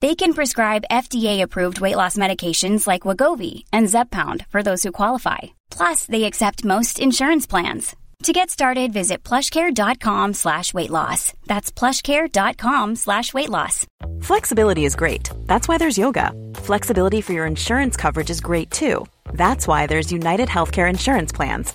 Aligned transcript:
They 0.00 0.14
can 0.14 0.32
prescribe 0.32 0.84
FDA-approved 0.92 1.80
weight 1.80 1.96
loss 1.96 2.16
medications 2.16 2.86
like 2.86 3.02
Wagovi 3.02 3.64
and 3.72 3.88
Zepbound 3.88 4.46
for 4.48 4.62
those 4.62 4.84
who 4.84 4.92
qualify. 4.92 5.38
Plus, 5.70 6.06
they 6.06 6.24
accept 6.24 6.64
most 6.64 7.00
insurance 7.00 7.48
plans. 7.48 7.96
To 8.24 8.32
get 8.32 8.50
started, 8.50 8.92
visit 8.92 9.22
plushcare.com 9.24 10.34
slash 10.34 10.74
weight 10.74 10.90
loss. 10.90 11.32
That's 11.46 11.70
plushcare.com 11.72 12.96
slash 12.96 13.32
weight 13.34 13.48
loss. 13.48 13.86
Flexibility 14.20 14.84
is 14.84 14.96
great. 14.96 15.30
That's 15.46 15.68
why 15.68 15.78
there's 15.78 15.98
yoga. 15.98 16.32
Flexibility 16.54 17.20
for 17.20 17.32
your 17.32 17.46
insurance 17.46 17.96
coverage 17.96 18.30
is 18.30 18.40
great 18.40 18.70
too. 18.70 19.06
That's 19.32 19.68
why 19.68 19.86
there's 19.86 20.12
United 20.12 20.48
Healthcare 20.48 20.90
Insurance 20.90 21.32
Plans. 21.32 21.74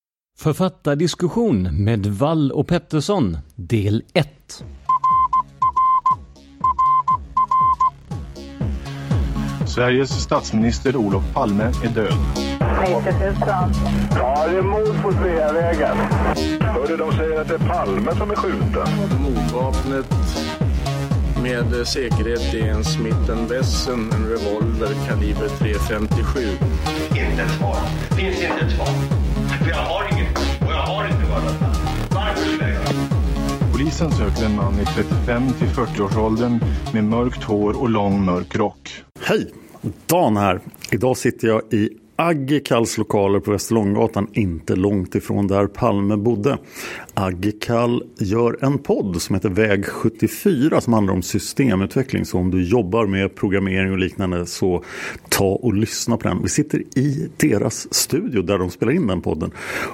Författardiskussion 0.41 1.83
med 1.83 2.05
Wall 2.05 2.51
och 2.51 2.67
Pettersson, 2.67 3.37
del 3.55 4.03
1. 4.13 4.63
Sveriges 9.67 10.09
statsminister 10.09 10.95
Olof 10.95 11.33
Palme 11.33 11.63
är 11.63 11.89
död. 11.89 12.13
90 12.81 13.13
000. 13.25 13.35
Ja, 14.15 14.47
det 14.47 14.57
är 14.57 14.61
mord 14.61 15.03
på 15.03 15.11
Sveavägen. 15.11 15.97
Hörde 16.59 16.97
de 16.97 17.11
säger 17.11 17.41
att 17.41 17.47
det 17.47 17.53
är 17.53 17.69
Palme 17.69 18.11
som 18.15 18.31
är 18.31 18.35
skjuten. 18.35 18.87
Mordvapnet 19.21 20.05
med 21.43 21.87
säkerhet 21.87 22.53
är 22.53 22.71
en 22.71 22.83
Smith 22.83 23.31
Wesson, 23.49 24.11
en 24.11 24.25
revolver 24.25 25.07
kaliber 25.07 25.47
.357. 25.47 26.39
Inte 27.09 27.43
ett 27.43 27.51
svar. 27.51 27.77
Finns 28.17 28.43
inte 28.43 28.65
ett 28.65 28.71
svar. 28.71 29.20
För 29.61 29.69
jag 29.69 29.77
har 29.77 30.13
inget. 30.13 30.37
Och 30.37 30.71
jag 30.71 30.81
har 30.81 31.05
inte 31.05 31.31
varit 31.31 31.61
Varför 32.09 32.41
skulle 32.41 32.73
jag 32.73 32.81
Polisen 33.71 34.11
söker 34.11 34.45
en 34.45 34.55
man 34.55 34.79
i 34.79 34.85
35 34.85 35.53
till 35.53 35.67
40-årsåldern 35.67 36.59
med 36.93 37.03
mörkt 37.03 37.43
hår 37.43 37.81
och 37.81 37.89
lång 37.89 38.25
mörk 38.25 38.55
rock. 38.55 39.03
Hej! 39.25 39.51
Dan 40.05 40.37
här. 40.37 40.59
Idag 40.91 41.17
sitter 41.17 41.47
jag 41.47 41.61
i 41.73 41.89
Aggikals 42.15 42.97
lokaler 42.97 43.39
på 43.39 43.51
Västerlånggatan, 43.51 44.27
inte 44.33 44.75
långt 44.75 45.15
ifrån 45.15 45.47
där 45.47 45.67
Palme 45.67 46.17
bodde. 46.17 46.57
Aggekall 47.13 48.03
gör 48.17 48.65
en 48.65 48.77
podd 48.77 49.21
som 49.21 49.35
heter 49.35 49.49
Väg 49.49 49.85
74 49.85 50.81
som 50.81 50.93
handlar 50.93 51.13
om 51.13 51.21
systemutveckling. 51.21 52.25
Så 52.25 52.37
om 52.37 52.51
du 52.51 52.63
jobbar 52.63 53.05
med 53.05 53.35
programmering 53.35 53.91
och 53.91 53.97
liknande 53.97 54.45
så 54.45 54.83
ta 55.29 55.45
och 55.45 55.73
lyssna 55.73 56.17
på 56.17 56.27
den. 56.27 56.41
Vi 56.43 56.49
sitter 56.49 56.79
i 56.79 57.29
deras 57.37 57.93
studio 57.93 58.41
där 58.41 58.57
de 58.57 58.69
spelar 58.69 58.93
in 58.93 59.07
den 59.07 59.21
podden. 59.21 59.51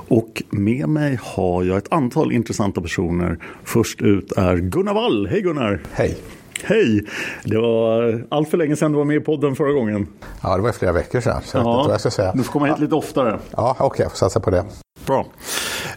Och 0.08 0.44
med 0.50 0.90
mig 0.90 1.20
har 1.22 1.64
jag 1.64 1.78
ett 1.78 1.94
antal 1.94 2.32
intressanta 2.32 2.82
personer. 2.82 3.40
Först 3.64 4.02
ut 4.02 4.32
är 4.32 4.58
Gunnar 4.58 4.94
Wall. 4.94 5.28
Hej 5.28 5.42
Gunnar! 5.42 5.82
Hej! 5.92 6.18
Hej! 6.64 7.04
Det 7.44 7.58
var 7.58 8.24
allt 8.30 8.50
för 8.50 8.58
länge 8.58 8.76
sedan 8.76 8.92
du 8.92 8.98
var 8.98 9.06
med 9.06 9.18
i 9.18 9.20
podden 9.20 9.56
förra 9.56 9.72
gången. 9.72 10.08
Ja, 10.44 10.56
det 10.56 10.64
var 10.64 10.72
flera 10.72 10.92
veckor 10.92 11.22
sedan. 11.22 11.42
Så 11.44 11.58
ja, 11.58 11.62
jag 11.62 11.66
vet 11.66 11.78
inte 11.78 11.88
vad 11.88 11.94
jag 11.94 12.02
ska 12.02 12.10
säga. 12.10 12.32
Du 12.36 12.44
får 12.44 12.52
komma 12.54 12.66
hit 12.66 12.80
lite 12.80 12.96
oftare. 12.96 13.40
Ja, 13.52 13.72
okej, 13.72 13.86
okay, 13.86 14.04
jag 14.04 14.12
får 14.12 14.18
satsa 14.18 14.40
på 14.40 14.50
det. 14.50 14.66
Bra. 15.08 15.26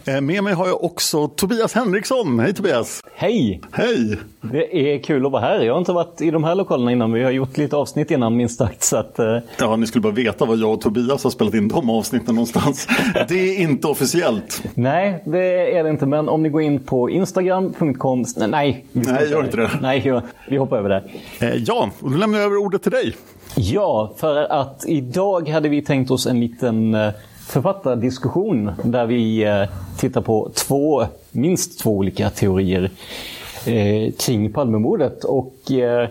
Eh, 0.04 0.20
med 0.20 0.44
mig 0.44 0.54
har 0.54 0.66
jag 0.66 0.84
också 0.84 1.28
Tobias 1.28 1.74
Henriksson. 1.74 2.38
Hej 2.38 2.54
Tobias! 2.54 3.00
Hej! 3.14 3.60
Hej! 3.72 4.18
Det 4.40 4.94
är 4.94 4.98
kul 5.02 5.26
att 5.26 5.32
vara 5.32 5.42
här. 5.42 5.60
Jag 5.60 5.74
har 5.74 5.78
inte 5.78 5.92
varit 5.92 6.20
i 6.20 6.30
de 6.30 6.44
här 6.44 6.54
lokalerna 6.54 6.92
innan. 6.92 7.12
Vi 7.12 7.24
har 7.24 7.30
gjort 7.30 7.56
lite 7.56 7.76
avsnitt 7.76 8.10
innan 8.10 8.36
minst 8.36 8.58
sagt. 8.58 8.82
Så 8.82 8.96
att, 8.96 9.16
uh... 9.20 9.38
Ja, 9.58 9.76
ni 9.76 9.86
skulle 9.86 10.02
bara 10.02 10.12
veta 10.12 10.44
var 10.44 10.56
jag 10.56 10.72
och 10.72 10.80
Tobias 10.80 11.24
har 11.24 11.30
spelat 11.30 11.54
in 11.54 11.68
de 11.68 11.90
avsnitten 11.90 12.34
någonstans. 12.34 12.88
det 13.28 13.34
är 13.34 13.60
inte 13.60 13.86
officiellt. 13.86 14.62
Nej, 14.74 15.22
det 15.26 15.76
är 15.76 15.84
det 15.84 15.90
inte. 15.90 16.06
Men 16.06 16.28
om 16.28 16.42
ni 16.42 16.48
går 16.48 16.62
in 16.62 16.80
på 16.80 17.10
instagram.com... 17.10 18.24
Nej, 18.36 18.86
Nej 18.92 19.30
gör 19.30 19.44
inte 19.44 19.56
det. 19.56 19.70
Nej, 19.82 20.22
vi 20.48 20.56
hoppar 20.56 20.78
över 20.78 20.88
det. 20.88 21.04
Eh, 21.46 21.54
ja, 21.54 21.90
och 22.00 22.10
då 22.10 22.16
lämnar 22.16 22.38
jag 22.38 22.46
över 22.46 22.56
ordet 22.56 22.82
till 22.82 22.92
dig. 22.92 23.16
Ja, 23.56 24.14
för 24.16 24.52
att 24.52 24.84
idag 24.86 25.48
hade 25.48 25.68
vi 25.68 25.82
tänkt 25.82 26.10
oss 26.10 26.26
en 26.26 26.40
liten 26.40 26.96
författardiskussion 27.50 28.70
där 28.84 29.06
vi 29.06 29.46
tittar 29.98 30.20
på 30.20 30.50
två, 30.54 31.04
minst 31.30 31.80
två 31.80 31.90
olika 31.90 32.30
teorier 32.30 32.90
eh, 33.66 34.12
kring 34.12 34.52
Palmemordet. 34.52 35.24
Och, 35.24 35.70
eh, 35.70 36.08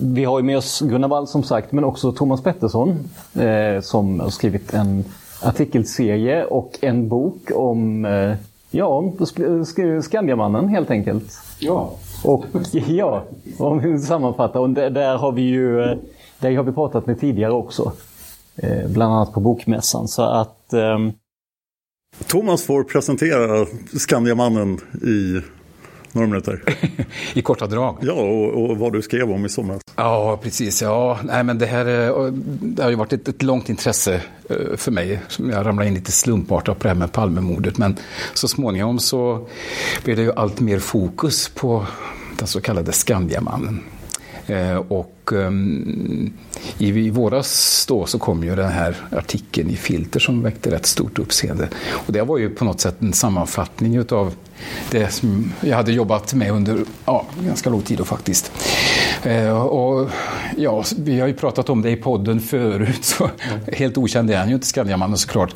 vi 0.00 0.24
har 0.24 0.38
ju 0.38 0.44
med 0.44 0.58
oss 0.58 0.80
Gunnar 0.80 1.08
Wall 1.08 1.26
som 1.26 1.42
sagt, 1.42 1.72
men 1.72 1.84
också 1.84 2.12
Thomas 2.12 2.42
Pettersson 2.42 3.08
eh, 3.34 3.80
som 3.82 4.20
har 4.20 4.30
skrivit 4.30 4.74
en 4.74 5.04
artikelserie 5.42 6.44
och 6.44 6.78
en 6.80 7.08
bok 7.08 7.50
om 7.54 8.04
eh, 8.04 8.34
Ja, 8.72 9.12
Skandiamannen 10.02 10.68
helt 10.68 10.90
enkelt. 10.90 11.32
Ja. 11.58 11.90
Och 12.24 12.44
ja, 12.72 13.22
om 13.58 13.78
vi 13.78 13.98
sammanfattar. 13.98 14.60
Och 14.60 14.70
där, 14.70 14.90
där 14.90 15.16
har 15.16 15.32
vi 15.32 15.42
ju 15.42 15.98
där 16.38 16.56
har 16.56 16.64
vi 16.64 16.72
pratat 16.72 17.06
med 17.06 17.20
tidigare 17.20 17.52
också. 17.52 17.92
Eh, 18.56 18.88
bland 18.88 19.14
annat 19.14 19.32
på 19.32 19.40
Bokmässan. 19.40 20.08
Så 20.08 20.22
att... 20.22 20.66
Um... 20.72 21.12
Thomas 22.26 22.62
får 22.62 22.84
presentera 22.84 23.66
Skandiamannen 23.98 24.80
i 25.02 25.40
några 26.12 26.28
minuter. 26.28 26.62
I 27.34 27.42
korta 27.42 27.66
drag. 27.66 27.96
Ja, 28.00 28.12
och, 28.12 28.70
och, 28.70 28.78
vad 28.78 28.92
du 28.92 29.02
skrev 29.02 29.30
om 29.30 29.46
i 29.46 29.48
somras. 29.48 29.82
Ja, 29.96 30.38
precis. 30.42 30.82
Ja, 30.82 31.18
nej, 31.24 31.44
men 31.44 31.58
det 31.58 31.66
här 31.66 31.84
det 32.60 32.82
har 32.82 32.90
ju 32.90 32.96
varit 32.96 33.12
ett, 33.12 33.28
ett 33.28 33.42
långt 33.42 33.68
intresse 33.68 34.22
för 34.76 34.90
mig. 34.90 35.20
Jag 35.38 35.66
ramlade 35.66 35.88
in 35.88 35.94
lite 35.94 36.12
slumpartat 36.12 36.78
på 36.78 36.82
det 36.82 36.88
här 36.88 36.96
med 36.96 37.12
Palmemordet. 37.12 37.78
Men 37.78 37.96
så 38.34 38.48
småningom 38.48 38.98
så 38.98 39.46
blev 40.04 40.16
det 40.16 40.22
ju 40.22 40.32
allt 40.32 40.60
mer 40.60 40.78
fokus 40.78 41.48
på 41.48 41.86
den 42.38 42.46
så 42.46 42.60
kallade 42.60 42.92
Skandiamannen. 42.92 43.82
Och 44.88 45.32
um, 45.32 46.32
i, 46.78 47.10
våras 47.10 47.84
då 47.88 48.06
så 48.06 48.18
kom 48.18 48.44
ju 48.44 48.56
den 48.56 48.72
här 48.72 48.96
artikeln 49.10 49.70
i 49.70 49.76
Filter 49.76 50.20
som 50.20 50.42
väckte 50.42 50.70
rätt 50.70 50.86
stort 50.86 51.18
uppseende. 51.18 51.68
Och 51.90 52.12
det 52.12 52.22
var 52.22 52.38
ju 52.38 52.50
på 52.50 52.64
något 52.64 52.80
sätt 52.80 52.96
en 53.00 53.12
sammanfattning 53.12 53.96
utav 53.96 54.34
det 54.90 55.08
som 55.08 55.52
jag 55.60 55.76
hade 55.76 55.92
jobbat 55.92 56.34
med 56.34 56.50
under 56.50 56.84
ja, 57.04 57.26
ganska 57.46 57.70
lång 57.70 57.82
tid 57.82 57.98
då 57.98 58.04
faktiskt. 58.04 58.52
Eh, 59.22 59.66
och 59.66 60.10
ja, 60.56 60.84
vi 60.98 61.20
har 61.20 61.28
ju 61.28 61.34
pratat 61.34 61.70
om 61.70 61.82
det 61.82 61.90
i 61.90 61.96
podden 61.96 62.40
förut, 62.40 63.04
så 63.04 63.24
mm. 63.24 63.60
helt 63.72 63.98
okänd 63.98 64.30
är 64.30 64.36
han 64.36 64.48
ju 64.48 64.54
inte, 64.54 64.66
Skandiamannen 64.66 65.18
såklart. 65.18 65.54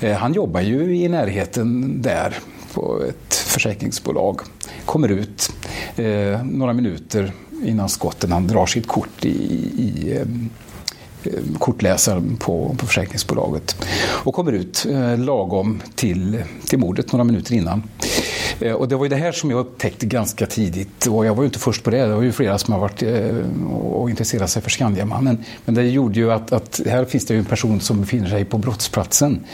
Eh, 0.00 0.16
han 0.16 0.32
jobbar 0.32 0.60
ju 0.60 0.96
i 0.96 1.08
närheten 1.08 2.02
där 2.02 2.34
på 2.74 3.02
ett 3.08 3.34
försäkringsbolag. 3.34 4.40
Kommer 4.84 5.08
ut 5.08 5.52
eh, 5.96 6.44
några 6.44 6.72
minuter 6.72 7.32
innan 7.64 7.88
skotten. 7.88 8.32
Han 8.32 8.46
drar 8.46 8.66
sitt 8.66 8.86
kort 8.86 9.24
i, 9.24 9.28
i 9.28 10.16
eh, 10.16 10.26
kortläsaren 11.58 12.36
på, 12.36 12.76
på 12.78 12.86
försäkringsbolaget 12.86 13.76
och 13.98 14.34
kommer 14.34 14.52
ut 14.52 14.86
eh, 14.90 15.18
lagom 15.18 15.82
till, 15.94 16.42
till 16.66 16.78
mordet 16.78 17.12
några 17.12 17.24
minuter 17.24 17.54
innan. 17.54 17.82
Eh, 18.60 18.72
och 18.72 18.88
det 18.88 18.96
var 18.96 19.04
ju 19.04 19.08
det 19.08 19.16
här 19.16 19.32
som 19.32 19.50
jag 19.50 19.60
upptäckte 19.60 20.06
ganska 20.06 20.46
tidigt. 20.46 21.06
Och 21.06 21.26
jag 21.26 21.34
var 21.34 21.42
ju 21.42 21.46
inte 21.46 21.58
först 21.58 21.82
på 21.82 21.90
det. 21.90 22.06
Det 22.06 22.14
var 22.14 22.22
ju 22.22 22.32
flera 22.32 22.58
som 22.58 22.72
har 22.72 22.80
varit 22.80 23.02
eh, 23.02 23.36
och 23.80 24.10
intresserat 24.10 24.50
sig 24.50 24.62
för 24.62 24.70
Skandiamannen. 24.70 25.44
Men 25.64 25.74
det 25.74 25.82
gjorde 25.82 26.18
ju 26.18 26.32
att, 26.32 26.52
att 26.52 26.80
här 26.86 27.04
finns 27.04 27.26
det 27.26 27.34
ju 27.34 27.38
en 27.38 27.44
person 27.46 27.80
som 27.80 28.00
befinner 28.00 28.28
sig 28.28 28.44
på 28.44 28.58
brottsplatsen. 28.58 29.44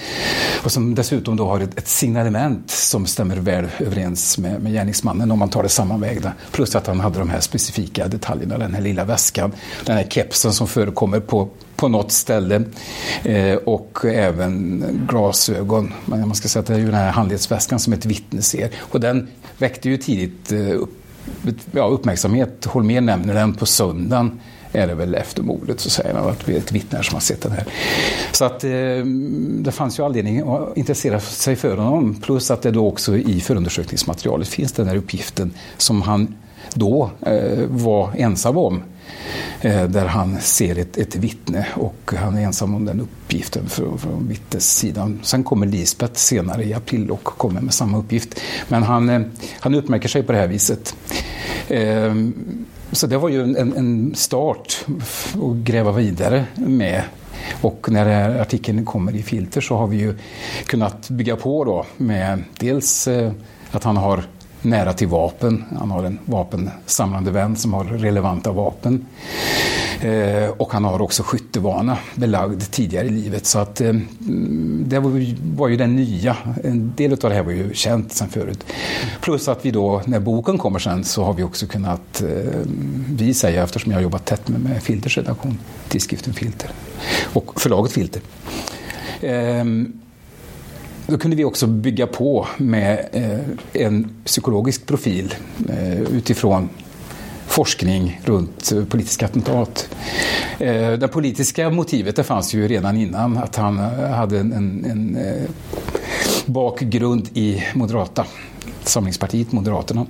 Och 0.64 0.72
som 0.72 0.94
dessutom 0.94 1.36
då 1.36 1.46
har 1.46 1.60
ett, 1.60 1.78
ett 1.78 1.88
signalement 1.88 2.70
som 2.70 3.06
stämmer 3.06 3.36
väl 3.36 3.66
överens 3.78 4.38
med, 4.38 4.62
med 4.62 4.72
gärningsmannen 4.72 5.30
om 5.30 5.38
man 5.38 5.48
tar 5.48 5.62
det 5.62 5.68
sammanvägda. 5.68 6.32
Plus 6.50 6.76
att 6.76 6.86
han 6.86 7.00
hade 7.00 7.18
de 7.18 7.30
här 7.30 7.40
specifika 7.40 8.08
detaljerna. 8.08 8.58
Den 8.58 8.74
här 8.74 8.82
lilla 8.82 9.04
väskan, 9.04 9.52
den 9.84 9.96
här 9.96 10.04
kepsen 10.04 10.52
som 10.52 10.68
förekommer 10.68 11.20
på 11.20 11.48
på 11.82 11.88
något 11.88 12.12
ställe. 12.12 12.62
Eh, 13.24 13.54
och 13.54 14.04
även 14.04 14.84
glasögon. 15.08 15.92
Man 16.04 16.34
ska 16.34 16.48
säga 16.48 16.60
att 16.60 16.66
det 16.66 16.74
är 16.74 16.78
ju 16.78 16.84
den 16.84 16.94
här 16.94 17.10
handledsväskan 17.10 17.78
som 17.78 17.92
ett 17.92 18.06
vittne 18.06 18.42
ser. 18.42 18.70
Och 18.78 19.00
den 19.00 19.28
väckte 19.58 19.88
ju 19.88 19.96
tidigt 19.96 20.52
eh, 20.52 20.70
upp, 20.70 20.94
ja, 21.72 21.84
uppmärksamhet. 21.84 22.64
Holmér 22.64 23.00
nämner 23.00 23.34
den 23.34 23.54
på 23.54 23.66
söndagen 23.66 24.40
är 24.72 24.86
det 24.86 24.94
väl 24.94 25.14
efter 25.14 25.42
mordet 25.42 25.80
så 25.80 25.90
säger 25.90 26.14
han 26.14 26.28
att 26.28 26.48
vi 26.48 26.54
är 26.54 26.58
ett 26.58 26.72
vittne 26.72 27.02
som 27.02 27.14
har 27.14 27.20
sett 27.20 27.40
den 27.40 27.52
här. 27.52 27.64
Så 28.32 28.44
att 28.44 28.64
eh, 28.64 28.70
det 29.60 29.72
fanns 29.72 29.98
ju 29.98 30.04
anledning 30.04 30.48
att 30.48 30.76
intressera 30.76 31.20
sig 31.20 31.56
för 31.56 31.76
honom. 31.76 32.14
Plus 32.14 32.50
att 32.50 32.62
det 32.62 32.70
då 32.70 32.86
också 32.86 33.16
i 33.16 33.40
förundersökningsmaterialet 33.40 34.48
finns 34.48 34.72
den 34.72 34.88
här 34.88 34.96
uppgiften 34.96 35.50
som 35.76 36.02
han 36.02 36.34
då 36.74 37.10
eh, 37.20 37.66
var 37.68 38.10
ensam 38.16 38.56
om. 38.56 38.82
Eh, 39.64 39.84
där 39.84 40.06
han 40.06 40.40
ser 40.40 40.78
ett, 40.78 40.98
ett 40.98 41.16
vittne 41.16 41.66
och 41.74 42.12
han 42.16 42.38
är 42.38 42.42
ensam 42.42 42.74
om 42.74 42.84
den 42.84 43.00
uppgiften 43.00 43.68
från, 43.68 43.98
från 43.98 44.28
vittnessidan. 44.28 45.20
Sen 45.22 45.44
kommer 45.44 45.66
Lisbeth 45.66 46.14
senare 46.14 46.64
i 46.64 46.74
april 46.74 47.10
och 47.10 47.24
kommer 47.24 47.60
med 47.60 47.74
samma 47.74 47.98
uppgift. 47.98 48.40
Men 48.68 48.82
han, 48.82 49.08
eh, 49.08 49.22
han 49.60 49.74
utmärker 49.74 50.08
sig 50.08 50.22
på 50.22 50.32
det 50.32 50.38
här 50.38 50.46
viset. 50.46 50.96
Eh, 51.68 52.14
så 52.92 53.06
det 53.06 53.18
var 53.18 53.28
ju 53.28 53.42
en, 53.42 53.56
en 53.56 54.14
start 54.14 54.84
att 55.32 55.56
gräva 55.56 55.92
vidare 55.92 56.44
med 56.54 57.02
och 57.60 57.88
när 57.90 58.40
artikeln 58.40 58.84
kommer 58.84 59.16
i 59.16 59.22
Filter 59.22 59.60
så 59.60 59.76
har 59.76 59.86
vi 59.86 59.96
ju 59.96 60.14
kunnat 60.66 61.08
bygga 61.08 61.36
på 61.36 61.64
då 61.64 61.86
med 61.96 62.42
dels 62.58 63.08
att 63.70 63.84
han 63.84 63.96
har 63.96 64.24
nära 64.62 64.92
till 64.92 65.08
vapen. 65.08 65.64
Han 65.78 65.90
har 65.90 66.04
en 66.04 66.18
vapensamlande 66.24 67.30
vän 67.30 67.56
som 67.56 67.72
har 67.72 67.84
relevanta 67.84 68.52
vapen. 68.52 69.06
Eh, 70.00 70.48
och 70.48 70.72
han 70.72 70.84
har 70.84 71.02
också 71.02 71.22
skyttevana 71.22 71.98
belagd 72.14 72.62
tidigare 72.70 73.06
i 73.06 73.10
livet. 73.10 73.46
Så 73.46 73.58
att 73.58 73.80
eh, 73.80 73.92
det 74.86 74.98
var 74.98 75.10
ju, 75.10 75.36
var 75.56 75.68
ju 75.68 75.76
den 75.76 75.96
nya. 75.96 76.36
En 76.64 76.92
del 76.96 77.12
av 77.12 77.18
det 77.18 77.34
här 77.34 77.42
var 77.42 77.52
ju 77.52 77.74
känt 77.74 78.12
sedan 78.12 78.28
förut. 78.28 78.64
Plus 79.20 79.48
att 79.48 79.66
vi 79.66 79.70
då, 79.70 80.02
när 80.04 80.20
boken 80.20 80.58
kommer 80.58 80.78
sen, 80.78 81.04
så 81.04 81.24
har 81.24 81.34
vi 81.34 81.42
också 81.42 81.66
kunnat, 81.66 82.22
eh, 82.22 82.28
vi 83.08 83.34
säger 83.34 83.64
eftersom 83.64 83.92
jag 83.92 83.98
har 83.98 84.02
jobbat 84.02 84.24
tätt 84.24 84.48
med, 84.48 84.60
med 84.60 84.82
Filters 84.82 85.16
redaktion, 85.16 85.58
tidskriften 85.88 86.32
Filter 86.32 86.70
och 87.32 87.60
förlaget 87.60 87.92
Filter. 87.92 88.22
Ehm, 89.20 90.01
då 91.06 91.18
kunde 91.18 91.36
vi 91.36 91.44
också 91.44 91.66
bygga 91.66 92.06
på 92.06 92.46
med 92.56 93.08
eh, 93.12 93.84
en 93.86 94.10
psykologisk 94.24 94.86
profil 94.86 95.34
eh, 95.68 96.00
utifrån 96.00 96.68
forskning 97.46 98.20
runt 98.24 98.72
eh, 98.72 98.84
politiska 98.84 99.26
attentat. 99.26 99.88
Det 100.98 101.08
politiska 101.12 101.70
motivet 101.70 102.16
det 102.16 102.24
fanns 102.24 102.54
ju 102.54 102.68
redan 102.68 102.96
innan 102.96 103.38
att 103.38 103.56
han 103.56 103.78
hade 103.78 104.38
en, 104.38 104.52
en, 104.52 104.84
en 104.84 105.18
bakgrund 106.46 107.28
i 107.34 107.64
Moderata 107.74 108.26
samlingspartiet, 108.84 109.52
Moderaterna. 109.52 110.06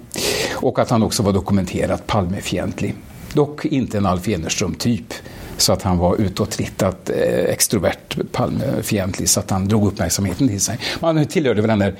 Och 0.55 0.79
att 0.79 0.91
han 0.91 1.03
också 1.03 1.23
var 1.23 1.33
dokumenterat 1.33 2.06
Palmefientlig. 2.06 2.94
Dock 3.33 3.65
inte 3.65 3.99
en 3.99 4.06
Alf 4.06 4.29
Enerström-typ 4.29 5.15
så 5.57 5.73
att 5.73 5.83
han 5.83 5.99
var 5.99 6.17
utåtriktat 6.17 7.11
eh, 7.11 7.45
extrovert, 7.45 8.33
Palmefientlig, 8.33 9.29
så 9.29 9.41
att 9.41 9.51
han 9.51 9.69
drog 9.69 9.87
uppmärksamheten 9.87 10.49
till 10.49 10.61
sig. 10.61 10.79
Man 11.01 11.27
tillhörde 11.27 11.61
väl 11.61 11.69
den 11.69 11.79
där 11.79 11.95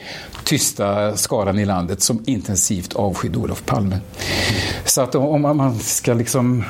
tysta 0.45 1.17
skaran 1.17 1.59
i 1.59 1.65
landet 1.65 2.03
som 2.03 2.23
intensivt 2.27 2.93
avskydde 2.93 3.39
Olof 3.39 3.65
Palme. 3.67 3.99
Så 4.85 5.03
att 5.03 5.15
om 5.15 5.41
man 5.41 5.79
ska 5.79 6.15
liksom 6.15 6.65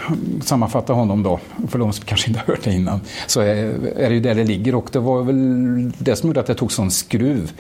sammanfatta 0.45 0.93
honom 0.93 1.23
då, 1.23 1.41
för 1.69 1.79
de 1.79 1.93
som 1.93 2.05
kanske 2.05 2.29
inte 2.29 2.41
har 2.41 2.47
hört 2.47 2.65
det 2.65 2.73
innan, 2.73 3.01
så 3.27 3.41
är, 3.41 3.55
är 3.97 4.09
det 4.09 4.15
ju 4.15 4.21
där 4.21 4.35
det 4.35 4.45
ligger 4.45 4.75
och 4.75 4.89
det 4.93 4.99
var 4.99 5.23
väl 5.23 5.93
det 5.99 6.17
som 6.17 6.29
gjorde 6.29 6.41
att 6.41 6.47
det 6.47 6.55
tog 6.55 6.73
sån 6.73 6.91
skruv 6.91 7.53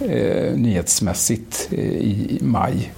eh, 0.00 0.54
nyhetsmässigt 0.54 1.68
eh, 1.70 1.78
i 1.78 2.38
maj 2.40 2.92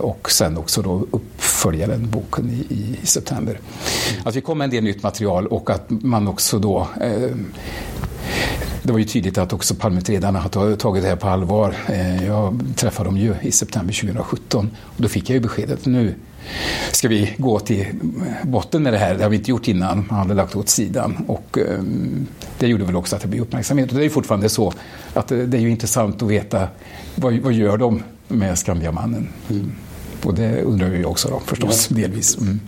och 0.00 0.30
sen 0.30 0.56
också 0.56 0.82
då 0.82 1.06
uppföljaren, 1.10 2.10
boken 2.10 2.50
i, 2.50 2.74
i 2.74 3.06
september. 3.06 3.52
Mm. 3.52 4.22
Att 4.24 4.36
vi 4.36 4.40
kom 4.40 4.58
med 4.58 4.64
en 4.64 4.70
del 4.70 4.84
nytt 4.84 5.02
material 5.02 5.46
och 5.46 5.70
att 5.70 5.90
man 5.90 6.28
också 6.28 6.58
då 6.58 6.88
eh, 7.00 7.36
det 8.82 8.92
var 8.92 8.98
ju 8.98 9.04
tydligt 9.04 9.38
att 9.38 9.52
också 9.52 9.74
Palmeutredarna 9.74 10.40
har 10.40 10.76
tagit 10.76 11.02
det 11.02 11.08
här 11.08 11.16
på 11.16 11.28
allvar. 11.28 11.74
Eh, 11.88 12.26
jag 12.26 12.60
träffade 12.76 13.08
dem 13.08 13.16
ju 13.16 13.34
i 13.42 13.52
september 13.52 13.94
2017 13.94 14.70
och 14.82 15.02
då 15.02 15.08
fick 15.08 15.30
jag 15.30 15.34
ju 15.34 15.40
beskedet 15.40 15.86
nu 15.86 16.14
ska 16.92 17.08
vi 17.08 17.34
gå 17.38 17.60
till 17.60 17.86
botten 18.42 18.82
med 18.82 18.92
det 18.92 18.98
här. 18.98 19.14
Det 19.14 19.22
har 19.22 19.30
vi 19.30 19.36
inte 19.36 19.50
gjort 19.50 19.68
innan, 19.68 20.06
man 20.10 20.18
hade 20.18 20.34
lagt 20.34 20.56
åt 20.56 20.68
sidan. 20.68 21.24
Och 21.26 21.58
det 22.58 22.66
gjorde 22.66 22.84
väl 22.84 22.96
också 22.96 23.16
att 23.16 23.22
det 23.22 23.28
blev 23.28 23.42
uppmärksamhet. 23.42 23.92
Och 23.92 23.98
det 23.98 24.04
är 24.04 24.10
fortfarande 24.10 24.48
så 24.48 24.72
att 25.14 25.28
det 25.28 25.54
är 25.54 25.60
ju 25.60 25.70
intressant 25.70 26.22
att 26.22 26.28
veta 26.28 26.68
vad, 27.14 27.34
vad 27.34 27.52
gör 27.52 27.76
de 27.76 28.02
med 28.32 28.58
Skandiamannen. 28.58 29.28
Mm. 29.50 29.72
Och 30.24 30.34
det 30.34 30.62
undrar 30.62 30.88
vi 30.88 31.04
också 31.04 31.28
då, 31.28 31.40
förstås, 31.40 31.88
ja. 31.90 31.96
delvis. 31.96 32.38
Mm. 32.38 32.60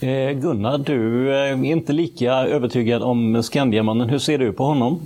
Eh, 0.00 0.40
Gunnar, 0.40 0.78
du 0.78 1.34
är 1.34 1.64
inte 1.64 1.92
lika 1.92 2.32
övertygad 2.32 3.02
om 3.02 3.42
Skandiamannen. 3.42 4.08
Hur 4.08 4.18
ser 4.18 4.38
du 4.38 4.52
på 4.52 4.64
honom? 4.64 5.00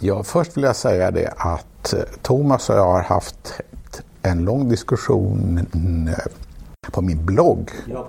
Ja, 0.00 0.22
först 0.22 0.56
vill 0.56 0.64
jag 0.64 0.76
säga 0.76 1.10
det 1.10 1.32
att 1.36 1.92
eh, 1.92 2.00
Thomas 2.22 2.70
och 2.70 2.76
jag 2.76 2.92
har 2.92 3.02
haft 3.02 3.60
en 4.22 4.44
lång 4.44 4.68
diskussion 4.68 5.58
eh, 6.08 6.14
på 6.90 7.02
min 7.02 7.26
blogg. 7.26 7.70
Ja, 7.86 8.08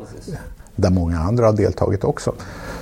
där 0.75 0.89
många 0.89 1.19
andra 1.19 1.45
har 1.45 1.53
deltagit 1.53 2.03
också. 2.03 2.33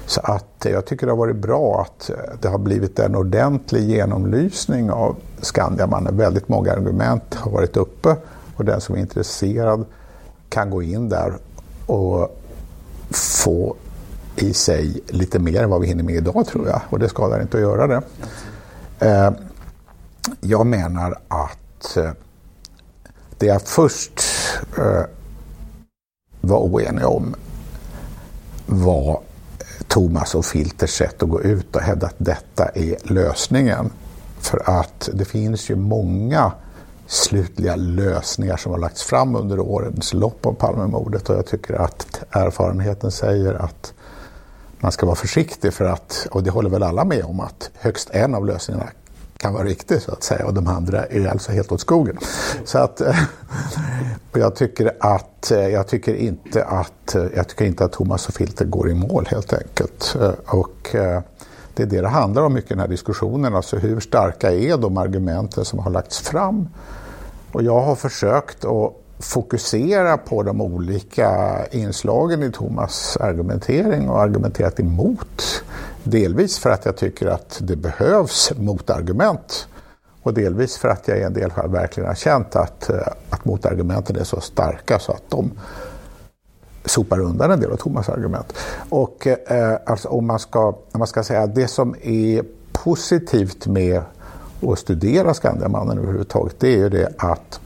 Så 0.06 0.22
att 0.24 0.66
jag 0.66 0.86
tycker 0.86 1.06
det 1.06 1.12
har 1.12 1.18
varit 1.18 1.36
bra 1.36 1.82
att 1.82 2.12
det 2.42 2.48
har 2.48 2.58
blivit 2.58 3.00
en 3.00 3.16
ordentlig 3.16 3.90
genomlysning 3.90 4.92
av 4.92 5.16
Skandiamannen. 5.42 6.18
Väldigt 6.18 6.50
många 6.50 6.72
argument 6.72 7.36
har 7.36 7.52
varit 7.52 7.78
uppe 7.78 8.16
och 8.56 8.66
den 8.66 8.82
som 8.82 8.96
är 8.96 9.00
intresserad 9.00 9.86
kan 10.50 10.70
gå 10.70 10.84
in 10.84 11.10
där 11.10 11.34
och 11.86 12.40
få 13.12 13.76
i 14.36 14.54
sig 14.54 15.02
lite 15.08 15.40
mer 15.40 15.64
än 15.64 15.70
vad 15.70 15.82
vi 15.82 15.88
hinner 15.88 16.04
med 16.04 16.16
idag 16.16 16.48
tror 16.48 16.68
jag. 16.68 16.82
Och 16.90 17.00
det 17.00 17.10
skadar 17.10 17.42
inte 17.42 17.58
att 17.58 17.64
göra 17.64 17.88
det. 17.88 18.02
Eh, 19.00 19.32
jag 20.42 20.66
menar 20.66 21.18
att 21.28 21.98
eh, 21.98 22.12
det 23.38 23.46
jag 23.46 23.62
först 23.62 24.22
eh, 24.78 25.04
var 26.42 26.58
oeniga 26.58 27.08
om 27.08 27.36
var 28.66 29.22
Thomas 29.88 30.36
och 30.36 30.46
Filters 30.46 30.90
sätt 30.90 31.24
att 31.24 31.30
gå 31.30 31.42
ut 31.42 31.76
och 31.76 31.82
hävda 31.82 32.08
att 32.08 32.16
detta 32.18 32.66
är 32.66 33.14
lösningen. 33.14 33.90
För 34.40 34.70
att 34.80 35.10
det 35.14 35.26
finns 35.26 35.70
ju 35.70 35.76
många 35.76 36.52
slutliga 37.08 37.76
lösningar 37.76 38.58
som 38.58 38.72
har 38.72 38.80
lagts 38.80 39.04
fram 39.04 39.36
under 39.36 39.60
årens 39.60 40.14
lopp 40.14 40.46
av 40.46 40.54
Palmemordet 40.54 41.30
och 41.30 41.36
jag 41.36 41.46
tycker 41.46 41.74
att 41.74 42.22
erfarenheten 42.30 43.12
säger 43.12 43.54
att 43.54 43.94
man 44.80 44.92
ska 44.92 45.06
vara 45.06 45.16
försiktig 45.16 45.74
för 45.74 45.86
att, 45.86 46.28
och 46.32 46.44
det 46.44 46.50
håller 46.50 46.70
väl 46.70 46.84
alla 46.84 47.06
med 47.06 47.24
om, 47.24 47.40
att 47.40 47.70
högst 47.74 48.10
en 48.10 48.36
av 48.36 48.46
lösningarna 48.46 48.90
kan 49.42 49.54
vara 49.54 49.64
riktig 49.64 50.02
så 50.02 50.12
att 50.12 50.24
säga 50.24 50.46
och 50.46 50.54
de 50.54 50.68
andra 50.68 51.06
är 51.06 51.28
alltså 51.28 51.52
helt 51.52 51.72
åt 51.72 51.82
skogen. 51.82 52.18
Så 52.66 52.78
att, 52.78 53.02
och 54.32 54.40
jag 54.40 54.56
tycker 54.56 54.92
att 55.00 55.52
jag 55.52 55.88
tycker 55.88 56.16
inte 56.16 56.64
att 56.64 57.16
jag 57.36 57.48
tycker 57.48 57.66
inte 57.66 57.86
att 57.86 57.92
Thomas 57.92 58.28
och 58.28 58.34
Filter 58.34 58.66
går 58.66 58.90
i 58.90 58.94
mål 58.94 59.28
helt 59.30 59.54
enkelt. 59.54 60.16
Och 60.46 60.96
det 61.74 61.84
är 61.84 61.86
det 61.86 62.02
det 62.02 62.08
handlar 62.08 62.42
om 62.42 62.54
mycket 62.54 62.72
i 62.72 62.74
den 62.74 62.80
här 62.80 62.88
diskussionen, 62.88 63.56
alltså 63.56 63.78
hur 63.78 64.00
starka 64.00 64.52
är 64.52 64.78
de 64.78 64.98
argumenten 64.98 65.66
som 65.66 65.80
har 65.80 65.92
lagts 65.92 66.20
fram? 66.20 66.70
Och 67.52 67.64
jag 67.64 67.82
har 67.82 67.96
försökt 67.96 68.66
att 68.66 68.94
fokusera 69.20 70.18
på 70.18 70.44
de 70.44 70.62
olika 70.62 71.60
inslagen 71.72 72.44
i 72.44 72.52
Thomas 72.52 73.18
argumentering 73.18 74.10
och 74.10 74.22
argumenterat 74.22 74.80
emot 74.80 75.64
Delvis 76.04 76.60
för 76.60 76.70
att 76.70 76.86
jag 76.86 76.98
tycker 76.98 77.28
att 77.28 77.60
det 77.62 77.76
behövs 77.76 78.52
motargument 78.58 79.68
och 80.24 80.34
delvis 80.34 80.78
för 80.78 80.90
att 80.90 81.08
jag 81.08 81.20
i 81.20 81.24
en 81.24 81.34
del 81.34 81.52
fall 81.52 81.70
verkligen 81.70 82.08
har 82.08 82.16
känt 82.16 82.56
att, 82.56 82.90
eh, 82.90 83.08
att 83.30 83.46
motargumenten 83.46 84.16
är 84.16 84.24
så 84.24 84.42
starka 84.42 85.00
så 85.00 85.12
att 85.12 85.24
de 85.30 85.52
sopar 86.86 87.20
undan 87.20 87.52
en 87.52 87.60
del 87.60 87.72
av 87.72 87.76
Thomas 87.76 88.10
argument. 88.10 88.54
Och 88.90 89.28
eh, 89.28 89.80
alltså, 89.86 90.08
om, 90.08 90.28
man 90.28 90.40
ska, 90.40 90.68
om 90.68 91.00
man 91.00 91.08
ska 91.08 91.24
säga 91.24 91.48
det 91.48 91.68
som 91.68 91.96
är 92.02 92.44
positivt 92.72 93.68
med 93.68 94.02
att 94.62 94.80
studera 94.80 95.34
Skandiamannen 95.34 95.98
överhuvudtaget 95.98 96.60
det 96.60 96.68
är 96.68 96.78
ju 96.78 96.90
det 96.90 97.14
att 97.18 97.60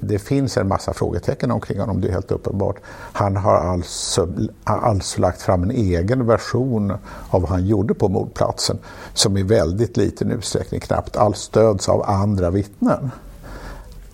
det 0.00 0.18
finns 0.18 0.56
en 0.56 0.68
massa 0.68 0.92
frågetecken 0.92 1.50
omkring 1.50 1.80
honom, 1.80 2.00
det 2.00 2.08
är 2.08 2.12
helt 2.12 2.32
uppenbart. 2.32 2.76
Han 3.12 3.36
har 3.36 3.54
alltså, 3.54 4.28
alltså 4.64 5.20
lagt 5.20 5.42
fram 5.42 5.62
en 5.62 5.70
egen 5.70 6.26
version 6.26 6.90
av 7.30 7.40
vad 7.40 7.50
han 7.50 7.66
gjorde 7.66 7.94
på 7.94 8.08
mordplatsen 8.08 8.78
som 9.14 9.36
i 9.36 9.42
väldigt 9.42 9.96
liten 9.96 10.30
utsträckning 10.30 10.80
knappt 10.80 11.16
alls 11.16 11.38
stöds 11.38 11.88
av 11.88 12.02
andra 12.10 12.50
vittnen. 12.50 13.10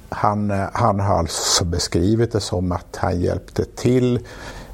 Han, 0.08 0.50
eh, 0.50 0.66
han 0.72 1.00
har 1.00 1.18
alltså 1.18 1.64
beskrivit 1.64 2.32
det 2.32 2.40
som 2.40 2.72
att 2.72 2.96
han 2.96 3.20
hjälpte 3.20 3.64
till 3.64 4.16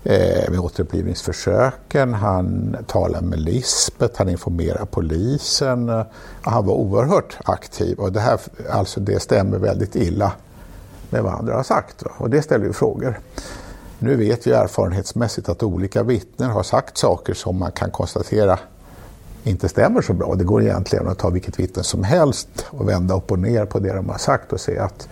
eh, 0.04 0.50
med 0.50 0.60
återupplivningsförsöken. 0.60 2.14
Han 2.14 2.76
talade 2.86 3.26
med 3.26 3.40
Lisbeth, 3.40 4.18
han 4.18 4.28
informerade 4.28 4.86
polisen. 4.86 5.88
Eh, 5.88 6.02
han 6.42 6.66
var 6.66 6.74
oerhört 6.74 7.38
aktiv 7.44 7.98
och 7.98 8.12
det, 8.12 8.20
här, 8.20 8.40
alltså 8.70 9.00
det 9.00 9.22
stämmer 9.22 9.58
väldigt 9.58 9.96
illa 9.96 10.32
med 11.12 11.22
vad 11.22 11.34
andra 11.34 11.56
har 11.56 11.62
sagt. 11.62 12.02
Och 12.18 12.30
det 12.30 12.42
ställer 12.42 12.66
ju 12.66 12.72
frågor. 12.72 13.18
Nu 13.98 14.16
vet 14.16 14.46
vi 14.46 14.50
erfarenhetsmässigt 14.50 15.48
att 15.48 15.62
olika 15.62 16.02
vittnen 16.02 16.50
har 16.50 16.62
sagt 16.62 16.98
saker 16.98 17.34
som 17.34 17.58
man 17.58 17.72
kan 17.72 17.90
konstatera 17.90 18.58
inte 19.44 19.68
stämmer 19.68 20.02
så 20.02 20.12
bra. 20.12 20.34
Det 20.34 20.44
går 20.44 20.62
egentligen 20.62 21.08
att 21.08 21.18
ta 21.18 21.30
vilket 21.30 21.58
vittne 21.58 21.82
som 21.82 22.04
helst 22.04 22.48
och 22.70 22.88
vända 22.88 23.16
upp 23.16 23.32
och 23.32 23.38
ner 23.38 23.64
på 23.64 23.78
det 23.78 23.92
de 23.92 24.08
har 24.08 24.18
sagt 24.18 24.52
och 24.52 24.60
se 24.60 24.78
att 24.78 25.08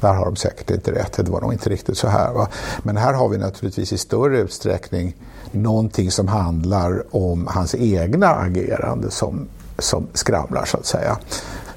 där 0.00 0.14
har 0.14 0.24
de 0.24 0.36
säkert 0.36 0.70
inte 0.70 0.92
rätt, 0.92 1.12
det 1.12 1.30
var 1.30 1.40
nog 1.40 1.52
inte 1.52 1.70
riktigt 1.70 1.98
så 1.98 2.08
här. 2.08 2.32
Va? 2.32 2.48
Men 2.82 2.96
här 2.96 3.12
har 3.12 3.28
vi 3.28 3.38
naturligtvis 3.38 3.92
i 3.92 3.98
större 3.98 4.38
utsträckning 4.38 5.16
någonting 5.52 6.10
som 6.10 6.28
handlar 6.28 7.16
om 7.16 7.46
hans 7.46 7.74
egna 7.74 8.28
agerande 8.28 9.10
som, 9.10 9.48
som 9.78 10.06
skramlar 10.14 10.64
så 10.64 10.76
att 10.76 10.86
säga. 10.86 11.18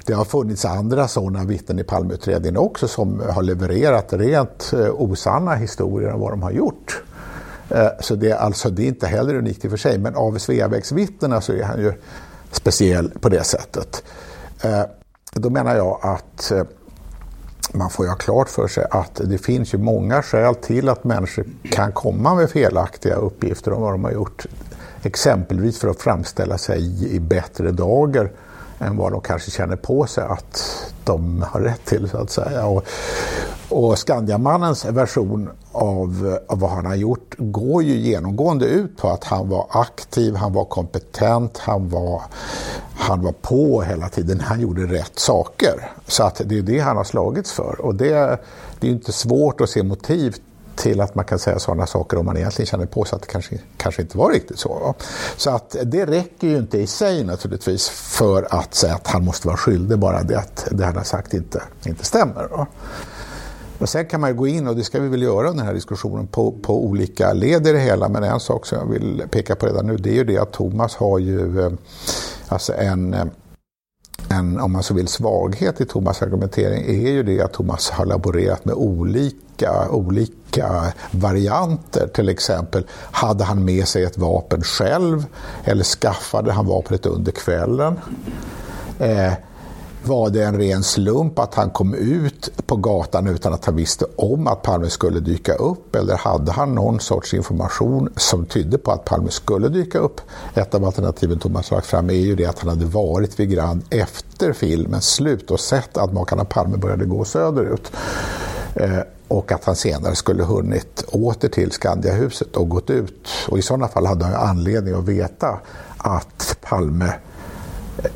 Det 0.06 0.12
har 0.12 0.24
funnits 0.24 0.64
andra 0.64 1.08
sådana 1.08 1.44
vittnen 1.44 1.78
i 1.78 1.84
Palmeutredningen 1.84 2.56
också 2.56 2.88
som 2.88 3.22
har 3.30 3.42
levererat 3.42 4.12
rent 4.12 4.72
eh, 4.72 4.90
osanna 5.00 5.54
historier 5.54 6.12
om 6.12 6.20
vad 6.20 6.32
de 6.32 6.42
har 6.42 6.50
gjort. 6.50 7.02
Eh, 7.68 7.88
så 8.00 8.14
det 8.14 8.30
är, 8.30 8.36
alltså, 8.36 8.70
det 8.70 8.82
är 8.82 8.86
inte 8.86 9.06
heller 9.06 9.34
unikt 9.34 9.64
i 9.64 9.68
och 9.68 9.70
för 9.70 9.78
sig, 9.78 9.98
men 9.98 10.14
av 10.14 10.38
Sveavägsvittnena 10.38 11.40
så 11.40 11.52
är 11.52 11.62
han 11.62 11.80
ju 11.80 11.92
speciell 12.50 13.10
på 13.10 13.28
det 13.28 13.44
sättet. 13.44 14.02
Eh, 14.62 14.82
då 15.32 15.50
menar 15.50 15.76
jag 15.76 15.98
att 16.02 16.52
man 17.72 17.90
får 17.90 18.04
ju 18.04 18.10
ha 18.10 18.16
klart 18.16 18.48
för 18.48 18.68
sig 18.68 18.86
att 18.90 19.20
det 19.24 19.38
finns 19.38 19.74
ju 19.74 19.78
många 19.78 20.22
skäl 20.22 20.54
till 20.54 20.88
att 20.88 21.04
människor 21.04 21.44
kan 21.62 21.92
komma 21.92 22.34
med 22.34 22.50
felaktiga 22.50 23.14
uppgifter 23.14 23.72
om 23.72 23.82
vad 23.82 23.92
de 23.92 24.04
har 24.04 24.12
gjort. 24.12 24.46
Exempelvis 25.02 25.78
för 25.78 25.88
att 25.88 26.00
framställa 26.00 26.58
sig 26.58 27.14
i 27.14 27.20
bättre 27.20 27.70
dagar 27.70 28.30
än 28.82 28.96
vad 28.96 29.12
de 29.12 29.20
kanske 29.20 29.50
känner 29.50 29.76
på 29.76 30.06
sig 30.06 30.24
att 30.24 30.92
de 31.04 31.44
har 31.48 31.60
rätt 31.60 31.84
till 31.84 32.08
så 32.08 32.18
att 32.18 32.30
säga. 32.30 32.66
Och, 32.66 32.84
och 33.68 33.98
Skandiamannens 33.98 34.84
version 34.84 35.50
av, 35.72 36.38
av 36.48 36.58
vad 36.58 36.70
han 36.70 36.86
har 36.86 36.94
gjort 36.94 37.34
går 37.38 37.82
ju 37.82 37.96
genomgående 37.96 38.66
ut 38.66 38.96
på 38.96 39.08
att 39.08 39.24
han 39.24 39.48
var 39.48 39.66
aktiv, 39.70 40.34
han 40.34 40.52
var 40.52 40.64
kompetent, 40.64 41.58
han 41.58 41.88
var, 41.88 42.22
han 42.94 43.22
var 43.22 43.32
på 43.32 43.82
hela 43.82 44.08
tiden, 44.08 44.40
han 44.40 44.60
gjorde 44.60 44.82
rätt 44.82 45.18
saker. 45.18 45.90
Så 46.06 46.24
att 46.24 46.40
det 46.44 46.58
är 46.58 46.62
det 46.62 46.78
han 46.78 46.96
har 46.96 47.04
slagits 47.04 47.52
för. 47.52 47.80
Och 47.80 47.94
det, 47.94 48.38
det 48.80 48.86
är 48.86 48.90
inte 48.90 49.12
svårt 49.12 49.60
att 49.60 49.70
se 49.70 49.82
motiv 49.82 50.36
till 50.82 51.00
att 51.00 51.14
man 51.14 51.24
kan 51.24 51.38
säga 51.38 51.58
sådana 51.58 51.86
saker 51.86 52.18
om 52.18 52.26
man 52.26 52.36
egentligen 52.36 52.66
känner 52.66 52.86
på 52.86 53.04
sig 53.04 53.16
att 53.16 53.22
det 53.22 53.28
kanske, 53.28 53.58
kanske 53.76 54.02
inte 54.02 54.18
var 54.18 54.30
riktigt 54.30 54.58
så. 54.58 54.68
Va? 54.68 54.94
Så 55.36 55.50
att 55.50 55.76
det 55.84 56.06
räcker 56.06 56.48
ju 56.48 56.58
inte 56.58 56.78
i 56.78 56.86
sig 56.86 57.24
naturligtvis 57.24 57.88
för 57.88 58.46
att 58.50 58.74
säga 58.74 58.94
att 58.94 59.06
han 59.06 59.24
måste 59.24 59.46
vara 59.46 59.56
skyldig 59.56 59.98
bara 59.98 60.22
det 60.22 60.38
att 60.38 60.68
det 60.70 60.84
han 60.84 60.96
har 60.96 61.04
sagt 61.04 61.34
inte, 61.34 61.62
inte 61.86 62.04
stämmer. 62.04 62.48
Va? 62.48 62.66
Och 63.78 63.88
sen 63.88 64.06
kan 64.06 64.20
man 64.20 64.30
ju 64.30 64.36
gå 64.36 64.46
in, 64.46 64.68
och 64.68 64.76
det 64.76 64.84
ska 64.84 65.00
vi 65.00 65.08
väl 65.08 65.22
göra 65.22 65.48
under 65.48 65.58
den 65.58 65.66
här 65.66 65.74
diskussionen, 65.74 66.26
på, 66.26 66.52
på 66.52 66.84
olika 66.84 67.32
led 67.32 67.66
i 67.66 67.72
det 67.72 67.78
hela. 67.78 68.08
Men 68.08 68.24
en 68.24 68.40
sak 68.40 68.66
som 68.66 68.78
jag 68.78 68.86
vill 68.86 69.22
peka 69.30 69.54
på 69.54 69.66
redan 69.66 69.86
nu, 69.86 69.96
det 69.96 70.10
är 70.10 70.14
ju 70.14 70.24
det 70.24 70.38
att 70.38 70.52
Thomas 70.52 70.96
har 70.96 71.18
ju 71.18 71.60
eh, 71.60 71.72
alltså 72.48 72.74
en 72.74 73.14
eh, 73.14 73.24
en, 74.28 74.60
om 74.60 74.72
man 74.72 74.82
så 74.82 74.94
vill, 74.94 75.08
svaghet 75.08 75.80
i 75.80 75.84
Thomas 75.84 76.22
argumentering 76.22 76.84
är 76.84 77.10
ju 77.10 77.22
det 77.22 77.40
att 77.40 77.52
Thomas 77.52 77.90
har 77.90 78.06
laborerat 78.06 78.64
med 78.64 78.74
olika, 78.74 79.90
olika 79.90 80.92
varianter. 81.10 82.08
Till 82.14 82.28
exempel, 82.28 82.86
hade 82.92 83.44
han 83.44 83.64
med 83.64 83.88
sig 83.88 84.04
ett 84.04 84.18
vapen 84.18 84.62
själv 84.62 85.24
eller 85.64 85.84
skaffade 85.84 86.52
han 86.52 86.66
vapnet 86.66 87.06
under 87.06 87.32
kvällen? 87.32 88.00
Eh, 88.98 89.32
var 90.06 90.30
det 90.30 90.42
en 90.42 90.58
ren 90.58 90.82
slump 90.82 91.38
att 91.38 91.54
han 91.54 91.70
kom 91.70 91.94
ut 91.94 92.50
på 92.66 92.76
gatan 92.76 93.26
utan 93.26 93.52
att 93.52 93.64
han 93.64 93.76
visste 93.76 94.04
om 94.16 94.46
att 94.46 94.62
Palme 94.62 94.90
skulle 94.90 95.20
dyka 95.20 95.54
upp? 95.54 95.96
Eller 95.96 96.16
hade 96.16 96.52
han 96.52 96.74
någon 96.74 97.00
sorts 97.00 97.34
information 97.34 98.12
som 98.16 98.46
tydde 98.46 98.78
på 98.78 98.92
att 98.92 99.04
Palme 99.04 99.30
skulle 99.30 99.68
dyka 99.68 99.98
upp? 99.98 100.20
Ett 100.54 100.74
av 100.74 100.84
alternativen 100.84 101.38
Thomas 101.38 101.70
lagt 101.70 101.86
fram 101.86 102.10
är 102.10 102.14
ju 102.14 102.36
det 102.36 102.46
att 102.46 102.58
han 102.58 102.68
hade 102.68 102.84
varit 102.84 103.40
vid 103.40 103.50
Grand 103.50 103.84
efter 103.90 104.52
filmens 104.52 105.06
slut 105.06 105.50
och 105.50 105.60
sett 105.60 105.96
att 105.96 106.12
makarna 106.12 106.44
Palme 106.44 106.76
började 106.76 107.04
gå 107.04 107.24
söderut. 107.24 107.92
Eh, 108.74 108.98
och 109.28 109.52
att 109.52 109.64
han 109.64 109.76
senare 109.76 110.14
skulle 110.14 110.42
hunnit 110.42 111.04
åter 111.08 111.48
till 111.48 111.70
Skandiahuset 111.70 112.56
och 112.56 112.68
gått 112.68 112.90
ut. 112.90 113.28
Och 113.48 113.58
i 113.58 113.62
sådana 113.62 113.88
fall 113.88 114.06
hade 114.06 114.24
han 114.24 114.48
anledning 114.48 114.94
att 114.94 115.04
veta 115.04 115.60
att 115.96 116.56
Palme 116.60 117.12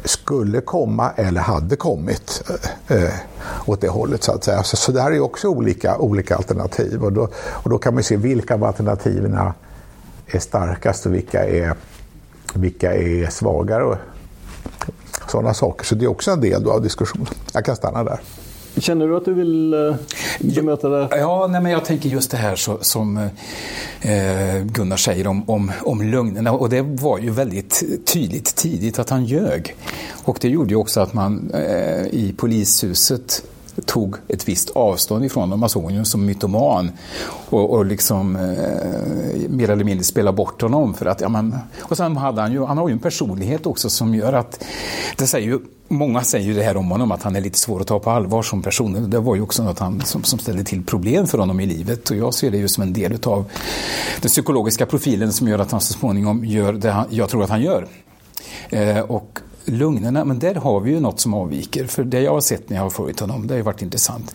skulle 0.04 0.60
komma 0.60 1.10
eller 1.16 1.40
hade 1.40 1.76
kommit 1.76 2.42
eh, 2.88 3.02
eh, 3.02 3.10
åt 3.66 3.80
det 3.80 3.88
hållet 3.88 4.22
så 4.22 4.32
att 4.32 4.44
säga. 4.44 4.62
Så, 4.62 4.76
så 4.76 4.92
där 4.92 5.10
är 5.10 5.20
också 5.20 5.48
olika, 5.48 5.98
olika 5.98 6.36
alternativ 6.36 7.04
och 7.04 7.12
då, 7.12 7.28
och 7.46 7.70
då 7.70 7.78
kan 7.78 7.94
man 7.94 8.02
se 8.02 8.16
vilka 8.16 8.54
av 8.54 8.64
alternativen 8.64 9.38
är 10.26 10.38
starkast 10.38 11.06
och 11.06 11.14
vilka 11.14 11.44
är, 11.44 11.74
vilka 12.54 12.94
är 12.94 13.30
svagare 13.30 13.84
och 13.84 13.96
sådana 15.28 15.54
saker. 15.54 15.84
Så 15.84 15.94
det 15.94 16.04
är 16.04 16.08
också 16.08 16.30
en 16.30 16.40
del 16.40 16.68
av 16.68 16.82
diskussionen. 16.82 17.26
Jag 17.52 17.64
kan 17.64 17.76
stanna 17.76 18.04
där. 18.04 18.20
Känner 18.78 19.08
du 19.08 19.16
att 19.16 19.24
du 19.24 19.34
vill 19.34 19.74
eh, 19.74 19.94
bemöta 20.40 20.88
det? 20.88 21.08
Ja, 21.10 21.46
nej, 21.50 21.60
men 21.60 21.72
jag 21.72 21.84
tänker 21.84 22.08
just 22.08 22.30
det 22.30 22.36
här 22.36 22.56
så, 22.56 22.78
som 22.80 23.16
eh, 24.00 24.62
Gunnar 24.62 24.96
säger 24.96 25.26
om, 25.26 25.50
om, 25.50 25.72
om 25.82 26.02
lögnerna. 26.02 26.52
Och 26.52 26.68
det 26.68 26.82
var 26.82 27.18
ju 27.18 27.30
väldigt 27.30 27.82
tydligt 28.06 28.56
tidigt 28.56 28.98
att 28.98 29.10
han 29.10 29.24
ljög. 29.24 29.76
Och 30.24 30.38
det 30.40 30.48
gjorde 30.48 30.70
ju 30.70 30.76
också 30.76 31.00
att 31.00 31.14
man 31.14 31.50
eh, 31.54 32.06
i 32.06 32.34
polishuset 32.36 33.42
tog 33.84 34.16
ett 34.28 34.48
visst 34.48 34.70
avstånd 34.70 35.24
ifrån 35.24 35.42
honom. 35.42 35.60
Man 35.60 35.68
såg 35.68 35.82
alltså 35.82 35.92
honom 35.92 36.04
som 36.04 36.26
mytoman 36.26 36.90
och, 37.28 37.70
och 37.70 37.86
liksom 37.86 38.36
eh, 38.36 39.48
mer 39.48 39.70
eller 39.70 39.84
mindre 39.84 40.04
spela 40.04 40.32
bort 40.32 40.62
honom. 40.62 40.94
För 40.94 41.06
att, 41.06 41.20
ja, 41.20 41.28
men, 41.28 41.56
och 41.80 41.96
sen 41.96 42.16
hade 42.16 42.40
han 42.40 42.52
ju, 42.52 42.64
han 42.64 42.78
har 42.78 42.88
ju 42.88 42.92
en 42.92 42.98
personlighet 42.98 43.66
också 43.66 43.90
som 43.90 44.14
gör 44.14 44.32
att, 44.32 44.64
det 45.16 45.26
säger 45.26 45.46
ju, 45.46 45.58
många 45.88 46.22
säger 46.22 46.46
ju 46.46 46.54
det 46.54 46.62
här 46.62 46.76
om 46.76 46.90
honom, 46.90 47.12
att 47.12 47.22
han 47.22 47.36
är 47.36 47.40
lite 47.40 47.58
svår 47.58 47.80
att 47.80 47.86
ta 47.86 47.98
på 47.98 48.10
allvar 48.10 48.42
som 48.42 48.62
person. 48.62 49.10
Det 49.10 49.18
var 49.18 49.34
ju 49.34 49.42
också 49.42 49.62
något 49.62 49.78
han, 49.78 50.00
som, 50.00 50.24
som 50.24 50.38
ställde 50.38 50.64
till 50.64 50.84
problem 50.84 51.26
för 51.26 51.38
honom 51.38 51.60
i 51.60 51.66
livet 51.66 52.10
och 52.10 52.16
jag 52.16 52.34
ser 52.34 52.50
det 52.50 52.58
ju 52.58 52.68
som 52.68 52.82
en 52.82 52.92
del 52.92 53.18
av 53.24 53.44
den 54.20 54.28
psykologiska 54.28 54.86
profilen 54.86 55.32
som 55.32 55.48
gör 55.48 55.58
att 55.58 55.70
han 55.70 55.80
så 55.80 55.92
småningom 55.92 56.44
gör 56.44 56.72
det 56.72 56.90
han, 56.90 57.06
jag 57.10 57.28
tror 57.28 57.44
att 57.44 57.50
han 57.50 57.62
gör. 57.62 57.86
Eh, 58.68 58.98
och 58.98 59.38
Lugnerna, 59.68 60.24
men 60.24 60.38
där 60.38 60.54
har 60.54 60.80
vi 60.80 60.90
ju 60.90 61.00
något 61.00 61.20
som 61.20 61.34
avviker. 61.34 61.86
För 61.86 62.04
det 62.04 62.20
jag 62.20 62.32
har 62.32 62.40
sett 62.40 62.70
när 62.70 62.76
jag 62.76 62.82
har 62.82 62.90
följt 62.90 63.20
honom, 63.20 63.46
det 63.46 63.54
har 63.54 63.56
ju 63.56 63.62
varit 63.62 63.82
intressant. 63.82 64.34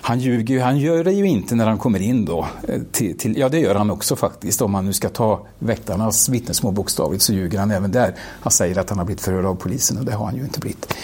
Han 0.00 0.20
ljuger 0.20 0.54
ju, 0.54 0.60
han 0.60 0.78
gör 0.78 1.04
det 1.04 1.12
ju 1.12 1.26
inte 1.26 1.54
när 1.54 1.66
han 1.66 1.78
kommer 1.78 2.02
in 2.02 2.24
då. 2.24 2.46
Eh, 2.68 2.80
till, 2.92 3.18
till, 3.18 3.38
ja, 3.38 3.48
det 3.48 3.58
gör 3.58 3.74
han 3.74 3.90
också 3.90 4.16
faktiskt. 4.16 4.62
Om 4.62 4.72
man 4.72 4.84
nu 4.84 4.92
ska 4.92 5.08
ta 5.08 5.46
väktarnas 5.58 6.28
vittnesmål 6.28 6.74
bokstavligt 6.74 7.22
så 7.22 7.32
ljuger 7.32 7.58
han 7.58 7.70
även 7.70 7.92
där. 7.92 8.14
Han 8.40 8.52
säger 8.52 8.78
att 8.78 8.90
han 8.90 8.98
har 8.98 9.04
blivit 9.04 9.22
förhörd 9.22 9.44
av 9.44 9.54
polisen 9.54 9.98
och 9.98 10.04
det 10.04 10.12
har 10.12 10.26
han 10.26 10.36
ju 10.36 10.42
inte 10.42 10.60
blivit. 10.60 10.94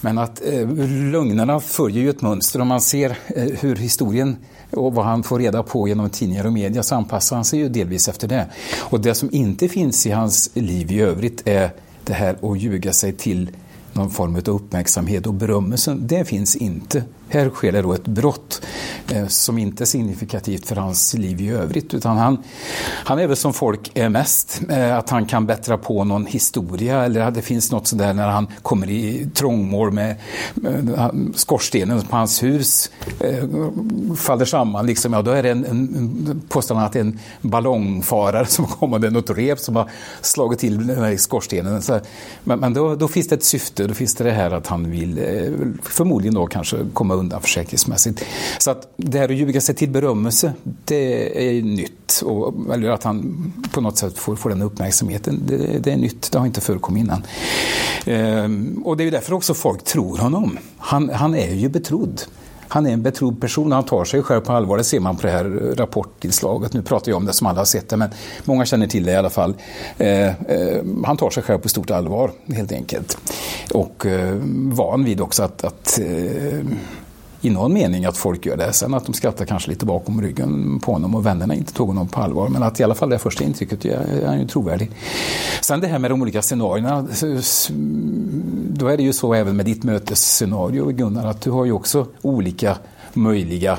Men 0.00 0.18
att 0.18 0.42
eh, 0.44 0.68
lögnerna 1.12 1.60
följer 1.60 2.02
ju 2.02 2.10
ett 2.10 2.22
mönster. 2.22 2.60
Om 2.60 2.68
man 2.68 2.80
ser 2.80 3.18
eh, 3.26 3.44
hur 3.44 3.76
historien 3.76 4.36
och 4.70 4.94
vad 4.94 5.04
han 5.04 5.22
får 5.22 5.38
reda 5.38 5.62
på 5.62 5.88
genom 5.88 6.10
tidningar 6.10 6.46
och 6.46 6.52
media 6.52 6.82
så 6.82 6.94
anpassar 6.94 7.36
han 7.36 7.44
sig 7.44 7.58
ju 7.58 7.68
delvis 7.68 8.08
efter 8.08 8.28
det. 8.28 8.46
Och 8.78 9.00
det 9.00 9.14
som 9.14 9.28
inte 9.32 9.68
finns 9.68 10.06
i 10.06 10.10
hans 10.10 10.50
liv 10.54 10.92
i 10.92 11.00
övrigt 11.00 11.42
är 11.44 11.70
det 12.10 12.16
här 12.16 12.52
att 12.52 12.60
ljuga 12.60 12.92
sig 12.92 13.12
till 13.12 13.50
någon 13.92 14.10
form 14.10 14.34
av 14.34 14.48
uppmärksamhet 14.48 15.26
och 15.26 15.34
berömmelse, 15.34 15.96
det 16.00 16.24
finns 16.24 16.56
inte. 16.56 17.04
Här 17.32 17.50
sker 17.50 17.72
det 17.72 17.82
då 17.82 17.92
ett 17.92 18.06
brott. 18.06 18.62
eh, 19.08 19.26
som 19.26 19.58
inte 19.58 19.84
är 19.84 19.86
signifikativt 19.86 20.66
för 20.66 20.76
hans 20.76 21.14
liv 21.14 21.40
i 21.40 21.48
övrigt. 21.48 21.94
Utan 21.94 22.16
han, 22.16 22.38
han 23.04 23.18
är 23.18 23.26
väl 23.26 23.36
som 23.36 23.52
folk 23.52 23.90
är 23.94 24.08
mest, 24.08 24.60
eh, 24.68 24.96
att 24.96 25.10
han 25.10 25.26
kan 25.26 25.46
bättra 25.46 25.78
på 25.78 26.04
någon 26.04 26.26
historia 26.26 27.04
eller 27.04 27.20
att 27.20 27.34
det 27.34 27.42
finns 27.42 27.72
något 27.72 27.86
sådär 27.86 28.14
när 28.14 28.28
han 28.28 28.46
kommer 28.62 28.90
i 28.90 29.28
trångmål 29.34 29.90
med, 29.92 30.16
med 30.54 30.94
eh, 30.98 31.10
skorstenen 31.34 32.02
på 32.02 32.16
hans 32.16 32.42
hus 32.42 32.90
eh, 33.20 33.44
faller 34.16 34.44
samman. 34.44 34.86
Liksom, 34.86 35.12
ja, 35.12 35.22
då 35.22 35.30
är 35.30 35.42
det 35.42 35.50
en, 35.50 35.64
en, 35.64 36.42
påstår 36.48 36.74
han 36.74 36.84
att 36.84 36.92
det 36.92 36.98
är 36.98 37.04
en 37.04 37.18
ballongfarare 37.40 38.46
som 38.46 38.66
kommer 38.66 38.98
med 38.98 39.12
något 39.12 39.30
rep 39.30 39.58
som 39.58 39.76
har 39.76 39.90
slagit 40.20 40.58
till 40.58 40.86
den 40.86 41.04
här 41.04 41.16
skorstenen. 41.16 41.82
Så, 41.82 42.00
men, 42.44 42.58
men 42.58 42.74
då, 42.74 42.94
då, 42.94 43.08
finns 43.08 43.28
det 43.28 43.34
ett 43.34 43.44
syfte, 43.44 43.86
då 43.86 43.94
finns 43.94 44.14
det 44.14 44.24
det 44.24 44.30
här 44.30 44.50
att 44.50 44.66
han 44.66 44.90
vill 44.90 45.18
eh, 45.18 45.52
förmodligen 45.82 46.34
då 46.34 46.46
kanske 46.46 46.76
komma 46.92 47.14
undan 47.20 47.40
försäkringsmässigt. 47.40 48.24
Så 48.58 48.70
att 48.70 48.92
det 48.96 49.18
här 49.18 49.28
att 49.28 49.36
ljuga 49.36 49.60
sig 49.60 49.74
till 49.74 49.90
berömmelse, 49.90 50.52
det 50.84 51.48
är 51.48 51.62
nytt. 51.62 52.22
Och, 52.24 52.74
eller 52.74 52.90
att 52.90 53.02
han 53.02 53.52
på 53.72 53.80
något 53.80 53.98
sätt 53.98 54.18
får, 54.18 54.36
får 54.36 54.50
den 54.50 54.62
uppmärksamheten, 54.62 55.42
det, 55.46 55.56
det 55.56 55.92
är 55.92 55.96
nytt. 55.96 56.32
Det 56.32 56.38
har 56.38 56.46
inte 56.46 56.60
förekommit 56.60 57.04
innan. 57.04 57.22
Ehm, 58.06 58.82
och 58.84 58.96
det 58.96 59.04
är 59.04 59.10
därför 59.10 59.32
också 59.32 59.54
folk 59.54 59.84
tror 59.84 60.18
honom. 60.18 60.58
Han, 60.78 61.10
han 61.10 61.34
är 61.34 61.54
ju 61.54 61.68
betrodd. 61.68 62.22
Han 62.72 62.86
är 62.86 62.92
en 62.92 63.02
betrodd 63.02 63.40
person, 63.40 63.72
han 63.72 63.84
tar 63.84 64.04
sig 64.04 64.22
själv 64.22 64.40
på 64.40 64.52
allvar. 64.52 64.78
Det 64.78 64.84
ser 64.84 65.00
man 65.00 65.16
på 65.16 65.26
det 65.26 65.32
här 65.32 65.44
rapportinslaget. 65.76 66.72
Nu 66.72 66.82
pratar 66.82 67.10
jag 67.10 67.16
om 67.16 67.26
det 67.26 67.32
som 67.32 67.46
alla 67.46 67.60
har 67.60 67.64
sett 67.64 67.88
det, 67.88 67.96
men 67.96 68.10
många 68.44 68.64
känner 68.64 68.86
till 68.86 69.04
det 69.04 69.12
i 69.12 69.16
alla 69.16 69.30
fall. 69.30 69.54
Eh, 69.98 70.26
eh, 70.26 70.82
han 71.04 71.16
tar 71.16 71.30
sig 71.30 71.42
själv 71.42 71.58
på 71.58 71.68
stort 71.68 71.90
allvar, 71.90 72.30
helt 72.46 72.72
enkelt. 72.72 73.18
Och 73.74 74.06
eh, 74.06 74.34
van 74.54 75.04
vid 75.04 75.20
också 75.20 75.42
att, 75.42 75.64
att 75.64 76.00
eh, 76.00 76.66
i 77.40 77.50
någon 77.50 77.72
mening 77.72 78.04
att 78.04 78.16
folk 78.16 78.46
gör 78.46 78.56
det. 78.56 78.72
Sen 78.72 78.94
att 78.94 79.06
de 79.06 79.12
skrattar 79.12 79.44
kanske 79.44 79.70
lite 79.70 79.86
bakom 79.86 80.22
ryggen 80.22 80.80
på 80.80 80.92
honom 80.92 81.14
och 81.14 81.26
vännerna 81.26 81.54
inte 81.54 81.72
tog 81.72 81.88
honom 81.88 82.08
på 82.08 82.20
allvar. 82.20 82.48
Men 82.48 82.62
att 82.62 82.80
i 82.80 82.84
alla 82.84 82.94
fall 82.94 83.10
det 83.10 83.18
första 83.18 83.44
intrycket 83.44 83.84
är 83.84 84.26
han 84.26 84.40
ju 84.40 84.46
trovärdig. 84.46 84.90
Sen 85.60 85.80
det 85.80 85.86
här 85.86 85.98
med 85.98 86.10
de 86.10 86.22
olika 86.22 86.42
scenarierna. 86.42 87.06
Då 88.68 88.88
är 88.88 88.96
det 88.96 89.02
ju 89.02 89.12
så 89.12 89.34
även 89.34 89.56
med 89.56 89.66
ditt 89.66 89.84
mötesscenario 89.84 90.86
Gunnar 90.86 91.26
att 91.26 91.40
du 91.40 91.50
har 91.50 91.64
ju 91.64 91.72
också 91.72 92.06
olika 92.22 92.76
möjliga 93.12 93.78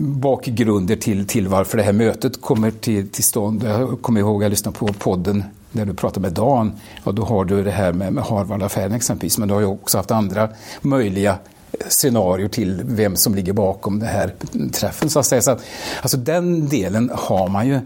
bakgrunder 0.00 0.96
till, 0.96 1.26
till 1.26 1.48
varför 1.48 1.76
det 1.76 1.82
här 1.82 1.92
mötet 1.92 2.40
kommer 2.40 2.70
till, 2.70 3.08
till 3.08 3.24
stånd. 3.24 3.64
Jag 3.64 4.02
kommer 4.02 4.20
ihåg 4.20 4.36
att 4.36 4.42
jag 4.42 4.50
lyssnade 4.50 4.78
på 4.78 4.86
podden 4.86 5.44
där 5.72 5.86
du 5.86 5.94
pratade 5.94 6.20
med 6.20 6.32
Dan. 6.32 6.72
ja, 7.04 7.12
då 7.12 7.24
har 7.24 7.44
du 7.44 7.64
det 7.64 7.70
här 7.70 7.92
med, 7.92 8.12
med 8.12 8.24
Harvard-affären 8.24 8.92
exempelvis. 8.92 9.38
Men 9.38 9.48
du 9.48 9.54
har 9.54 9.60
ju 9.60 9.66
också 9.66 9.98
haft 9.98 10.10
andra 10.10 10.48
möjliga 10.82 11.38
scenario 11.88 12.48
till 12.48 12.82
vem 12.84 13.16
som 13.16 13.34
ligger 13.34 13.52
bakom 13.52 13.98
den 13.98 14.08
här 14.08 14.34
träffen. 14.72 15.10
Så 15.10 15.18
att 15.18 15.26
säga. 15.26 15.42
Så 15.42 15.50
att, 15.50 15.62
alltså 16.02 16.16
den 16.16 16.68
delen 16.68 17.10
har 17.14 17.48
man 17.48 17.68
ju 17.68 17.80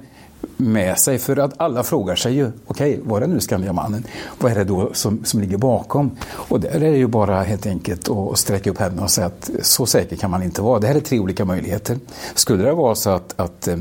med 0.56 0.98
sig 0.98 1.18
för 1.18 1.36
att 1.36 1.52
alla 1.56 1.82
frågar 1.82 2.16
sig 2.16 2.34
ju, 2.34 2.52
okej, 2.66 2.92
okay, 2.92 3.08
var 3.08 3.20
det 3.20 3.26
nu 3.26 3.40
Skandiamannen? 3.40 4.04
Vad 4.38 4.52
är 4.52 4.56
det 4.56 4.64
då 4.64 4.90
som, 4.92 5.24
som 5.24 5.40
ligger 5.40 5.56
bakom? 5.56 6.10
Och 6.30 6.60
där 6.60 6.70
är 6.70 6.90
det 6.90 6.96
ju 6.96 7.06
bara 7.06 7.42
helt 7.42 7.66
enkelt 7.66 8.08
att 8.08 8.38
sträcka 8.38 8.70
upp 8.70 8.78
händerna 8.78 9.02
och 9.02 9.10
säga 9.10 9.26
att 9.26 9.50
så 9.62 9.86
säker 9.86 10.16
kan 10.16 10.30
man 10.30 10.42
inte 10.42 10.62
vara. 10.62 10.78
Det 10.78 10.86
här 10.86 10.94
är 10.94 11.00
tre 11.00 11.18
olika 11.18 11.44
möjligheter. 11.44 11.98
Skulle 12.34 12.64
det 12.64 12.72
vara 12.72 12.94
så 12.94 13.10
att, 13.10 13.40
att 13.40 13.68
eh, 13.68 13.78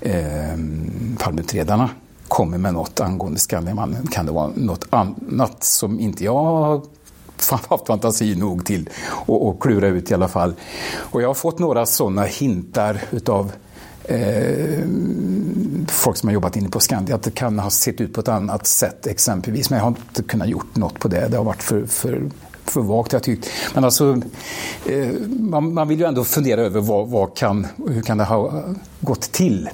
eh 0.00 0.58
Palmeutredarna 1.18 1.90
kommer 2.28 2.58
med 2.58 2.74
något 2.74 3.00
angående 3.00 3.38
Skandiamannen 3.38 4.06
kan 4.06 4.26
det 4.26 4.32
vara 4.32 4.50
något 4.54 4.86
annat 4.90 5.64
som 5.64 6.00
inte 6.00 6.24
jag 6.24 6.44
har 6.44 6.82
haft 7.68 7.86
fantasi 7.86 8.34
nog 8.34 8.64
till 8.64 8.90
att 9.26 9.60
klura 9.60 9.86
ut 9.86 10.10
i 10.10 10.14
alla 10.14 10.28
fall. 10.28 10.54
Och 10.96 11.22
jag 11.22 11.28
har 11.28 11.34
fått 11.34 11.58
några 11.58 11.86
sådana 11.86 12.22
hintar 12.22 13.00
utav 13.10 13.52
eh, 14.04 14.84
folk 15.88 16.16
som 16.16 16.28
har 16.28 16.34
jobbat 16.34 16.56
inne 16.56 16.68
på 16.68 16.80
Skandia 16.80 17.14
att 17.14 17.22
det 17.22 17.30
kan 17.30 17.58
ha 17.58 17.70
sett 17.70 18.00
ut 18.00 18.14
på 18.14 18.20
ett 18.20 18.28
annat 18.28 18.66
sätt 18.66 19.06
exempelvis. 19.06 19.70
Men 19.70 19.76
jag 19.76 19.84
har 19.84 19.90
inte 19.90 20.22
kunnat 20.22 20.48
gjort 20.48 20.76
något 20.76 20.98
på 20.98 21.08
det. 21.08 21.28
Det 21.28 21.36
har 21.36 21.44
varit 21.44 21.62
för, 21.62 21.86
för 21.86 22.22
för 22.70 22.80
vagt 22.80 23.12
jag 23.12 23.22
tyckt. 23.22 23.50
Men 23.74 23.84
alltså, 23.84 24.22
eh, 24.86 25.08
man, 25.40 25.74
man, 25.74 25.88
vill 25.88 26.00
ju 26.00 26.06
ändå 26.06 26.24
fundera 26.24 26.60
över 26.60 26.80
vad, 26.80 27.08
vad, 27.08 27.36
kan, 27.36 27.66
hur 27.88 28.02
kan 28.02 28.18
det 28.18 28.24
ha 28.24 28.64
gått 29.00 29.20
till? 29.32 29.68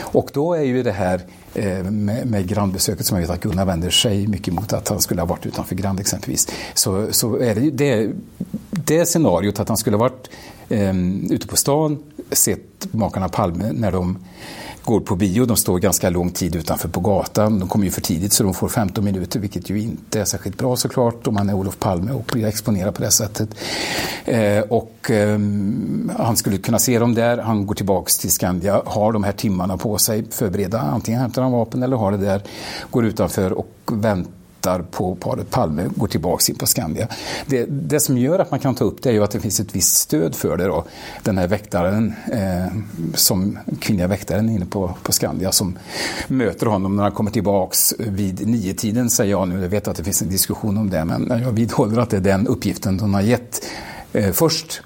Och 0.00 0.30
då 0.32 0.54
är 0.54 0.62
ju 0.62 0.82
det 0.82 0.92
här 0.92 1.20
eh, 1.54 1.82
med, 1.82 2.26
med 2.26 2.48
grannbesöket 2.48 3.06
som 3.06 3.16
jag 3.16 3.22
vet 3.22 3.30
att 3.30 3.42
Gunnar 3.42 3.64
vänder 3.64 3.90
sig 3.90 4.26
mycket 4.26 4.54
mot 4.54 4.72
att 4.72 4.88
han 4.88 5.00
skulle 5.00 5.20
ha 5.20 5.26
varit 5.26 5.46
utanför 5.46 5.74
Grand 5.74 6.00
exempelvis. 6.00 6.48
Så, 6.74 7.06
så 7.10 7.36
är 7.36 7.54
det, 7.54 7.70
det, 7.70 8.12
det 8.70 9.06
scenariot 9.06 9.60
att 9.60 9.68
han 9.68 9.76
skulle 9.76 9.96
ha 9.96 10.04
varit 10.04 10.30
eh, 10.68 10.96
ute 11.30 11.46
på 11.46 11.56
stan, 11.56 11.98
sett 12.30 12.92
makarna 12.92 13.28
Palme 13.28 13.72
när 13.72 13.92
de 13.92 14.18
går 14.88 15.00
på 15.00 15.16
bio. 15.16 15.44
De 15.44 15.56
står 15.56 15.78
ganska 15.78 16.10
lång 16.10 16.30
tid 16.30 16.56
utanför 16.56 16.88
på 16.88 17.00
gatan. 17.00 17.58
De 17.58 17.68
kommer 17.68 17.84
ju 17.84 17.90
för 17.90 18.00
tidigt 18.00 18.32
så 18.32 18.44
de 18.44 18.54
får 18.54 18.68
15 18.68 19.04
minuter, 19.04 19.40
vilket 19.40 19.70
ju 19.70 19.80
inte 19.80 20.20
är 20.20 20.24
särskilt 20.24 20.58
bra 20.58 20.76
såklart 20.76 21.26
om 21.26 21.34
man 21.34 21.48
är 21.48 21.54
Olof 21.54 21.78
Palme 21.78 22.12
och 22.12 22.30
blir 22.32 22.46
exponerad 22.46 22.94
på 22.94 23.02
det 23.02 23.10
sättet. 23.10 23.48
Eh, 24.24 24.60
och 24.60 25.10
eh, 25.10 25.38
han 26.18 26.36
skulle 26.36 26.58
kunna 26.58 26.78
se 26.78 26.98
dem 26.98 27.14
där. 27.14 27.38
Han 27.38 27.66
går 27.66 27.74
tillbaks 27.74 28.18
till 28.18 28.30
Skandia, 28.30 28.82
har 28.86 29.12
de 29.12 29.24
här 29.24 29.32
timmarna 29.32 29.76
på 29.76 29.98
sig, 29.98 30.24
förbereda. 30.30 30.80
Antingen 30.80 31.20
hämtar 31.20 31.42
han 31.42 31.52
vapen 31.52 31.82
eller 31.82 31.96
har 31.96 32.12
det 32.12 32.18
där, 32.18 32.42
går 32.90 33.06
utanför 33.06 33.52
och 33.52 33.72
väntar 33.92 34.37
tittar 34.58 34.82
på 34.82 35.14
paret 35.14 35.50
Palme 35.50 35.90
går 35.96 36.06
tillbaka 36.06 36.52
in 36.52 36.58
på 36.58 36.66
Skandia. 36.66 37.08
Det, 37.46 37.64
det, 37.64 38.00
som 38.00 38.18
gör 38.18 38.38
att 38.38 38.50
man 38.50 38.60
kan 38.60 38.74
ta 38.74 38.84
upp 38.84 39.02
det 39.02 39.08
är 39.08 39.12
ju 39.12 39.24
att 39.24 39.30
det 39.30 39.40
finns 39.40 39.60
ett 39.60 39.76
visst 39.76 39.94
stöd 39.94 40.34
för 40.34 40.56
det. 40.56 40.64
Då. 40.64 40.84
Den 41.22 41.38
här 41.38 41.48
väktaren, 41.48 42.14
eh, 42.32 42.66
som 43.14 43.58
kvinnliga 43.80 44.06
väktaren 44.06 44.48
inne 44.48 44.66
på, 44.66 44.94
på 45.02 45.12
Skandia 45.12 45.52
som 45.52 45.78
möter 46.28 46.66
honom 46.66 46.96
när 46.96 47.02
han 47.02 47.12
kommer 47.12 47.30
tillbaks 47.30 47.94
vid 47.98 48.48
niotiden, 48.48 49.10
säger 49.10 49.30
jag 49.30 49.48
nu. 49.48 49.62
Jag 49.62 49.68
vet 49.68 49.88
att 49.88 49.96
det 49.96 50.04
finns 50.04 50.22
en 50.22 50.30
diskussion 50.30 50.78
om 50.78 50.90
det 50.90 51.04
men 51.04 51.40
jag 51.42 51.52
vidhåller 51.52 52.00
att 52.00 52.10
det 52.10 52.16
är 52.16 52.20
den 52.20 52.46
uppgiften 52.46 53.00
hon 53.00 53.14
har 53.14 53.20
gett 53.20 53.64
eh, 54.12 54.32
först 54.32 54.82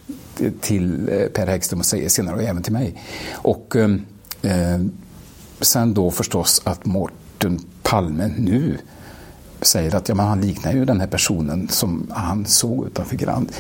till 0.61 1.09
eh, 1.09 1.27
Per 1.27 1.47
Häggström 1.47 1.81
och 1.81 1.87
säger 1.87 2.09
senare 2.09 2.37
och 2.37 2.43
även 2.43 2.63
till 2.63 2.73
mig. 2.73 3.03
Och 3.33 3.77
eh, 3.77 3.91
eh 4.43 4.81
sen 5.61 5.95
då 5.95 6.11
förstås 6.11 6.63
att 6.65 6.85
Mårten 6.85 7.61
Palme 7.83 8.31
nu 8.39 8.79
säger 9.63 9.95
att 9.95 10.09
ja, 10.09 10.15
men 10.15 10.27
han 10.27 10.41
liknar 10.41 10.73
ju 10.73 10.85
den 10.85 11.01
här 11.01 11.07
personen 11.07 11.69
som 11.69 12.07
han 12.11 12.47
såg 12.47 12.87
utanför 12.87 13.17
Grand. 13.17 13.53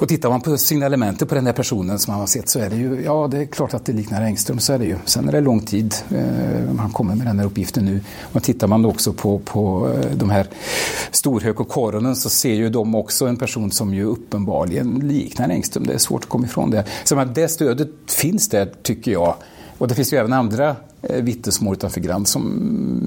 Och 0.00 0.08
tittar 0.08 0.28
man 0.28 0.40
på 0.40 0.58
signalementet 0.58 1.28
på 1.28 1.34
den 1.34 1.46
här 1.46 1.52
personen 1.52 1.98
som 1.98 2.10
han 2.10 2.20
har 2.20 2.26
sett 2.26 2.48
så 2.48 2.58
är 2.58 2.70
det 2.70 2.76
ju, 2.76 3.02
ja 3.04 3.28
det 3.30 3.38
är 3.38 3.46
klart 3.46 3.74
att 3.74 3.84
det 3.84 3.92
liknar 3.92 4.22
Engström, 4.22 4.58
så 4.58 4.72
är 4.72 4.78
det 4.78 4.84
ju. 4.84 4.96
Sen 5.04 5.28
är 5.28 5.32
det 5.32 5.40
lång 5.40 5.60
tid 5.60 5.94
eh, 6.10 6.76
han 6.78 6.90
kommer 6.92 7.14
med 7.14 7.26
den 7.26 7.38
här 7.38 7.46
uppgiften 7.46 7.84
nu. 7.84 8.00
Och 8.32 8.42
tittar 8.42 8.66
man 8.66 8.84
också 8.84 9.12
på, 9.12 9.38
på 9.38 9.88
eh, 9.88 10.16
de 10.16 10.30
här 10.30 10.46
Storhök 11.10 11.60
och 11.60 11.68
Koronen 11.68 12.16
så 12.16 12.30
ser 12.30 12.54
ju 12.54 12.70
de 12.70 12.94
också 12.94 13.26
en 13.26 13.36
person 13.36 13.70
som 13.70 13.94
ju 13.94 14.04
uppenbarligen 14.04 14.94
liknar 14.94 15.48
Engström. 15.48 15.86
Det 15.86 15.94
är 15.94 15.98
svårt 15.98 16.22
att 16.22 16.28
komma 16.28 16.46
ifrån 16.46 16.70
det. 16.70 16.84
Så 17.04 17.24
det 17.24 17.48
stödet 17.48 17.88
finns 18.06 18.48
där 18.48 18.72
tycker 18.82 19.12
jag. 19.12 19.34
Och 19.78 19.88
det 19.88 19.94
finns 19.94 20.12
ju 20.12 20.16
även 20.16 20.32
andra 20.32 20.76
Eh, 21.02 21.22
vittnesmål 21.22 21.74
utanför 21.74 22.00
Grand, 22.00 22.28
som, 22.28 22.44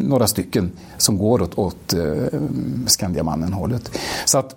några 0.07 0.27
stycken, 0.27 0.71
som 0.97 1.17
går 1.17 1.41
åt, 1.41 1.57
åt 1.57 1.93
eh, 1.93 2.39
Skandiamannen-hållet. 2.87 3.91
Så 4.25 4.37
att, 4.37 4.55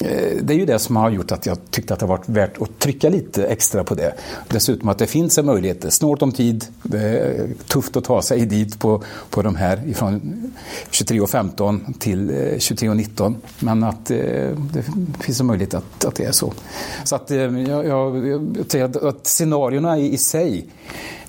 eh, 0.00 0.42
det 0.42 0.54
är 0.54 0.58
ju 0.58 0.66
det 0.66 0.78
som 0.78 0.96
har 0.96 1.10
gjort 1.10 1.32
att 1.32 1.46
jag 1.46 1.58
tyckte 1.70 1.94
att 1.94 2.00
det 2.00 2.06
har 2.06 2.16
varit 2.16 2.28
värt 2.28 2.62
att 2.62 2.78
trycka 2.78 3.08
lite 3.08 3.46
extra 3.46 3.84
på 3.84 3.94
det. 3.94 4.14
Dessutom 4.48 4.88
att 4.88 4.98
det 4.98 5.06
finns 5.06 5.38
en 5.38 5.46
möjlighet, 5.46 5.82
det 5.82 5.88
är 5.88 5.90
snålt 5.90 6.22
om 6.22 6.32
tid, 6.32 6.64
det 6.82 6.98
är 7.00 7.48
tufft 7.66 7.96
att 7.96 8.04
ta 8.04 8.22
sig 8.22 8.46
dit 8.46 8.78
på, 8.78 9.02
på 9.30 9.42
de 9.42 9.56
här 9.56 9.88
ifrån 9.88 10.20
23.15 10.90 11.98
till 11.98 12.30
23.19. 12.30 13.34
Men 13.58 13.84
att 13.84 14.06
det 14.06 14.84
finns 15.20 15.40
en 15.40 15.46
möjlighet 15.46 15.74
att, 15.74 16.04
att 16.04 16.14
det 16.14 16.24
är 16.24 16.32
så. 16.32 16.52
Så 17.04 17.16
att 17.16 17.30
jag, 17.30 17.86
jag, 17.86 18.96
att 19.02 19.26
scenarierna 19.26 19.98
i, 19.98 20.12
i 20.12 20.18
sig 20.18 20.66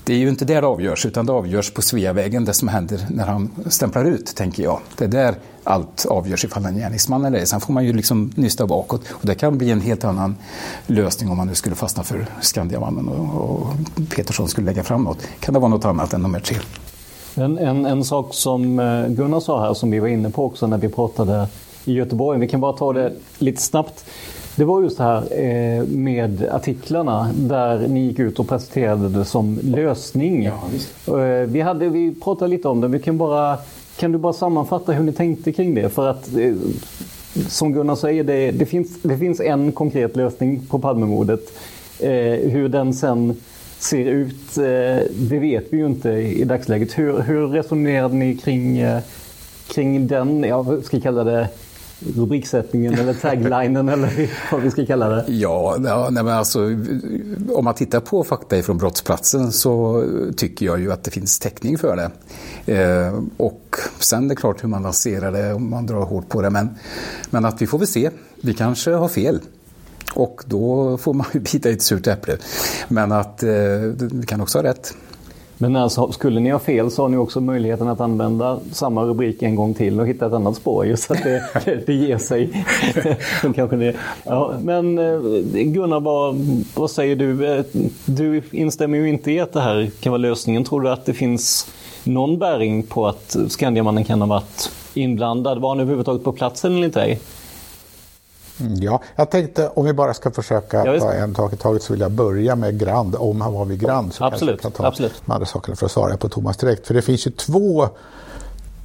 det 0.10 0.14
är 0.14 0.18
ju 0.18 0.30
inte 0.30 0.46
där 0.46 0.62
det 0.62 0.68
avgörs, 0.68 1.06
utan 1.06 1.26
det 1.26 1.32
avgörs 1.32 1.72
på 1.72 1.82
Sveavägen, 1.82 2.46
det 2.46 2.54
som 2.54 2.68
händer 2.68 3.06
när 3.10 3.26
han 3.26 3.50
stämplar 3.68 4.06
ut, 4.06 4.36
tänker 4.36 4.64
jag. 4.64 4.80
Det 4.98 5.04
är 5.04 5.08
där 5.08 5.36
allt 5.64 6.06
avgörs 6.06 6.46
ifall 6.46 6.64
han 6.64 6.76
är 6.76 6.80
gärningsman 6.80 7.26
eller 7.26 7.40
ej. 7.40 7.46
Sen 7.46 7.62
får 7.62 7.74
man 7.74 7.86
ju 7.86 7.94
liksom 7.94 8.32
nysta 8.36 8.68
bakåt. 8.68 9.02
Och 9.12 9.28
det 9.28 9.36
kan 9.36 9.58
bli 9.58 9.72
en 9.72 9.82
helt 9.82 10.04
annan 10.04 10.36
lösning 10.88 11.30
om 11.30 11.38
man 11.38 11.48
nu 11.48 11.56
skulle 11.56 11.76
fastna 11.76 12.04
för 12.04 12.26
Skandiamannen 12.42 13.08
och, 13.08 13.44
och 13.44 13.68
Petersson 14.16 14.48
skulle 14.48 14.66
lägga 14.66 14.84
fram 14.84 15.04
något. 15.04 15.18
Kan 15.40 15.54
det 15.54 15.60
vara 15.60 15.70
något 15.70 15.86
annat 15.86 16.14
än 16.14 16.22
nummer 16.22 16.40
tre? 16.40 16.58
En, 17.36 17.58
en, 17.58 17.86
en 17.86 18.04
sak 18.04 18.34
som 18.34 18.80
eh, 18.80 19.08
Gunnar 19.08 19.40
sa 19.40 19.62
här, 19.62 19.74
som 19.74 19.92
vi 19.92 20.00
var 20.00 20.08
inne 20.08 20.30
på 20.30 20.46
också 20.46 20.68
när 20.68 20.78
vi 20.78 20.90
pratade 20.90 21.48
i 21.86 21.94
Göteborg. 21.94 22.40
Vi 22.40 22.48
kan 22.48 22.62
bara 22.62 22.74
ta 22.74 22.94
det 22.94 23.14
lite 23.38 23.62
snabbt. 23.62 24.06
Det 24.56 24.66
var 24.66 24.82
just 24.82 24.98
det 24.98 25.04
här 25.04 25.40
eh, 25.40 25.84
med 25.84 26.50
artiklarna 26.52 27.30
där 27.36 27.88
ni 27.88 28.00
gick 28.00 28.20
ut 28.20 28.40
och 28.40 28.48
presenterade 28.48 29.10
det 29.10 29.26
som 29.26 29.60
lösning. 29.64 30.44
Ja, 30.44 31.18
eh, 31.20 31.48
vi, 31.48 31.62
hade, 31.62 31.90
vi 31.90 32.16
pratade 32.16 32.52
lite 32.52 32.68
om 32.68 32.82
det. 32.82 32.88
Vi 32.88 33.00
kan, 33.00 33.18
bara, 33.18 33.58
kan 33.98 34.12
du 34.12 34.18
bara 34.18 34.34
sammanfatta 34.34 34.92
hur 34.92 35.04
ni 35.04 35.12
tänkte 35.12 35.52
kring 35.52 35.76
det? 35.76 35.90
För 35.90 36.08
att 36.08 36.38
eh, 36.38 36.54
som 37.48 37.74
Gunnar 37.74 37.96
säger, 37.96 38.24
det, 38.24 38.52
det, 38.52 38.66
finns, 38.66 39.02
det 39.02 39.18
finns 39.18 39.40
en 39.40 39.72
konkret 39.72 40.16
lösning 40.16 40.66
på 40.70 40.80
Palmemordet. 40.80 41.42
Hur 42.42 42.70
den 42.70 42.94
sen 42.94 43.36
ser 43.80 44.06
ut, 44.06 44.56
det 45.14 45.40
vet 45.40 45.66
vi 45.70 45.78
ju 45.78 45.86
inte 45.86 46.10
i 46.10 46.44
dagsläget. 46.44 46.98
Hur, 46.98 47.22
hur 47.22 47.48
resonerade 47.48 48.16
ni 48.16 48.38
kring, 48.38 48.86
kring 49.68 50.08
den, 50.08 50.44
ja, 50.44 50.62
vad 50.62 50.84
ska 50.84 50.98
jag 50.98 51.04
kalla 51.04 51.24
det, 51.24 51.48
rubriksättningen 52.16 52.94
eller 52.94 53.14
taglinen 53.14 53.90
eller 53.90 54.30
vad 54.52 54.62
vi 54.62 54.72
ska 54.72 54.86
kalla 54.86 55.10
det? 55.10 55.26
Ja, 55.28 55.78
ja 55.84 56.08
nej, 56.12 56.24
men 56.24 56.34
alltså, 56.34 56.64
om 57.54 57.66
man 57.66 57.74
tittar 57.74 58.00
på 58.00 58.24
fakta 58.24 58.58
ifrån 58.58 58.78
brottsplatsen 58.78 59.52
så 59.52 60.04
tycker 60.38 60.66
jag 60.66 60.80
ju 60.80 60.92
att 60.92 61.04
det 61.04 61.12
finns 61.12 61.40
täckning 61.40 61.78
för 61.78 61.96
det. 61.96 62.12
Eh, 62.74 63.20
och 63.38 63.76
sen 64.00 64.26
är 64.26 64.30
det 64.30 64.36
klart 64.36 64.64
hur 64.64 64.70
man 64.70 64.84
lanserar 64.84 65.32
det, 65.32 65.54
om 65.54 65.70
man 65.70 65.86
drar 65.86 66.06
hårt 66.06 66.30
på 66.30 66.42
det. 66.42 66.50
Men, 66.50 66.70
men 67.30 67.46
att 67.46 67.62
vi 67.62 67.68
får 67.68 67.78
väl 67.78 67.88
se, 67.88 68.10
vi 68.42 68.54
kanske 68.54 68.92
har 68.92 69.08
fel. 69.08 69.40
Och 70.14 70.44
då 70.46 70.98
får 70.98 71.14
man 71.14 71.28
ju 71.34 71.40
bita 71.52 71.70
i 71.70 71.74
ett 71.74 71.82
surt 71.82 72.08
äpple. 72.08 72.38
Men 72.88 73.12
att 73.12 73.44
eh, 73.44 73.50
vi 74.00 74.26
kan 74.28 74.42
också 74.42 74.58
ha 74.58 74.64
rätt. 74.64 74.94
Men 75.62 75.76
alltså, 75.76 76.12
skulle 76.12 76.40
ni 76.40 76.50
ha 76.50 76.60
fel 76.60 76.92
så 76.92 77.02
har 77.02 77.10
ni 77.10 77.18
också 77.18 77.42
möjligheten 77.42 77.88
att 77.88 78.02
använda 78.02 78.60
samma 78.72 79.04
rubrik 79.04 79.44
en 79.44 79.56
gång 79.56 79.74
till 79.74 80.00
och 80.00 80.08
hitta 80.08 80.26
ett 80.26 80.34
annat 80.34 80.56
spår 80.56 80.86
just 80.86 81.04
så 81.04 81.14
att 81.14 81.24
det, 81.66 81.86
det 81.86 81.94
ger 81.94 82.18
sig. 82.18 82.66
Kanske 83.56 83.76
det. 83.76 83.96
Ja, 84.24 84.54
men 84.62 84.98
eh, 84.98 85.20
Gunnar, 85.64 86.00
vad, 86.00 86.36
vad 86.76 86.92
säger 86.92 87.16
du? 87.16 87.54
Eh, 87.54 87.66
du 88.06 88.42
instämmer 88.52 88.98
ju 88.98 89.10
inte 89.10 89.32
i 89.32 89.40
att 89.40 89.54
det 89.54 89.62
här 89.62 89.92
kan 90.00 90.12
vara 90.12 90.22
lösningen. 90.22 90.64
Tror 90.64 90.82
du 90.82 90.90
att 90.90 91.06
det 91.06 91.14
finns 91.14 91.72
någon 92.04 92.40
bäring 92.40 92.84
på 92.84 93.08
att 93.08 93.38
Skandiamannen 93.48 94.04
kan 94.04 94.22
ha 94.22 94.28
varit 94.28 94.72
inblandad? 94.94 95.62
Var 95.62 95.70
han 95.70 95.80
överhuvudtaget 95.80 96.24
på 96.24 96.32
platsen 96.32 96.76
eller 96.76 96.86
inte? 96.86 97.18
Ja, 98.60 99.02
jag 99.16 99.30
tänkte 99.30 99.70
om 99.70 99.86
vi 99.86 99.94
bara 99.94 100.14
ska 100.14 100.32
försöka 100.32 100.86
ja, 100.86 101.00
ta 101.00 101.14
en 101.14 101.36
sak 101.36 101.54
i 101.54 101.58
taget 101.58 101.84
så 101.84 101.94
vill 101.94 102.02
jag 102.02 102.12
börja 102.12 102.56
med 102.56 102.80
Grand. 102.80 103.16
Om 103.16 103.42
han 103.42 103.54
var 103.54 103.66
vid 103.66 103.80
Grand 103.80 104.14
så 104.14 104.24
absolut, 104.24 104.62
kanske 104.62 104.68
jag 104.68 104.74
kan 104.76 104.84
ta 104.84 104.88
absolut. 104.88 105.22
de 105.26 105.32
andra 105.32 105.46
sakerna 105.46 105.76
för 105.76 105.86
att 105.86 105.92
svara 105.92 106.18
på 106.18 106.30
Thomas 106.30 106.58
direkt. 106.58 106.88
För 106.88 106.94
det 106.94 107.02
finns 107.02 107.28
ju 107.28 107.32
två, 107.32 107.90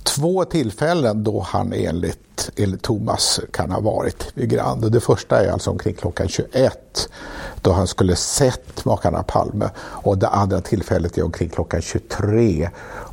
två 0.04 0.44
tillfällen 0.44 1.24
då 1.24 1.40
han 1.40 1.72
enligt, 1.72 2.50
enligt 2.56 2.82
Thomas 2.82 3.40
kan 3.52 3.70
ha 3.70 3.80
varit 3.80 4.26
vid 4.34 4.50
Grand. 4.50 4.92
Det 4.92 5.00
första 5.00 5.44
är 5.44 5.50
alltså 5.50 5.70
omkring 5.70 5.94
klockan 5.94 6.28
21 6.28 7.08
då 7.62 7.72
han 7.72 7.86
skulle 7.86 8.16
sett 8.16 8.84
makarna 8.84 9.22
Palme 9.22 9.70
och 9.78 10.18
det 10.18 10.28
andra 10.28 10.60
tillfället 10.60 11.18
är 11.18 11.22
omkring 11.22 11.48
klockan 11.48 11.82
23 11.82 12.70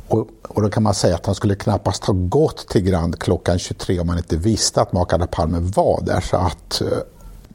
och, 0.08 0.28
och, 0.42 0.62
då 0.62 0.70
kan 0.70 0.82
man 0.82 0.94
säga 0.94 1.14
att 1.14 1.26
han 1.26 1.34
skulle 1.34 1.54
knappast 1.54 2.04
ha 2.04 2.14
gått 2.14 2.68
till 2.68 2.82
Grand 2.82 3.18
klockan 3.18 3.58
23 3.58 4.00
om 4.00 4.08
han 4.08 4.18
inte 4.18 4.36
visste 4.36 4.80
att 4.80 4.92
makarna 4.92 5.26
Palme 5.26 5.58
var 5.60 6.00
där. 6.02 6.20
Så 6.20 6.36
att 6.36 6.80
eh, 6.80 6.88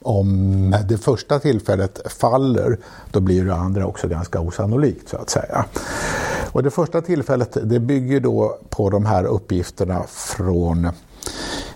om 0.08 0.76
det 0.89 0.98
första 0.98 1.39
tillfället 1.39 2.02
faller, 2.12 2.78
då 3.12 3.20
blir 3.20 3.46
det 3.46 3.56
andra 3.56 3.86
också 3.86 4.08
ganska 4.08 4.39
osannolikt 4.39 5.10
så 5.10 5.17
att 5.17 5.30
säga. 5.30 5.65
Och 6.52 6.63
det 6.63 6.72
första 6.72 7.02
tillfället 7.02 7.58
det 7.63 7.80
bygger 7.80 8.20
då 8.20 8.58
på 8.70 8.89
de 8.89 9.06
här 9.06 9.24
uppgifterna 9.24 10.04
från 10.08 10.89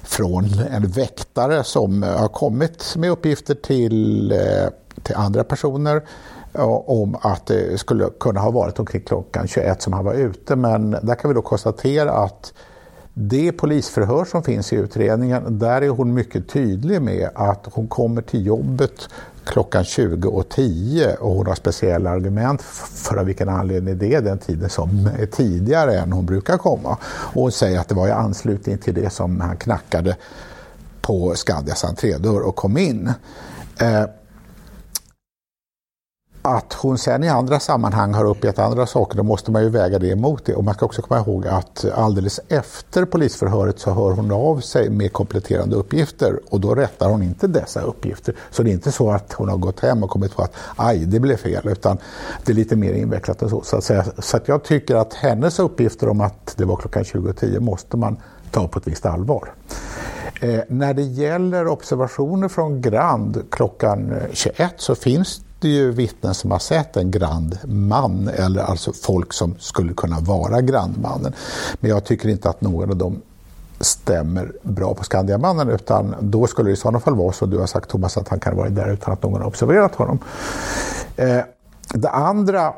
från 0.04 0.46
en 0.72 0.88
väktare 0.88 1.64
som 1.64 2.04
har 2.04 2.28
kommit 2.28 2.96
med 2.98 3.12
uppgifter 3.12 3.56
till, 3.56 4.32
eh, 4.32 4.38
till 5.04 5.16
andra 5.16 5.44
personer 5.44 6.02
om 6.86 7.18
att 7.22 7.46
det 7.46 7.80
skulle 7.80 8.10
kunna 8.20 8.40
ha 8.40 8.52
varit 8.52 8.80
omkring 8.80 9.02
klockan 9.02 9.48
21 9.48 9.82
som 9.82 9.94
han 9.94 10.06
var 10.06 10.14
ute. 10.14 10.56
Men 10.56 10.92
där 10.92 11.16
kan 11.16 11.30
vi 11.30 11.36
då 11.36 11.42
konstatera 11.42 12.12
att 12.12 12.54
det 13.14 13.52
polisförhör 13.52 14.26
som 14.26 14.44
finns 14.44 14.74
i 14.74 14.76
utredningen, 14.76 15.60
där 15.60 15.82
är 15.82 15.90
hon 15.90 16.14
mycket 16.14 16.50
tydlig 16.50 17.02
med 17.02 17.30
att 17.36 17.68
hon 17.72 17.88
kommer 17.88 18.22
till 18.22 18.46
jobbet 18.46 19.10
klockan 19.46 19.84
20.10 19.84 21.16
och 21.16 21.36
hon 21.36 21.48
har 21.48 21.56
speciella 21.56 22.10
argument 22.10 22.62
för 22.62 23.18
av 23.18 23.26
vilken 23.26 23.50
anledning 23.50 23.98
det 23.98 24.14
är 24.14 24.22
den 24.22 24.38
tiden 24.38 24.70
som 24.70 25.10
är 25.20 25.26
tidigare 25.26 26.00
än 26.00 26.12
hon 26.12 26.26
brukar 26.26 26.58
komma. 26.58 26.98
Och 27.04 27.42
hon 27.42 27.52
säger 27.52 27.80
att 27.80 27.88
det 27.88 27.96
var 27.96 28.08
i 28.08 28.12
anslutning 28.12 28.78
till 28.78 28.94
det 28.94 29.10
som 29.10 29.42
han 29.42 29.58
knackade 29.58 30.16
på 31.02 31.36
Skandias 31.36 31.84
entrédörr 31.84 32.42
och 32.42 32.56
kom 32.56 32.78
in. 32.78 33.14
Eh, 33.80 34.04
att 36.42 36.74
hon 36.74 36.98
sen 36.98 37.24
i 37.24 37.30
andra 37.30 37.60
sammanhang 37.60 38.14
har 38.14 38.26
uppgett 38.26 38.60
andra 38.60 38.86
saker, 38.86 39.18
då 39.18 39.24
måste 39.24 39.52
man 39.52 39.64
ju 39.64 39.70
väga 39.70 40.00
det 40.00 40.08
emot 40.08 40.46
det. 40.46 40.56
Och 40.56 40.64
man 40.64 40.74
ska 40.74 40.86
också 40.86 41.02
komma 41.02 41.20
ihåg 41.20 41.48
att 41.48 41.86
alldeles 41.96 42.40
efter 42.48 43.06
polisförhöret 43.06 43.80
så 43.80 43.92
hör 43.92 44.12
hon 44.12 44.32
av 44.32 44.60
sig 44.60 44.90
med 44.90 45.14
kompletterande 45.14 45.76
uppgifter 45.76 46.40
och 46.50 46.60
då 46.60 46.76
rättar 46.76 47.10
hon 47.10 47.24
inte 47.24 47.48
dessa 47.48 47.82
uppgifter. 47.82 48.36
Så 48.52 48.64
det 48.64 48.70
är 48.70 48.74
inte 48.74 48.92
så 48.92 49.12
att 49.12 49.34
hon 49.34 49.50
har 49.50 49.58
gått 49.58 49.80
hem 49.80 50.04
och 50.04 50.10
kommit 50.10 50.36
på 50.36 50.42
att 50.42 50.54
aj, 50.76 51.06
det 51.06 51.20
blev 51.20 51.38
fel, 51.38 51.68
utan 51.68 51.98
det 52.46 52.52
är 52.52 52.56
lite 52.56 52.76
mer 52.76 52.94
invecklat 52.94 53.42
än 53.42 53.50
så. 53.50 53.62
Så 53.62 53.78
att, 53.78 53.84
säga. 53.84 54.06
Så 54.20 54.38
att 54.38 54.48
jag 54.48 54.64
tycker 54.64 54.96
att 54.96 55.14
hennes 55.14 55.60
uppgifter 55.60 56.10
om 56.10 56.22
att 56.22 56.54
det 56.58 56.66
var 56.66 56.76
klockan 56.76 57.04
20.10 57.04 57.60
måste 57.60 57.98
man 57.98 58.18
ta 58.52 58.68
på 58.68 58.80
ett 58.80 58.88
visst 58.88 59.06
allvar. 59.06 59.54
Eh, 60.42 60.60
när 60.68 60.94
det 60.94 61.02
gäller 61.02 61.68
observationer 61.68 62.48
från 62.48 62.82
Grand 62.82 63.44
klockan 63.50 64.14
21 64.32 64.74
så 64.78 64.96
finns 64.96 65.42
det 65.62 65.68
ju 65.68 65.92
vittnen 65.92 66.34
som 66.34 66.52
har 66.52 66.60
sett 66.60 66.98
en 66.98 67.12
grandman, 67.12 68.28
eller 68.28 68.62
alltså 68.64 68.94
folk 68.94 69.34
som 69.34 69.56
skulle 69.60 69.94
kunna 69.94 70.20
vara 70.20 70.62
grandmannen. 70.62 71.34
Men 71.80 71.90
jag 71.90 72.04
tycker 72.04 72.30
inte 72.30 72.50
att 72.50 72.62
någon 72.62 72.90
av 72.90 72.96
dem 72.96 73.22
stämmer 73.80 74.52
bra 74.64 74.94
på 74.94 75.04
Skandiamannen 75.04 75.70
utan 75.70 76.16
då 76.20 76.48
skulle 76.48 76.70
det 76.70 76.74
i 76.74 76.76
sådana 76.76 77.00
fall 77.00 77.16
vara 77.16 77.32
så, 77.32 77.46
du 77.46 77.58
har 77.58 77.68
sagt 77.68 77.90
Thomas, 77.90 78.18
att 78.18 78.28
han 78.28 78.40
kan 78.40 78.58
vara 78.58 78.70
där 78.70 78.94
utan 78.94 79.14
att 79.14 79.24
någon 79.24 79.42
har 79.42 79.48
observerat 79.48 79.96
honom. 79.96 80.20
Eh, 81.16 81.40
det 81.94 82.10
andra 82.10 82.74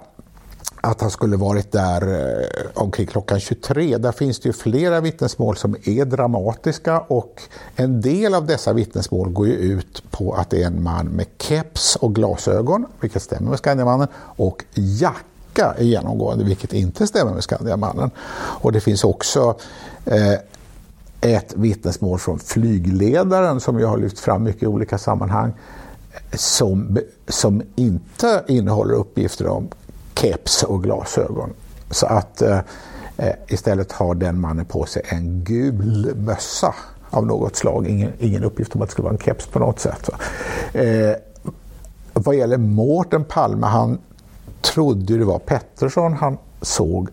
att 0.85 1.01
han 1.01 1.09
skulle 1.09 1.37
varit 1.37 1.71
där 1.71 2.01
eh, 2.01 2.81
omkring 2.81 3.07
klockan 3.07 3.39
23. 3.39 3.97
Där 3.97 4.11
finns 4.11 4.39
det 4.39 4.49
ju 4.49 4.53
flera 4.53 5.01
vittnesmål 5.01 5.57
som 5.57 5.75
är 5.83 6.05
dramatiska 6.05 6.99
och 6.99 7.41
en 7.75 8.01
del 8.01 8.33
av 8.33 8.45
dessa 8.45 8.73
vittnesmål 8.73 9.29
går 9.29 9.47
ju 9.47 9.53
ut 9.53 10.03
på 10.11 10.33
att 10.33 10.49
det 10.49 10.63
är 10.63 10.67
en 10.67 10.83
man 10.83 11.05
med 11.05 11.25
keps 11.39 11.95
och 11.95 12.15
glasögon, 12.15 12.85
vilket 12.99 13.21
stämmer 13.21 13.49
med 13.49 13.59
Skandiamannen, 13.59 14.07
och 14.15 14.63
jacka 14.73 15.73
är 15.77 15.83
genomgående, 15.83 16.45
vilket 16.45 16.73
inte 16.73 17.07
stämmer 17.07 17.33
med 17.33 17.43
Skandiamannen. 17.43 18.11
Och 18.35 18.71
det 18.71 18.79
finns 18.79 19.03
också 19.03 19.55
eh, 20.05 20.33
ett 21.21 21.53
vittnesmål 21.55 22.19
från 22.19 22.39
flygledaren 22.39 23.59
som 23.59 23.79
jag 23.79 23.87
har 23.87 23.97
lyft 23.97 24.19
fram 24.19 24.43
mycket 24.43 24.63
i 24.63 24.67
olika 24.67 24.97
sammanhang 24.97 25.53
som, 26.33 26.97
som 27.27 27.61
inte 27.75 28.43
innehåller 28.47 28.93
uppgifter 28.93 29.47
om 29.47 29.67
keps 30.15 30.63
och 30.63 30.84
glasögon. 30.84 31.54
Så 31.89 32.06
att 32.06 32.41
eh, 32.41 32.60
eh, 33.17 33.34
istället 33.47 33.91
har 33.91 34.15
den 34.15 34.39
mannen 34.39 34.65
på 34.65 34.86
sig 34.86 35.02
en 35.06 35.43
gul 35.43 36.15
mössa 36.15 36.76
av 37.10 37.26
något 37.26 37.56
slag. 37.56 37.88
Ingen, 37.88 38.12
ingen 38.19 38.43
uppgift 38.43 38.76
om 38.76 38.82
att 38.82 38.88
det 38.88 38.91
skulle 38.91 39.04
vara 39.04 39.13
en 39.13 39.19
keps 39.19 39.47
på 39.47 39.60
något 39.60 39.80
sätt. 39.80 40.10
Eh, 40.73 41.15
vad 42.13 42.36
gäller 42.36 42.58
Mårten 42.58 43.23
Palme, 43.23 43.67
han 43.67 43.97
trodde 44.62 45.17
det 45.17 45.26
var 45.26 45.39
Pettersson 45.39 46.13
han 46.13 46.38
såg 46.62 47.10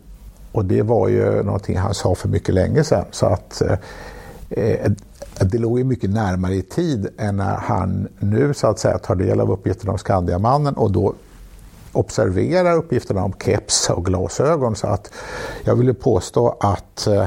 och 0.52 0.64
det 0.64 0.82
var 0.82 1.08
ju 1.08 1.42
någonting 1.42 1.78
han 1.78 1.94
sa 1.94 2.14
för 2.14 2.28
mycket 2.28 2.54
länge 2.54 2.84
sedan. 2.84 3.04
Så 3.10 3.26
att 3.26 3.62
eh, 3.62 3.78
eh 4.50 4.92
det 5.40 5.58
låg 5.58 5.78
ju 5.78 5.84
mycket 5.84 6.10
närmare 6.10 6.54
i 6.54 6.62
tid 6.62 7.08
än 7.18 7.36
när 7.36 7.56
han 7.56 8.08
nu 8.18 8.54
så 8.54 8.66
att 8.66 8.78
säga 8.78 8.98
tar 8.98 9.14
del 9.14 9.40
av 9.40 9.50
uppgifterna 9.50 9.92
om 9.92 9.98
Skandiamannen 9.98 10.74
och 10.74 10.90
då 10.90 11.14
observerar 11.92 12.76
uppgifterna 12.76 13.24
om 13.24 13.32
keps 13.44 13.90
och 13.90 14.04
glasögon. 14.04 14.76
Så 14.76 14.86
att 14.86 15.12
jag 15.64 15.74
vill 15.74 15.94
påstå 15.94 16.56
att 16.60 17.06
eh, 17.06 17.26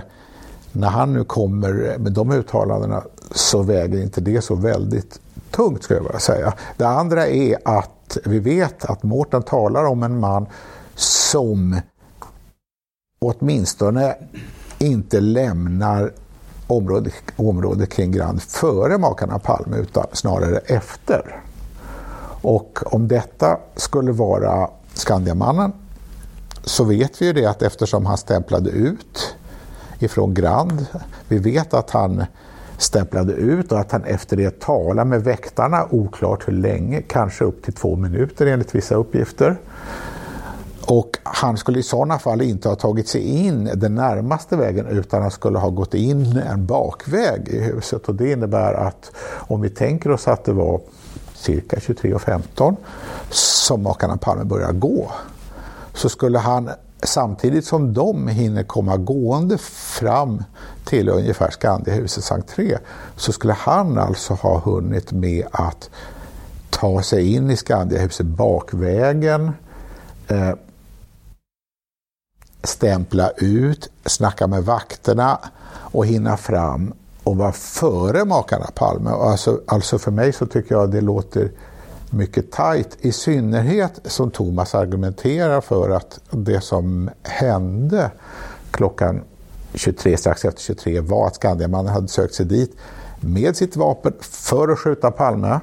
när 0.72 0.88
han 0.88 1.14
nu 1.14 1.24
kommer 1.24 1.98
med 1.98 2.12
de 2.12 2.32
uttalandena 2.32 3.04
så 3.32 3.62
väger 3.62 4.02
inte 4.02 4.22
det 4.22 4.42
så 4.42 4.56
väldigt 4.56 5.20
tungt 5.52 5.84
skulle 5.84 6.00
jag 6.00 6.04
vilja 6.04 6.20
säga. 6.20 6.54
Det 6.78 6.88
andra 6.88 7.28
är 7.28 7.58
att 7.66 8.18
vi 8.26 8.40
vet 8.40 8.86
att 8.86 9.04
Mårten 9.04 9.44
talar 9.44 9.86
om 9.86 10.04
en 10.04 10.20
man 10.20 10.46
som 10.96 11.82
åtminstone 13.20 14.16
inte 14.80 15.20
lämnar 15.20 16.12
området, 16.68 17.14
området 17.36 17.90
kring 17.90 18.12
Grand 18.12 18.42
före 18.42 18.98
makarna 18.98 19.40
Palme 19.40 19.78
utan 19.78 20.06
snarare 20.12 20.58
efter. 20.58 21.42
Och 22.44 22.80
om 22.94 23.08
detta 23.08 23.58
skulle 23.76 24.12
vara 24.12 24.70
Skandiamannen 24.94 25.74
så 26.64 26.84
vet 26.84 27.22
vi 27.22 27.26
ju 27.26 27.34
det 27.34 27.46
att 27.46 27.62
eftersom 27.62 28.06
han 28.06 28.18
stämplade 28.18 28.70
ut 28.70 29.36
ifrån 30.00 30.34
Grand, 30.34 30.86
vi 31.28 31.38
vet 31.38 31.74
att 31.74 31.90
han 31.90 32.26
stämplade 32.78 33.34
ut 33.34 33.72
och 33.72 33.80
att 33.80 33.92
han 33.92 34.04
efter 34.04 34.38
det 34.38 34.60
talade 34.60 35.10
med 35.10 35.24
väktarna, 35.24 35.88
oklart 35.92 36.48
hur 36.48 36.54
länge, 36.54 37.02
kanske 37.02 37.46
upp 37.46 37.64
till 37.64 37.74
två 37.74 37.96
minuter 37.96 38.46
enligt 38.46 38.76
vissa 38.76 38.96
uppgifter. 38.96 39.58
Och 40.86 41.18
han 41.24 41.58
skulle 41.58 41.80
i 41.80 41.84
sådana 41.84 42.20
fall 42.20 42.42
inte 42.42 42.70
ha 42.70 42.76
tagit 42.76 43.08
sig 43.08 43.22
in 43.22 43.72
den 43.76 43.96
närmaste 43.96 44.56
vägen 44.56 44.88
utan 44.88 45.22
han 45.22 45.32
skulle 45.32 45.58
ha 45.58 45.70
gått 45.70 45.94
in 45.94 46.38
en 46.38 46.66
bakväg 46.66 47.48
i 47.48 47.60
huset 47.60 48.10
och 48.10 48.16
det 48.16 48.32
innebär 48.32 48.74
att 48.74 49.12
om 49.48 49.62
vi 49.62 49.70
tänker 49.70 50.12
oss 50.12 50.28
att 50.28 50.46
det 50.46 50.54
var 50.54 50.82
cirka 51.44 51.78
23.15 51.78 52.76
som 53.30 53.84
makarna 53.84 54.18
Palme 54.18 54.44
börjar 54.44 54.72
gå 54.72 55.12
så 55.94 56.10
skulle 56.10 56.40
han 56.40 56.70
samtidigt 57.04 57.66
som 57.66 57.94
de 57.94 58.28
hinner 58.28 58.64
komma 58.64 58.98
gående 58.98 59.58
fram 59.58 60.44
till 60.86 61.10
ungefär 61.10 61.52
Skandiahusets 61.52 62.32
entré 62.32 62.78
så 63.16 63.32
skulle 63.32 63.54
han 63.54 63.98
alltså 63.98 64.34
ha 64.34 64.60
hunnit 64.60 65.12
med 65.12 65.46
att 65.52 65.90
ta 66.70 67.02
sig 67.02 67.34
in 67.34 67.52
i 67.52 67.58
Skandiahuset 67.58 68.26
bakvägen, 68.26 69.52
eh, 70.28 70.54
stämpla 72.64 73.30
ut, 73.38 73.90
snacka 74.06 74.48
med 74.48 74.66
vakterna 74.66 75.40
och 75.66 76.06
hinna 76.06 76.38
fram 76.38 76.94
och 77.24 77.38
var 77.38 77.52
före 77.52 78.26
makarna 78.26 78.70
Palme. 78.76 79.10
Alltså, 79.10 79.62
alltså 79.68 80.00
för 80.00 80.12
mig 80.12 80.34
så 80.34 80.46
tycker 80.46 80.76
jag 80.76 80.92
det 80.92 81.02
låter 81.02 81.52
mycket 82.10 82.52
tajt. 82.52 82.98
I 83.00 83.12
synnerhet 83.12 84.00
som 84.06 84.32
Thomas 84.32 84.76
argumenterar 84.76 85.62
för 85.62 85.90
att 85.90 86.20
det 86.32 86.62
som 86.62 87.10
hände 87.24 88.12
klockan 88.72 89.22
23, 89.74 90.18
strax 90.18 90.46
efter 90.46 90.62
23 90.62 91.00
var 91.00 91.28
att 91.28 91.36
Skandiamannen 91.36 91.94
hade 91.94 92.08
sökt 92.08 92.34
sig 92.34 92.46
dit 92.46 92.76
med 93.20 93.56
sitt 93.56 93.76
vapen 93.76 94.14
för 94.22 94.70
att 94.70 94.80
skjuta 94.80 95.12
Palme 95.12 95.60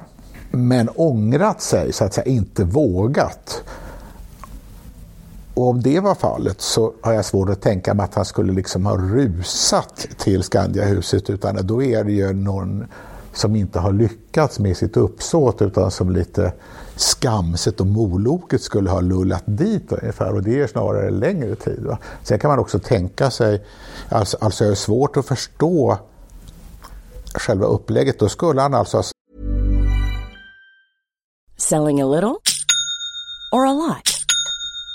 men 0.51 0.89
ångrat 0.95 1.61
sig, 1.61 1.93
så 1.93 2.03
att 2.03 2.13
säga 2.13 2.25
inte 2.25 2.63
vågat. 2.63 3.63
Och 5.53 5.69
om 5.69 5.81
det 5.81 5.99
var 5.99 6.15
fallet 6.15 6.61
så 6.61 6.93
har 7.01 7.13
jag 7.13 7.25
svårt 7.25 7.49
att 7.49 7.61
tänka 7.61 7.93
mig 7.93 8.03
att 8.03 8.15
han 8.15 8.25
skulle 8.25 8.53
liksom 8.53 8.85
ha 8.85 8.97
rusat 8.97 10.07
till 10.17 10.43
Skandiahuset 10.43 11.29
utan 11.29 11.67
då 11.67 11.83
är 11.83 12.03
det 12.03 12.11
ju 12.11 12.33
någon 12.33 12.85
som 13.33 13.55
inte 13.55 13.79
har 13.79 13.91
lyckats 13.91 14.59
med 14.59 14.77
sitt 14.77 14.97
uppsåt 14.97 15.61
utan 15.61 15.91
som 15.91 16.09
lite 16.09 16.53
skamset 16.95 17.79
och 17.79 17.87
moloket 17.87 18.61
skulle 18.61 18.89
ha 18.89 19.01
lullat 19.01 19.43
dit 19.45 19.91
ungefär 19.91 20.33
och 20.33 20.43
det 20.43 20.61
är 20.61 20.67
snarare 20.67 21.09
längre 21.09 21.55
tid. 21.55 21.83
Va? 21.83 21.97
Sen 22.23 22.39
kan 22.39 22.49
man 22.49 22.59
också 22.59 22.79
tänka 22.79 23.31
sig, 23.31 23.65
alltså, 24.09 24.37
alltså 24.41 24.63
det 24.63 24.71
är 24.71 24.75
svårt 24.75 25.17
att 25.17 25.25
förstå 25.25 25.97
själva 27.33 27.65
upplägget, 27.65 28.19
då 28.19 28.29
skulle 28.29 28.61
han 28.61 28.73
alltså 28.73 29.03
Selling 31.57 32.01
a 32.01 32.05
little 32.05 32.35
or 33.51 33.65
a 33.67 33.73
lot? 33.73 34.20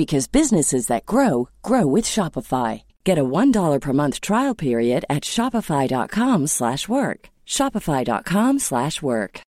because 0.00 0.26
businesses 0.26 0.86
that 0.86 1.04
grow 1.04 1.50
grow 1.60 1.84
with 1.86 2.06
Shopify. 2.06 2.84
Get 3.04 3.18
a 3.18 3.30
$1 3.38 3.80
per 3.80 3.92
month 3.92 4.22
trial 4.22 4.54
period 4.54 5.04
at 5.10 5.24
Shopify.com 5.24 6.46
slash 6.46 6.88
work. 6.88 7.28
Shopify.com 7.46 8.58
slash 8.60 9.02
work. 9.02 9.42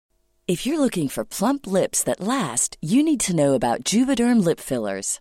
If 0.49 0.67
you're 0.67 0.81
looking 0.81 1.09
for 1.09 1.25
plump 1.25 1.69
lips 1.69 2.03
that 2.03 2.27
last, 2.35 2.77
you 2.83 3.05
need 3.05 3.21
to 3.21 3.37
know 3.37 3.55
about 3.55 3.85
Juvederm 3.85 4.43
lip 4.45 4.59
fillers. 4.59 5.21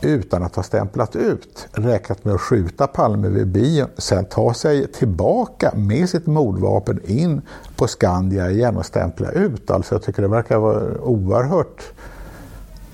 utan 0.00 0.42
att 0.42 0.56
ha 0.56 0.62
stämplat 0.62 1.16
ut, 1.16 1.68
räknat 1.72 2.24
med 2.24 2.34
att 2.34 2.40
skjuta 2.40 2.86
Palme 2.86 3.28
vid 3.28 3.46
bion, 3.46 3.88
sen 3.98 4.24
ta 4.24 4.54
sig 4.54 4.86
tillbaka 4.86 5.72
med 5.74 6.08
sitt 6.08 6.26
mordvapen 6.26 7.00
in 7.04 7.42
på 7.76 7.86
Skandia 7.86 8.50
igen 8.50 8.76
och 8.76 8.86
stämpla 8.86 9.30
ut. 9.30 9.70
Alltså 9.70 9.94
jag 9.94 10.02
tycker 10.02 10.22
det 10.22 10.28
verkar 10.28 10.58
vara 10.58 11.00
oerhört 11.00 11.92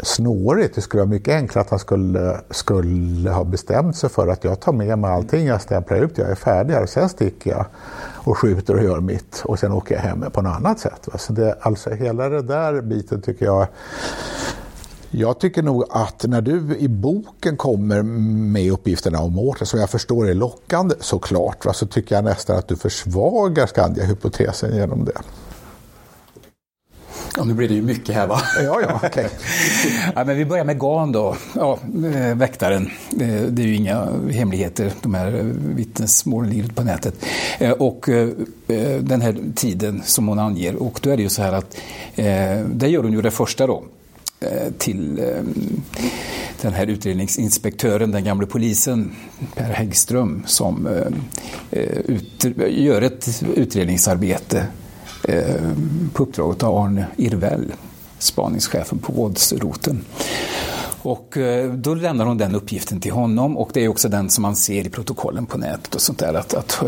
snårigt. 0.03 0.75
Det 0.75 0.81
skulle 0.81 1.01
vara 1.01 1.11
mycket 1.11 1.35
enklare 1.35 1.65
att 1.65 1.71
han 1.71 1.79
skulle, 1.79 2.41
skulle 2.51 3.31
ha 3.31 3.45
bestämt 3.45 3.97
sig 3.97 4.11
för 4.11 4.29
att 4.29 4.45
jag 4.45 4.61
tar 4.61 4.73
med 4.73 4.99
mig 4.99 5.11
allting, 5.11 5.47
jag 5.47 5.61
stämplar 5.61 5.97
ut, 5.97 6.19
jag 6.19 6.31
är 6.31 6.35
färdig 6.35 6.75
här, 6.75 6.87
sen 6.87 7.09
sticker 7.09 7.51
jag 7.51 7.67
och 8.15 8.38
skjuter 8.38 8.75
och 8.75 8.83
gör 8.83 9.01
mitt 9.01 9.43
och 9.45 9.59
sen 9.59 9.73
åker 9.73 9.95
jag 9.95 10.03
hem 10.03 10.25
på 10.33 10.43
något 10.43 10.57
annat 10.57 10.79
sätt. 10.79 11.09
Så 11.15 11.33
det, 11.33 11.57
alltså 11.61 11.91
hela 11.91 12.29
det 12.29 12.43
där 12.43 12.81
biten 12.81 13.23
tycker 13.23 13.47
jag 13.47 13.67
jag 15.14 15.38
tycker 15.38 15.62
nog 15.62 15.85
att 15.90 16.25
när 16.29 16.40
du 16.40 16.77
i 16.79 16.88
boken 16.88 17.57
kommer 17.57 18.03
med 18.03 18.72
uppgifterna 18.72 19.20
om 19.20 19.33
Mårten, 19.33 19.66
som 19.66 19.81
jag 19.81 19.90
förstår 19.90 20.29
är 20.29 20.35
lockande 20.35 20.94
såklart, 21.01 21.64
va, 21.64 21.72
så 21.72 21.87
tycker 21.87 22.14
jag 22.14 22.25
nästan 22.25 22.59
att 22.59 22.68
du 22.68 22.77
försvagar 22.77 23.66
Skandia-hypotesen 23.66 24.75
genom 24.77 25.05
det. 25.05 25.20
Ja, 27.37 27.44
nu 27.44 27.55
blir 27.55 27.68
det 27.68 27.75
ju 27.75 27.83
mycket 27.83 28.14
här 28.14 28.27
va? 28.27 28.40
Ja, 28.64 28.81
ja. 28.81 29.01
Okay. 29.09 29.27
ja, 30.14 30.25
men 30.25 30.37
vi 30.37 30.44
börjar 30.44 30.64
med 30.64 30.79
GAN 30.79 31.12
då, 31.12 31.37
ja, 31.55 31.79
eh, 32.14 32.37
väktaren. 32.37 32.90
Eh, 33.20 33.42
det 33.42 33.62
är 33.62 33.66
ju 33.66 33.75
inga 33.75 34.09
hemligheter, 34.31 34.92
de 35.03 35.14
här 35.14 35.31
vittnesmålen 35.75 36.51
livet 36.51 36.75
på 36.75 36.83
nätet. 36.83 37.14
Eh, 37.59 37.70
och 37.70 38.09
den 39.01 39.20
här 39.20 39.37
tiden 39.55 40.03
som 40.05 40.29
hon 40.29 40.38
anger, 40.38 40.83
och 40.83 41.01
då 41.03 41.11
är 41.11 41.16
det 41.16 41.22
ju 41.22 41.29
så 41.29 41.42
här 41.42 41.53
att, 41.53 41.77
där 42.66 42.87
gör 42.87 43.03
hon 43.03 43.12
ju 43.12 43.22
det 43.22 43.31
första 43.31 43.66
då, 43.66 43.83
Eh, 44.43 44.73
till 44.79 45.19
eh, 45.19 45.43
den 46.61 46.73
här 46.73 46.87
utredningsinspektören, 46.87 48.11
den 48.11 48.25
gamle 48.25 48.47
polisen 48.47 49.13
Per 49.55 49.73
Häggström, 49.73 50.43
som 50.47 50.87
eh, 51.71 51.97
gör 52.69 53.03
ett 53.03 53.43
utredningsarbete 53.55 54.67
på 56.13 56.23
uppdrag 56.23 56.65
av 56.65 56.77
Arne 56.77 57.07
Irvell, 57.17 57.73
spaningschefen 58.19 58.99
på 58.99 59.13
våldsroten. 59.13 60.05
Och 61.03 61.39
då 61.75 61.95
lämnar 61.95 62.27
hon 62.27 62.39
den 62.39 62.55
uppgiften 62.55 63.01
till 63.01 63.13
honom 63.13 63.57
och 63.57 63.71
det 63.73 63.85
är 63.85 63.89
också 63.89 64.09
den 64.09 64.31
som 64.31 64.43
man 64.43 64.57
ser 64.57 64.87
i 64.87 64.91
protokollen 64.91 65.47
på 65.47 65.59
nätet 65.59 65.95
och 65.95 66.01
sånt 66.01 66.19
där 66.19 66.35
att, 66.35 66.55
att 66.55 66.83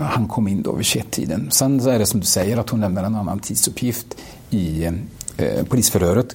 han 0.00 0.28
kom 0.28 0.48
in 0.48 0.62
då 0.62 0.72
vid 0.72 0.84
21-tiden. 0.86 1.48
Sen 1.50 1.80
är 1.80 1.98
det 1.98 2.06
som 2.06 2.20
du 2.20 2.26
säger 2.26 2.56
att 2.56 2.70
hon 2.70 2.80
lämnar 2.80 3.04
en 3.04 3.14
annan 3.14 3.38
tidsuppgift 3.38 4.16
i 4.50 4.90
eh, 5.38 5.64
polisförhöret. 5.64 6.34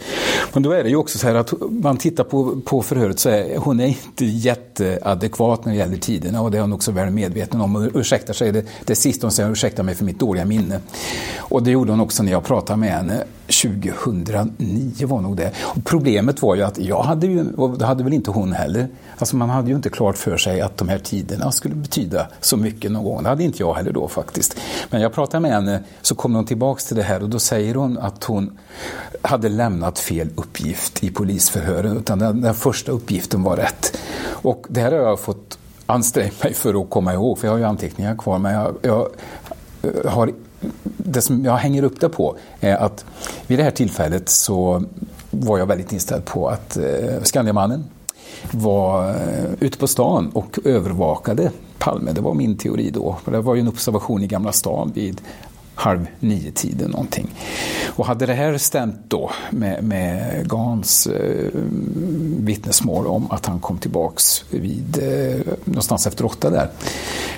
Men 0.54 0.63
då 0.63 0.72
är 0.72 0.84
det 0.84 0.89
ju 0.89 0.96
också 0.96 1.18
så 1.18 1.28
här 1.28 1.36
att 1.36 1.54
man 1.70 1.98
tittar 1.98 2.24
på, 2.24 2.62
på 2.66 2.82
förhöret 2.82 3.20
så 3.20 3.30
är 3.30 3.58
hon 3.58 3.80
är 3.80 3.88
inte 3.88 4.26
jätteadekvat 4.26 5.66
när 5.66 5.72
det 5.74 5.78
gäller 5.78 5.98
tiderna 5.98 6.42
och 6.42 6.52
det 6.52 6.58
är 6.58 6.62
hon 6.62 6.74
också 6.74 6.92
väl 6.92 7.10
medveten 7.10 7.62
om 7.62 7.76
och 7.76 7.89
ursäktar 7.94 8.34
sig. 8.34 8.52
Det, 8.52 8.66
det 8.86 8.96
sista 8.96 9.28
hon 9.28 9.32
säger, 9.32 9.52
ursäkta 9.52 9.84
mig 9.84 9.96
för 9.96 10.06
mitt 10.06 10.20
dåliga 10.20 10.46
minne. 10.46 10.80
Och 11.38 11.63
det 11.63 11.72
gjorde 11.72 11.92
hon 11.92 12.00
också 12.00 12.24
när 12.24 12.32
jag 12.32 12.44
pratade 12.44 12.80
med 12.80 12.92
henne 12.92 13.24
2009 13.47 15.08
var 15.08 15.21
nog 15.21 15.38
det. 15.38 15.51
Och 15.62 15.86
problemet 15.86 16.41
var 16.41 16.56
ju 16.56 16.62
att 16.62 16.77
jag 16.77 17.03
hade 17.03 17.27
ju, 17.27 17.53
och 17.53 17.77
det 17.77 17.86
hade 17.86 18.03
väl 18.03 18.13
inte 18.13 18.32
hon 18.32 18.53
heller, 18.53 18.88
alltså 19.17 19.36
man 19.36 19.49
hade 19.49 19.69
ju 19.69 19.75
inte 19.75 19.89
klart 19.89 20.17
för 20.17 20.38
sig 20.38 20.62
att 20.62 20.77
de 20.77 20.89
här 20.89 20.97
tiderna 20.97 21.51
skulle 21.51 21.75
betyda 21.75 22.27
så 22.41 22.58
mycket 22.58 22.91
någon 22.91 23.03
gång. 23.03 23.23
Det 23.23 23.29
hade 23.29 23.43
inte 23.43 23.63
jag 23.63 23.73
heller 23.73 23.91
då 23.91 24.08
faktiskt. 24.08 24.58
Men 24.89 25.01
jag 25.01 25.13
pratade 25.13 25.41
med 25.41 25.51
henne 25.51 25.84
så 26.01 26.15
kom 26.15 26.36
hon 26.36 26.45
tillbaks 26.45 26.86
till 26.86 26.97
det 26.97 27.03
här 27.03 27.23
och 27.23 27.29
då 27.29 27.39
säger 27.39 27.75
hon 27.75 27.97
att 27.97 28.23
hon 28.23 28.58
hade 29.21 29.49
lämnat 29.49 29.99
fel 29.99 30.29
uppgift 30.36 31.03
i 31.03 31.12
polisförhören 31.12 31.97
utan 31.97 32.19
den, 32.19 32.41
den 32.41 32.53
första 32.53 32.91
uppgiften 32.91 33.43
var 33.43 33.58
rätt. 33.58 33.97
Och 34.25 34.65
det 34.69 34.82
här 34.82 34.91
har 34.91 34.99
jag 34.99 35.19
fått 35.19 35.58
anstränga 35.86 36.32
mig 36.43 36.53
för 36.53 36.82
att 36.82 36.89
komma 36.89 37.13
ihåg, 37.13 37.39
för 37.39 37.47
jag 37.47 37.53
har 37.53 37.60
ju 37.60 37.65
anteckningar 37.65 38.15
kvar, 38.15 38.39
men 38.39 38.53
jag, 38.53 38.75
jag 38.82 39.08
eh, 39.82 40.12
har 40.12 40.32
det 40.84 41.21
som 41.21 41.45
jag 41.45 41.56
hänger 41.56 41.84
upp 41.84 41.99
det 41.99 42.10
på 42.10 42.38
är 42.60 42.76
att 42.76 43.06
vid 43.47 43.60
det 43.60 43.63
här 43.63 43.71
tillfället 43.71 44.30
så 44.30 44.84
var 45.32 45.58
jag 45.58 45.65
väldigt 45.65 45.93
inställd 45.93 46.26
på 46.26 46.47
att 46.47 46.78
eh, 46.78 47.23
Skandiamannen 47.23 47.84
var 48.52 49.10
eh, 49.10 49.54
ute 49.60 49.78
på 49.78 49.88
stan 49.88 50.32
och 50.34 50.60
övervakade 50.63 51.52
Palme. 51.78 52.12
Det 52.12 52.21
var 52.21 52.34
min 52.34 52.58
teori 52.58 52.89
då. 52.89 53.17
Det 53.26 53.41
var 53.41 53.56
ju 53.56 53.62
en 53.62 53.67
observation 53.67 54.23
i 54.23 54.28
Gamla 54.28 54.52
stan 54.52 54.91
vid 54.95 55.21
halv 55.76 56.08
nio-tiden 56.20 56.92
någonting. 56.92 57.36
Och 57.96 58.06
hade 58.06 58.26
det 58.26 58.34
här 58.34 58.58
stämt 58.58 58.96
då 59.08 59.32
med, 59.50 59.84
med 59.84 60.50
Gans 60.50 61.08
eh, 61.08 61.50
vittnesmål 62.40 63.08
om 63.08 63.32
att 63.32 63.46
han 63.46 63.60
kom 63.60 63.78
tillbaks 63.78 64.46
vid 64.50 65.00
eh, 65.02 65.54
någonstans 65.64 66.08
efter 66.08 66.26
åtta 66.26 66.50
där, 66.50 66.70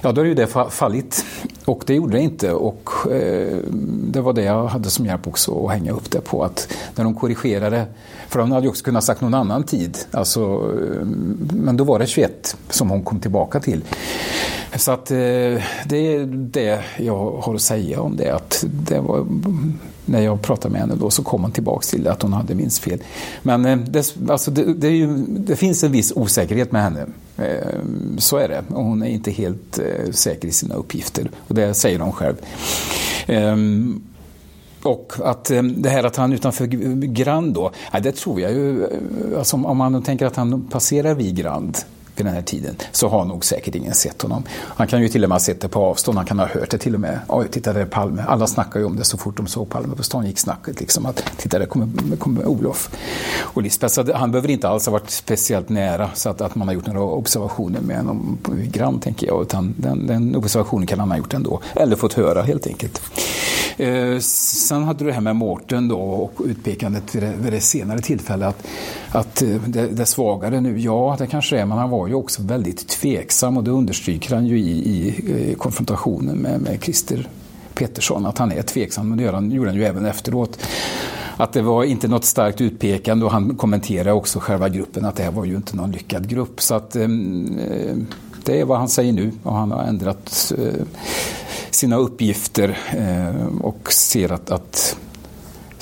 ja 0.01 0.11
då 0.11 0.21
är 0.21 0.25
ju 0.25 0.33
det 0.33 0.47
fallit. 0.69 1.25
Och 1.65 1.83
det 1.85 1.93
gjorde 1.93 2.17
det 2.17 2.23
inte 2.23 2.51
och 2.51 2.89
eh, 3.11 3.57
det 3.87 4.21
var 4.21 4.33
det 4.33 4.43
jag 4.43 4.67
hade 4.67 4.89
som 4.89 5.05
hjälp 5.05 5.27
också 5.27 5.65
att 5.65 5.71
hänga 5.71 5.91
upp 5.91 6.11
det 6.11 6.21
på 6.21 6.43
att 6.43 6.73
när 6.95 7.03
de 7.03 7.15
korrigerade, 7.15 7.85
för 8.27 8.39
de 8.39 8.51
hade 8.51 8.63
ju 8.63 8.69
också 8.69 8.83
kunnat 8.83 9.03
sagt 9.03 9.21
någon 9.21 9.33
annan 9.33 9.63
tid, 9.63 9.97
alltså, 10.11 10.41
eh, 10.41 11.05
men 11.53 11.77
då 11.77 11.83
var 11.83 11.99
det 11.99 12.07
21 12.07 12.57
som 12.69 12.89
hon 12.89 13.03
kom 13.03 13.19
tillbaka 13.19 13.59
till. 13.59 13.81
Så 14.75 14.91
att 14.91 15.11
eh, 15.11 15.17
det 15.85 15.97
är 16.15 16.25
det 16.25 16.83
jag 16.97 17.31
har 17.31 17.55
att 17.55 17.61
säga 17.61 18.01
om 18.01 18.15
det. 18.15 18.24
Att 18.29 18.63
det 18.67 18.99
var, 18.99 19.25
när 20.05 20.21
jag 20.21 20.41
pratade 20.41 20.71
med 20.71 20.81
henne 20.81 20.95
då 20.95 21.09
så 21.09 21.23
kom 21.23 21.41
hon 21.41 21.51
tillbaka 21.51 21.85
till 21.85 22.07
att 22.07 22.21
hon 22.21 22.33
hade 22.33 22.55
minst 22.55 22.79
fel. 22.79 22.99
Men 23.43 23.65
eh, 23.65 23.77
det, 23.77 24.15
alltså 24.29 24.51
det, 24.51 24.73
det, 24.73 24.89
ju, 24.89 25.25
det, 25.27 25.55
finns 25.55 25.83
en 25.83 25.91
viss 25.91 26.13
osäkerhet 26.15 26.71
med 26.71 26.83
henne. 26.83 27.05
Eh, 27.37 27.79
så 28.17 28.37
är 28.37 28.47
det. 28.47 28.63
Hon 28.69 29.03
är 29.03 29.07
inte 29.07 29.31
helt 29.31 29.79
eh, 29.79 30.11
säker 30.11 30.47
i 30.47 30.51
sina 30.51 30.75
uppgifter. 30.75 31.31
Och 31.47 31.55
det 31.55 31.73
säger 31.73 31.99
hon 31.99 32.11
själv. 32.11 32.35
Ehm, 33.27 34.01
och 34.83 35.13
att 35.23 35.51
det 35.75 35.89
här 35.89 36.03
att 36.03 36.15
han 36.15 36.33
utanför 36.33 36.65
Grand 37.05 37.53
då, 37.53 37.71
det 38.01 38.11
tror 38.11 38.41
jag 38.41 38.51
ju, 38.51 38.87
alltså 39.37 39.55
om 39.55 39.77
man 39.77 40.03
tänker 40.03 40.25
att 40.25 40.35
han 40.35 40.61
passerar 40.61 41.13
vid 41.13 41.35
Grand 41.35 41.77
vid 42.15 42.25
den 42.25 42.35
här 42.35 42.41
tiden 42.41 42.75
så 42.91 43.07
har 43.07 43.25
nog 43.25 43.45
säkert 43.45 43.75
ingen 43.75 43.93
sett 43.93 44.21
honom. 44.21 44.43
Han 44.49 44.87
kan 44.87 45.01
ju 45.01 45.09
till 45.09 45.23
och 45.23 45.29
med 45.29 45.35
ha 45.35 45.39
sett 45.39 45.61
det 45.61 45.67
på 45.67 45.85
avstånd, 45.85 46.17
han 46.17 46.27
kan 46.27 46.39
ha 46.39 46.45
hört 46.45 46.71
det 46.71 46.77
till 46.77 46.93
och 46.93 46.99
med. 46.99 47.19
Oj, 47.27 47.47
titta 47.51 47.73
där 47.73 47.81
är 47.81 47.85
Palme. 47.85 48.23
Alla 48.27 48.47
snackar 48.47 48.79
ju 48.79 48.85
om 48.85 48.95
det 48.95 49.03
så 49.03 49.17
fort 49.17 49.37
de 49.37 49.47
såg 49.47 49.69
Palme 49.69 49.95
på 49.95 50.03
stan 50.03 50.25
gick 50.25 50.39
snacket 50.39 50.79
liksom 50.79 51.05
att 51.05 51.23
titta 51.37 51.59
där 51.59 51.65
kommer, 51.65 52.15
kommer 52.15 52.45
Olof 52.45 52.89
och 53.39 53.61
Lisbeth. 53.61 53.93
Så 53.93 54.13
han 54.13 54.31
behöver 54.31 54.49
inte 54.49 54.69
alls 54.69 54.85
ha 54.85 54.93
varit 54.93 55.09
speciellt 55.09 55.69
nära 55.69 56.09
så 56.13 56.29
att, 56.29 56.41
att 56.41 56.55
man 56.55 56.67
har 56.67 56.75
gjort 56.75 56.87
några 56.87 57.01
observationer 57.01 57.81
med 57.81 57.97
honom 57.97 58.37
grann 58.71 58.99
tänker 58.99 59.27
jag. 59.27 59.41
Utan 59.41 59.73
den, 59.77 60.07
den 60.07 60.35
observationen 60.35 60.87
kan 60.87 60.99
han 60.99 61.11
ha 61.11 61.17
gjort 61.17 61.33
ändå. 61.33 61.61
Eller 61.75 61.95
fått 61.95 62.13
höra 62.13 62.41
helt 62.41 62.67
enkelt. 62.67 63.01
Eh, 63.77 64.19
sen 64.19 64.83
hade 64.83 64.99
du 64.99 65.05
det 65.05 65.13
här 65.13 65.21
med 65.21 65.35
Mårten 65.35 65.87
då 65.87 65.99
och 65.99 66.41
utpekandet 66.45 67.15
vid 67.15 67.23
det, 67.23 67.33
vid 67.41 67.53
det 67.53 67.61
senare 67.61 67.99
tillfället 67.99 68.47
att, 68.47 68.65
att 69.11 69.41
eh, 69.41 69.49
det, 69.67 69.87
det 69.87 70.05
svagare 70.05 70.61
nu, 70.61 70.79
ja 70.79 71.15
det 71.19 71.27
kanske 71.27 71.59
är, 71.59 71.65
men 71.65 71.77
han 71.77 71.89
var 71.89 72.04
var 72.05 72.09
ju 72.09 72.15
också 72.15 72.41
väldigt 72.41 72.87
tveksam 72.87 73.57
och 73.57 73.63
det 73.63 73.71
understryker 73.71 74.35
han 74.35 74.45
ju 74.45 74.59
i, 74.59 74.71
i 74.71 75.49
eh, 75.51 75.57
konfrontationen 75.57 76.37
med, 76.37 76.61
med 76.61 76.83
Christer 76.83 77.27
Pettersson, 77.73 78.25
att 78.25 78.37
han 78.37 78.51
är 78.51 78.61
tveksam, 78.61 79.09
men 79.09 79.17
det 79.17 79.31
han, 79.31 79.51
gjorde 79.51 79.69
han 79.69 79.77
ju 79.77 79.85
även 79.85 80.05
efteråt 80.05 80.59
att 81.37 81.53
det 81.53 81.61
var 81.61 81.83
inte 81.83 82.07
något 82.07 82.25
starkt 82.25 82.61
utpekande 82.61 83.25
och 83.25 83.31
han 83.31 83.55
kommenterade 83.55 84.11
också 84.11 84.39
själva 84.39 84.69
gruppen 84.69 85.05
att 85.05 85.15
det 85.15 85.23
här 85.23 85.31
var 85.31 85.45
ju 85.45 85.55
inte 85.55 85.75
någon 85.75 85.91
lyckad 85.91 86.27
grupp. 86.27 86.61
Så 86.61 86.75
att 86.75 86.95
ehm, 86.95 87.59
eh, 87.59 87.95
det 88.43 88.59
är 88.59 88.65
vad 88.65 88.77
han 88.77 88.89
säger 88.89 89.13
nu 89.13 89.31
och 89.43 89.55
han 89.55 89.71
har 89.71 89.83
ändrat 89.83 90.53
eh, 90.57 90.83
sina 91.69 91.95
uppgifter 91.95 92.77
eh, 92.97 93.57
och 93.61 93.93
ser 93.93 94.31
att, 94.31 94.51
att 94.51 94.97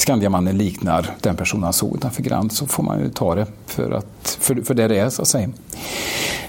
Skandiamannen 0.04 0.58
liknar 0.58 1.16
den 1.22 1.36
person 1.36 1.64
han 1.64 1.74
såg 1.74 1.96
utanför 1.96 2.24
Grand 2.24 2.52
så 2.52 2.68
får 2.68 2.84
man 2.84 3.00
ju 3.00 3.10
ta 3.10 3.36
det 3.36 3.48
för, 3.66 3.92
att, 3.92 4.38
för, 4.40 4.62
för 4.62 4.74
det 4.74 4.88
det 4.88 5.00
är 5.00 5.10
så 5.10 5.22
att 5.22 5.28
säga. 5.28 5.50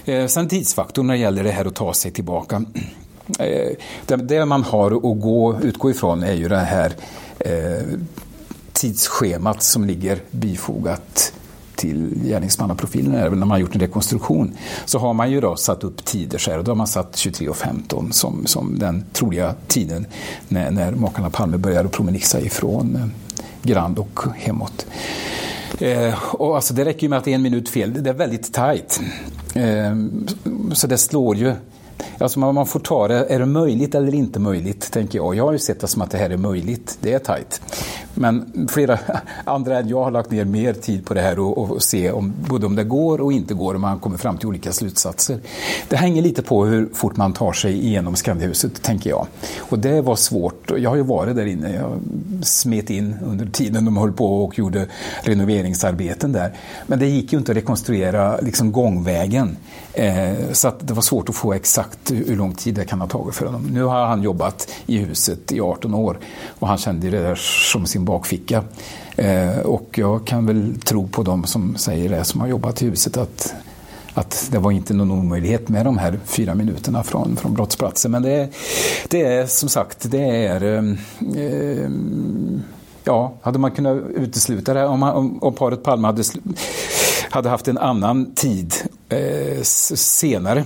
Eh, 0.05 0.27
sen 0.27 0.47
tidsfaktorn 0.47 1.07
när 1.07 1.13
det 1.13 1.19
gäller 1.19 1.43
det 1.43 1.51
här 1.51 1.65
att 1.65 1.75
ta 1.75 1.93
sig 1.93 2.11
tillbaka. 2.11 2.63
Eh, 3.39 3.71
det, 4.05 4.15
det, 4.15 4.45
man 4.45 4.63
har 4.63 4.91
att 4.91 5.21
gå, 5.21 5.59
utgå 5.61 5.91
ifrån 5.91 6.23
är 6.23 6.33
ju 6.33 6.47
det 6.47 6.57
här 6.57 6.93
eh, 7.39 7.83
tidsschemat 8.73 9.63
som 9.63 9.85
ligger 9.85 10.19
bifogat 10.31 11.33
till 11.75 12.19
gärningsmannaprofilen 12.25 13.11
när 13.11 13.29
man 13.29 13.51
har 13.51 13.57
gjort 13.57 13.75
en 13.75 13.81
rekonstruktion 13.81 14.57
så 14.85 14.99
har 14.99 15.13
man 15.13 15.31
ju 15.31 15.41
då 15.41 15.55
satt 15.55 15.83
upp 15.83 16.05
tider 16.05 16.37
så 16.37 16.51
här, 16.51 16.57
och 16.57 16.63
då 16.63 16.71
har 16.71 16.75
man 16.75 16.87
satt 16.87 17.15
23.15 17.15 18.11
som, 18.11 18.45
som 18.45 18.79
den 18.79 19.05
troliga 19.13 19.55
tiden 19.67 20.05
när, 20.47 20.71
när 20.71 20.91
makarna 20.91 21.29
Palme 21.29 21.57
började 21.57 21.89
promenixa 21.89 22.41
ifrån 22.41 22.95
eh, 22.95 23.24
Grand 23.63 23.99
och 23.99 24.19
hemåt. 24.35 24.85
Eh, 25.79 26.33
och 26.33 26.55
alltså 26.55 26.73
det 26.73 26.85
räcker 26.85 27.01
ju 27.01 27.09
med 27.09 27.17
att 27.17 27.25
det 27.25 27.31
är 27.31 27.35
en 27.35 27.41
minut 27.41 27.69
fel, 27.69 28.03
det 28.03 28.09
är 28.09 28.13
väldigt 28.13 28.53
tajt. 28.53 29.01
Eh, 29.55 29.95
så 30.73 30.87
det 30.87 30.97
slår 30.97 31.35
ju 31.35 31.53
Alltså 32.17 32.39
man, 32.39 32.55
man 32.55 32.65
får 32.65 32.79
ta 32.79 33.07
det, 33.07 33.25
är 33.25 33.39
det 33.39 33.45
möjligt 33.45 33.95
eller 33.95 34.15
inte 34.15 34.39
möjligt, 34.39 34.91
tänker 34.91 35.19
jag. 35.19 35.35
Jag 35.35 35.43
har 35.43 35.51
ju 35.51 35.59
sett 35.59 35.79
det 35.79 35.87
som 35.87 36.01
att 36.01 36.11
det 36.11 36.17
här 36.17 36.29
är 36.29 36.37
möjligt, 36.37 36.97
det 37.01 37.13
är 37.13 37.19
tajt. 37.19 37.61
Men 38.15 38.67
flera 38.69 38.99
andra 39.43 39.79
än 39.79 39.87
jag 39.87 40.03
har 40.03 40.11
lagt 40.11 40.31
ner 40.31 40.45
mer 40.45 40.73
tid 40.73 41.05
på 41.05 41.13
det 41.13 41.21
här 41.21 41.39
och, 41.39 41.57
och 41.57 41.83
se 41.83 42.11
om, 42.11 42.33
både 42.49 42.65
om 42.65 42.75
det 42.75 42.83
går 42.83 43.21
och 43.21 43.33
inte 43.33 43.53
går 43.53 43.73
och 43.73 43.81
man 43.81 43.99
kommer 43.99 44.17
fram 44.17 44.37
till 44.37 44.47
olika 44.47 44.71
slutsatser. 44.71 45.39
Det 45.87 45.95
hänger 45.95 46.21
lite 46.21 46.41
på 46.41 46.65
hur 46.65 46.89
fort 46.93 47.17
man 47.17 47.33
tar 47.33 47.53
sig 47.53 47.85
igenom 47.85 48.15
Skandiahuset, 48.15 48.81
tänker 48.81 49.09
jag. 49.09 49.27
Och 49.59 49.79
det 49.79 50.01
var 50.01 50.15
svårt. 50.15 50.71
Jag 50.77 50.89
har 50.89 50.97
ju 50.97 51.03
varit 51.03 51.35
där 51.35 51.45
inne. 51.45 51.75
Jag 51.75 51.99
smet 52.43 52.89
in 52.89 53.15
under 53.25 53.45
tiden 53.45 53.85
de 53.85 53.97
höll 53.97 54.11
på 54.11 54.43
och 54.43 54.57
gjorde 54.57 54.87
renoveringsarbeten 55.21 56.31
där. 56.31 56.53
Men 56.87 56.99
det 56.99 57.07
gick 57.07 57.33
ju 57.33 57.39
inte 57.39 57.51
att 57.51 57.57
rekonstruera 57.57 58.37
liksom 58.37 58.71
gångvägen. 58.71 59.57
Eh, 59.93 60.33
så 60.51 60.67
att 60.67 60.87
det 60.87 60.93
var 60.93 61.01
svårt 61.01 61.29
att 61.29 61.35
få 61.35 61.53
exakt 61.53 62.11
hur 62.11 62.35
lång 62.35 62.53
tid 62.53 62.75
det 62.75 62.85
kan 62.85 63.01
ha 63.01 63.07
tagit 63.07 63.35
för 63.35 63.45
honom. 63.45 63.69
Nu 63.73 63.83
har 63.83 64.05
han 64.05 64.21
jobbat 64.21 64.71
i 64.85 64.97
huset 64.97 65.51
i 65.51 65.61
18 65.61 65.93
år 65.93 66.17
och 66.59 66.67
han 66.67 66.77
kände 66.77 67.09
det 67.09 67.19
där 67.19 67.35
som 67.71 67.85
sin 67.85 68.04
bakficka. 68.05 68.63
Eh, 69.15 69.59
och 69.59 69.89
jag 69.97 70.27
kan 70.27 70.45
väl 70.45 70.75
tro 70.85 71.07
på 71.07 71.23
dem 71.23 71.43
som 71.43 71.75
säger 71.75 72.09
det, 72.09 72.23
som 72.23 72.41
har 72.41 72.47
jobbat 72.47 72.81
i 72.81 72.85
huset, 72.85 73.17
att, 73.17 73.55
att 74.13 74.47
det 74.51 74.59
var 74.59 74.71
inte 74.71 74.93
någon 74.93 75.11
omöjlighet 75.11 75.69
med 75.69 75.85
de 75.85 75.97
här 75.97 76.19
fyra 76.25 76.55
minuterna 76.55 77.03
från, 77.03 77.35
från 77.35 77.53
brottsplatsen. 77.53 78.11
Men 78.11 78.21
det, 78.21 78.49
det 79.07 79.21
är 79.21 79.45
som 79.45 79.69
sagt, 79.69 80.11
det 80.11 80.45
är 80.45 80.63
eh, 80.63 81.89
Ja, 83.07 83.33
hade 83.41 83.59
man 83.59 83.71
kunnat 83.71 83.97
utesluta 84.15 84.73
det 84.73 84.85
om, 84.85 85.03
om, 85.03 85.43
om 85.43 85.53
paret 85.53 85.83
Palme 85.83 86.07
hade, 86.07 86.23
hade 87.29 87.49
haft 87.49 87.67
en 87.67 87.77
annan 87.77 88.31
tid 88.35 88.73
eh, 89.09 89.61
senare 89.61 90.63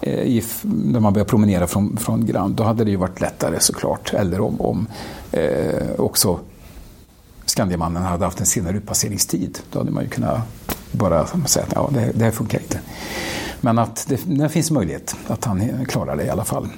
eh, 0.00 0.20
i, 0.20 0.44
när 0.62 1.00
man 1.00 1.12
börjar 1.12 1.26
promenera 1.26 1.66
från, 1.66 1.96
från 1.96 2.26
Grand, 2.26 2.54
då 2.54 2.62
hade 2.62 2.84
det 2.84 2.90
ju 2.90 2.96
varit 2.96 3.20
lättare 3.20 3.60
såklart. 3.60 4.14
Eller 4.14 4.40
om, 4.40 4.60
om 4.60 4.86
eh, 5.32 5.90
också 5.98 6.40
Skandiamannen 7.50 8.02
hade 8.02 8.24
haft 8.24 8.40
en 8.40 8.46
senare 8.46 8.76
utpasseringstid. 8.76 9.58
Då 9.72 9.78
hade 9.78 9.90
man 9.90 10.02
ju 10.02 10.08
kunnat 10.08 10.40
bara 10.92 11.26
säga 11.26 11.66
att 11.66 11.72
ja, 11.74 11.90
det, 11.92 12.12
det 12.14 12.24
här 12.24 12.30
funkar 12.30 12.58
inte. 12.58 12.80
Men 13.60 13.78
att 13.78 14.06
det, 14.08 14.20
det 14.24 14.48
finns 14.48 14.70
möjlighet 14.70 15.16
att 15.26 15.44
han 15.44 15.86
klarar 15.86 16.16
det 16.16 16.24
i 16.24 16.30
alla 16.30 16.44
fall. 16.44 16.68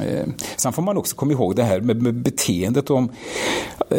Eh, 0.00 0.26
sen 0.56 0.72
får 0.72 0.82
man 0.82 0.96
också 0.96 1.16
komma 1.16 1.32
ihåg 1.32 1.56
det 1.56 1.62
här 1.62 1.80
med, 1.80 2.02
med 2.02 2.14
beteendet. 2.14 2.90
Om, 2.90 3.04
eh, 3.90 3.96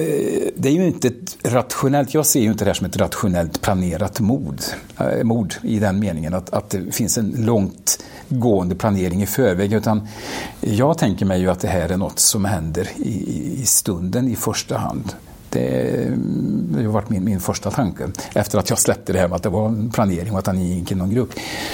det 0.56 0.70
är 0.70 0.72
ju 0.72 0.88
inte 0.88 1.08
ett 1.08 1.38
rationellt, 1.44 2.14
jag 2.14 2.26
ser 2.26 2.42
ju 2.42 2.52
inte 2.52 2.66
det 2.66 2.70
här 2.70 2.74
som 2.74 2.88
ett 2.88 2.98
rationellt 2.98 3.62
planerat 3.62 4.20
mord, 4.20 4.60
eh, 5.00 5.24
mord 5.24 5.54
i 5.62 5.80
den 5.80 6.00
meningen 6.00 6.34
att, 6.34 6.50
att 6.50 6.70
det 6.70 6.92
finns 6.92 7.18
en 7.18 7.36
långt 7.38 8.04
gående 8.30 8.76
planering 8.76 9.22
i 9.22 9.26
förväg. 9.26 9.74
Utan 9.74 10.08
jag 10.60 10.98
tänker 10.98 11.26
mig 11.26 11.40
ju 11.40 11.50
att 11.50 11.60
det 11.60 11.68
här 11.68 11.90
är 11.90 11.98
något 11.98 12.20
som 12.20 12.46
händer 12.46 12.90
i, 12.96 13.62
i 13.62 13.66
stunden 13.66 14.28
i 14.28 14.36
första 14.36 14.78
hand. 14.78 15.14
Det, 15.52 15.60
eh, 15.60 16.12
det 16.78 16.84
har 16.84 16.92
varit 16.92 17.10
min, 17.10 17.24
min 17.24 17.40
första 17.40 17.72
tanke 17.72 18.08
efter 18.34 18.60
att 18.60 18.70
jag 18.70 18.80
släppte 18.80 19.14
det 19.14 19.20
här 19.20 19.28
med 19.28 19.36
att 19.36 19.44
det 19.44 19.50
var 19.50 19.68
en 19.68 19.90
planering 19.90 20.34
och 20.34 20.40
att 20.40 20.48
han 20.48 20.62
gick 20.62 20.92
i 20.92 20.96
någon 20.96 21.10
grupp. 21.10 21.30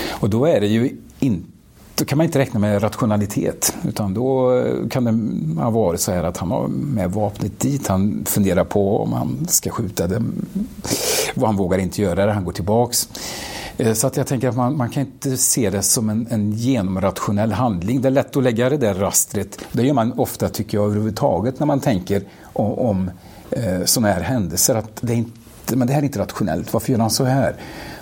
Och 0.10 0.30
då 0.30 0.46
är 0.46 0.62
det 0.62 0.68
ju 0.68 0.98
inte 1.20 1.52
då 2.00 2.06
kan 2.06 2.18
man 2.18 2.26
inte 2.26 2.40
räkna 2.40 2.60
med 2.60 2.84
rationalitet. 2.84 3.76
Utan 3.88 4.14
då 4.14 4.58
eh, 4.60 4.88
kan 4.90 5.04
det 5.04 5.62
ha 5.62 5.70
varit 5.70 6.02
så 6.02 6.12
här 6.12 6.24
att 6.24 6.38
han 6.38 6.52
har 6.52 6.68
med 6.68 7.12
vapnet 7.12 7.60
dit. 7.60 7.88
Han 7.88 8.26
funderar 8.26 8.64
på 8.64 9.02
om 9.02 9.14
han 9.14 9.48
ska 9.50 9.70
skjuta 9.70 10.08
det. 10.08 10.24
Han 11.42 11.56
vågar 11.56 11.78
inte 11.78 12.02
göra 12.02 12.26
det, 12.26 12.32
han 12.32 12.46
går 12.46 12.52
tillbaks. 12.52 13.10
Eh, 13.78 13.94
så 13.94 14.08
att 14.08 14.18
jag 14.18 14.28
tänker 14.28 14.50
att 14.50 14.56
man, 14.56 14.78
man 14.78 14.90
kan 14.90 15.04
inte 15.04 15.38
se 15.38 15.70
det 15.70 15.82
som 15.82 16.10
en, 16.10 16.28
en 16.30 16.52
genomrationell 16.52 17.52
handling. 17.52 18.02
Det 18.02 18.08
är 18.08 18.12
lätt 18.12 18.38
att 18.38 18.44
lägga 18.44 18.70
det 18.70 18.78
där 18.78 18.94
rastret. 18.94 19.60
Det 19.72 19.84
gör 19.84 19.94
man 19.94 20.14
ofta, 20.14 20.50
tycker 20.50 20.78
jag, 20.78 20.86
överhuvudtaget 20.86 21.60
när 21.60 21.68
man 21.68 21.80
tänker 21.80 22.24
om, 22.54 22.74
om 22.74 23.12
eh, 23.52 23.86
sådana 23.86 24.14
här 24.14 24.22
händelser. 24.22 24.76
Att 24.76 24.98
det, 25.02 25.14
är 25.14 25.18
inte, 25.18 25.76
men 25.76 25.88
det 25.88 25.94
här 25.94 26.02
är 26.02 26.06
inte 26.06 26.20
rationellt, 26.20 26.74
varför 26.74 26.92
gör 26.92 27.00
han 27.00 27.10
så 27.10 27.24
här? 27.24 27.56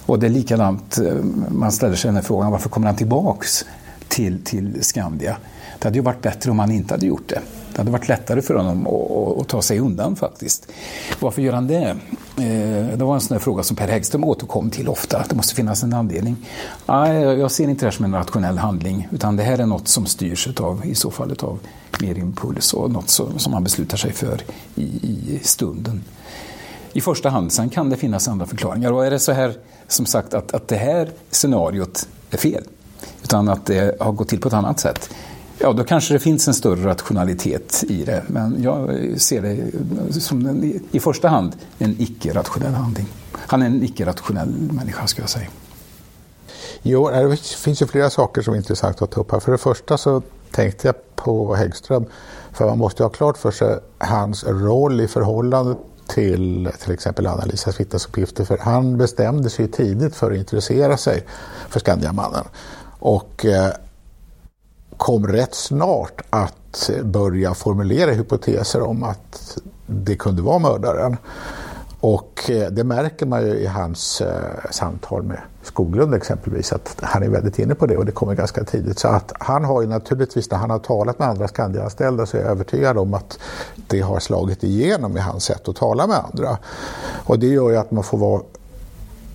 Och 0.06 0.20
det 0.20 0.28
är 0.28 0.30
likadant, 0.30 0.98
eh, 0.98 1.14
man 1.50 1.72
ställer 1.72 1.96
sig 1.96 2.08
den 2.08 2.16
här 2.16 2.24
frågan, 2.24 2.52
varför 2.52 2.70
kommer 2.70 2.88
han 2.88 2.96
tillbaks 2.96 3.66
till, 4.08 4.44
till 4.44 4.84
Skandia? 4.84 5.38
Det 5.80 5.88
hade 5.88 5.98
ju 5.98 6.04
varit 6.04 6.22
bättre 6.22 6.52
om 6.52 6.60
han 6.60 6.72
inte 6.72 6.94
hade 6.94 7.06
gjort 7.06 7.30
det. 7.30 7.42
Det 7.72 7.78
hade 7.78 7.92
varit 7.92 8.08
lättare 8.08 8.42
för 8.42 8.54
honom 8.54 8.88
att, 8.88 9.42
att 9.42 9.48
ta 9.48 9.62
sig 9.62 9.80
undan 9.80 10.16
faktiskt. 10.16 10.68
Varför 11.20 11.42
gör 11.42 11.54
han 11.54 11.68
det? 11.68 11.96
Eh, 12.38 12.98
det 12.98 13.06
var 13.06 13.16
en 13.16 13.22
sån 13.22 13.40
fråga 13.40 13.64
som 13.64 13.76
Per 13.76 13.88
Häggström 13.88 14.24
återkom 14.24 14.70
till 14.70 14.90
ofta. 14.90 15.26
Det 15.30 15.36
måste 15.36 15.56
finnas 15.56 15.84
en 15.84 15.94
anledning. 15.94 16.36
Nej, 16.86 17.22
jag 17.22 17.52
ser 17.52 17.64
inte 17.64 17.86
det 17.86 17.86
här 17.86 17.92
som 17.92 18.06
en 18.06 18.14
rationell 18.14 18.58
handling. 18.58 19.08
Utan 19.12 19.36
det 19.36 19.44
här 19.44 19.58
är 19.58 19.66
något 19.66 19.88
som 19.88 20.06
styrs 20.06 20.48
av, 20.60 20.86
i 20.86 20.96
så 20.96 21.12
fall 21.12 21.36
av 21.40 21.60
mer 22.02 22.18
impuls 22.18 22.74
och 22.74 22.92
något 22.92 23.10
som 23.10 23.52
man 23.52 23.64
beslutar 23.64 23.98
sig 23.98 24.12
för 24.12 24.42
i, 24.76 24.84
i 24.84 25.40
stunden. 25.44 26.04
I 26.94 27.02
första 27.02 27.30
hand, 27.30 27.52
sen 27.52 27.70
kan 27.70 27.90
det 27.90 27.98
finnas 27.98 28.28
andra 28.28 28.46
förklaringar. 28.46 28.92
Och 28.92 29.06
är 29.06 29.12
det 29.12 29.20
så 29.20 29.32
här, 29.32 29.54
som 29.88 30.06
sagt, 30.06 30.34
att, 30.34 30.54
att 30.54 30.68
det 30.68 30.76
här 30.76 31.12
scenariot 31.32 32.08
är 32.32 32.38
fel, 32.38 32.64
utan 33.24 33.50
att 33.50 33.66
det 33.66 34.02
har 34.02 34.12
gått 34.12 34.30
till 34.30 34.40
på 34.40 34.48
ett 34.48 34.54
annat 34.54 34.80
sätt, 34.80 35.10
Ja, 35.60 35.74
då 35.74 35.84
kanske 35.84 36.14
det 36.14 36.20
finns 36.20 36.48
en 36.48 36.54
större 36.54 36.90
rationalitet 36.90 37.84
i 37.88 38.04
det. 38.04 38.24
Men 38.28 38.64
jag 38.64 38.90
ser 39.18 39.42
det 39.42 40.22
som 40.22 40.46
en, 40.46 40.82
i 40.92 41.00
första 41.00 41.28
hand 41.28 41.56
en 41.78 41.96
icke-rationell 42.00 42.74
handling. 42.74 43.08
Han 43.32 43.62
är 43.62 43.66
en 43.66 43.84
icke-rationell 43.84 44.50
människa, 44.72 45.08
skulle 45.08 45.24
jag 45.24 45.30
säga. 45.30 45.48
Jo, 46.82 47.10
det 47.10 47.40
finns 47.40 47.82
ju 47.82 47.88
flera 47.88 48.10
saker 48.10 48.42
som 48.42 48.54
är 48.54 48.58
intressant 48.58 49.02
att 49.02 49.12
ta 49.12 49.22
upp 49.22 49.32
här. 49.32 49.40
För 49.40 49.52
det 49.52 49.58
första 49.58 49.98
så 49.98 50.22
tänkte 50.52 50.88
jag 50.88 50.96
på 51.16 51.56
Häggström. 51.56 52.06
För 52.54 52.66
man 52.66 52.78
måste 52.78 53.04
ha 53.04 53.10
klart 53.10 53.38
för 53.38 53.52
sig 53.52 53.80
hans 53.98 54.44
roll 54.44 55.02
i 55.02 55.08
förhållande 55.08 55.76
till 56.08 56.70
till 56.84 56.94
exempel 56.94 57.28
Anna-Lisas 57.28 57.80
vittnesuppgifter. 57.80 58.46
För 58.46 58.58
han 58.58 58.98
bestämde 58.98 59.50
sig 59.50 59.68
tidigt 59.68 60.16
för 60.16 60.32
att 60.32 60.38
intressera 60.38 60.98
sig 60.98 61.24
för 61.70 61.80
Skandiamannen. 61.80 62.44
Och 63.00 63.46
eh, 63.46 63.72
kom 64.98 65.28
rätt 65.28 65.56
snart 65.56 66.22
att 66.30 66.90
börja 67.04 67.54
formulera 67.54 68.12
hypoteser 68.12 68.82
om 68.82 69.04
att 69.04 69.58
det 69.86 70.16
kunde 70.16 70.42
vara 70.42 70.60
mördaren. 70.60 71.18
Och 72.00 72.50
eh, 72.50 72.70
det 72.70 72.84
märker 72.84 73.26
man 73.26 73.42
ju 73.42 73.54
i 73.54 73.66
hans 73.66 74.22
eh, 74.22 74.72
samtal 74.72 75.24
med 75.24 75.40
Skoglund 75.64 76.14
exempelvis 76.14 76.74
att 76.74 76.98
han 77.02 77.24
är 77.24 77.30
väldigt 77.30 77.60
inne 77.60 77.76
på 77.76 77.86
det 77.86 77.98
och 77.98 78.06
det 78.06 78.12
kommer 78.12 78.36
ganska 78.36 78.64
tidigt. 78.64 79.00
Så 79.00 79.08
att 79.08 79.34
han 79.40 79.66
har 79.66 79.82
ju 79.82 79.88
naturligtvis 79.88 80.52
när 80.52 80.58
han 80.58 80.70
har 80.70 80.80
talat 80.80 81.20
med 81.20 81.28
andra 81.28 81.48
Skandianställda 81.48 82.26
så 82.26 82.38
är 82.38 82.42
jag 82.42 82.52
övertygad 82.52 82.98
om 82.98 83.14
att 83.14 83.40
det 83.88 84.02
har 84.02 84.20
slagit 84.20 84.64
igenom 84.64 85.18
i 85.18 85.20
hans 85.20 85.44
sätt 85.44 85.68
att 85.68 85.76
tala 85.76 86.08
med 86.08 86.18
andra. 86.18 86.58
Och 87.26 87.40
det 87.40 87.48
gör 87.48 87.70
ju 87.70 87.78
att 87.78 87.92
man 87.92 88.04
får 88.04 88.18
vara 88.18 88.42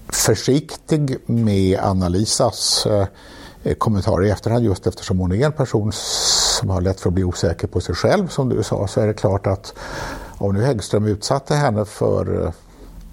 försiktig 0.08 1.16
med 1.26 1.78
Anna-Lisas 1.78 2.86
Eh, 2.86 3.06
Eh, 3.62 3.74
kommentarer 3.74 4.24
i 4.24 4.30
efterhand 4.30 4.64
just 4.64 4.86
eftersom 4.86 5.18
hon 5.18 5.32
är 5.32 5.46
en 5.46 5.52
person 5.52 5.92
som 5.92 6.70
har 6.70 6.80
lätt 6.80 7.00
för 7.00 7.08
att 7.08 7.14
bli 7.14 7.24
osäker 7.24 7.66
på 7.66 7.80
sig 7.80 7.94
själv 7.94 8.28
som 8.28 8.48
du 8.48 8.62
sa 8.62 8.86
så 8.86 9.00
är 9.00 9.06
det 9.06 9.14
klart 9.14 9.46
att 9.46 9.74
om 10.38 10.54
nu 10.54 10.62
Häggström 10.62 11.06
utsatte 11.06 11.54
henne 11.54 11.84
för 11.84 12.44
eh, 12.44 12.52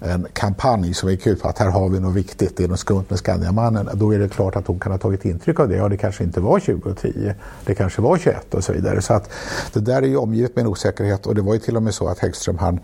en 0.00 0.26
kampanj 0.32 0.94
som 0.94 1.10
gick 1.10 1.26
ut 1.26 1.42
på 1.42 1.48
att 1.48 1.58
här 1.58 1.70
har 1.70 1.88
vi 1.88 2.00
något 2.00 2.14
viktigt, 2.14 2.56
det 2.56 2.64
är 2.64 2.68
något 2.68 2.80
skumt 2.80 3.04
med 3.08 3.18
Skandiamannen. 3.18 3.88
Då 3.94 4.14
är 4.14 4.18
det 4.18 4.28
klart 4.28 4.56
att 4.56 4.66
hon 4.66 4.80
kan 4.80 4.92
ha 4.92 4.98
tagit 4.98 5.24
intryck 5.24 5.60
av 5.60 5.68
det. 5.68 5.76
Ja, 5.76 5.88
det 5.88 5.96
kanske 5.96 6.24
inte 6.24 6.40
var 6.40 6.60
2010, 6.60 7.34
det 7.64 7.74
kanske 7.74 8.02
var 8.02 8.18
21 8.18 8.54
och 8.54 8.64
så 8.64 8.72
vidare. 8.72 9.02
Så 9.02 9.14
att 9.14 9.30
det 9.72 9.80
där 9.80 10.02
är 10.02 10.06
ju 10.06 10.16
omgivet 10.16 10.56
med 10.56 10.62
en 10.62 10.68
osäkerhet 10.68 11.26
och 11.26 11.34
det 11.34 11.42
var 11.42 11.54
ju 11.54 11.60
till 11.60 11.76
och 11.76 11.82
med 11.82 11.94
så 11.94 12.08
att 12.08 12.18
Häggström 12.18 12.58
han, 12.58 12.80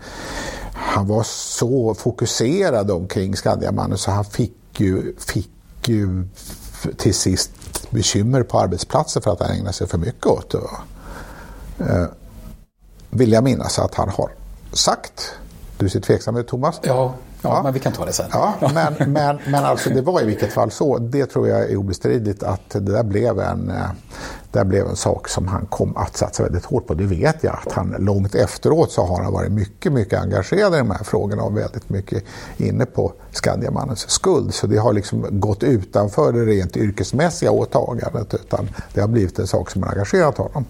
han 0.73 1.07
var 1.07 1.23
så 1.23 1.93
fokuserad 1.93 2.91
omkring 2.91 3.35
Skandiamannen 3.35 3.97
så 3.97 4.11
han 4.11 4.25
fick 4.25 4.53
ju, 4.77 5.15
fick 5.17 5.49
ju 5.85 6.27
till 6.97 7.13
sist 7.13 7.51
bekymmer 7.91 8.43
på 8.43 8.59
arbetsplatsen 8.59 9.21
för 9.21 9.31
att 9.31 9.39
han 9.39 9.51
ägnar 9.51 9.71
sig 9.71 9.87
för 9.87 9.97
mycket 9.97 10.25
åt 10.25 10.51
det. 10.51 10.57
Eh, 11.83 12.05
vill 13.09 13.31
jag 13.31 13.43
minnas 13.43 13.79
att 13.79 13.95
han 13.95 14.09
har 14.09 14.29
sagt. 14.73 15.31
Du 15.77 15.89
ser 15.89 15.99
tveksam 15.99 16.37
ut 16.37 16.47
Thomas? 16.47 16.79
Ja, 16.83 17.13
Ja, 17.45 17.61
men 17.63 17.73
vi 17.73 17.79
kan 17.79 17.93
ta 17.93 18.05
det 18.05 18.13
sen. 18.13 18.29
Ja, 18.31 18.53
men, 18.73 19.11
men, 19.11 19.39
men 19.47 19.65
alltså 19.65 19.89
det 19.89 20.01
var 20.01 20.21
i 20.21 20.25
vilket 20.25 20.53
fall 20.53 20.71
så. 20.71 20.97
Det 20.97 21.25
tror 21.25 21.47
jag 21.47 21.71
är 21.71 21.75
obestridligt 21.75 22.43
att 22.43 22.69
det 22.69 22.79
där 22.79 23.03
blev 23.03 23.39
en, 23.39 23.69
eh, 23.69 23.89
det 24.55 24.65
blev 24.65 24.87
en 24.87 24.95
sak 24.95 25.29
som 25.29 25.47
han 25.47 25.65
kom 25.65 25.97
att 25.97 26.17
satsa 26.17 26.43
väldigt 26.43 26.65
hårt 26.65 26.87
på. 26.87 26.93
Det 26.93 27.03
vet 27.03 27.43
jag 27.43 27.59
att 27.65 27.71
han 27.71 27.95
långt 27.99 28.35
efteråt 28.35 28.91
så 28.91 29.05
har 29.05 29.23
han 29.23 29.33
varit 29.33 29.51
mycket, 29.51 29.91
mycket 29.91 30.19
engagerad 30.19 30.73
i 30.73 30.77
de 30.77 30.91
här 30.91 31.03
frågorna 31.03 31.43
och 31.43 31.57
väldigt 31.57 31.89
mycket 31.89 32.23
inne 32.57 32.85
på 32.85 33.13
Skandiamannens 33.31 34.09
skuld. 34.09 34.53
Så 34.53 34.67
det 34.67 34.77
har 34.77 34.93
liksom 34.93 35.25
gått 35.39 35.63
utanför 35.63 36.33
det 36.33 36.45
rent 36.45 36.77
yrkesmässiga 36.77 37.51
åtagandet 37.51 38.33
utan 38.33 38.69
det 38.93 39.01
har 39.01 39.07
blivit 39.07 39.39
en 39.39 39.47
sak 39.47 39.71
som 39.71 39.83
har 39.83 39.89
engagerat 39.89 40.37
honom. 40.37 40.65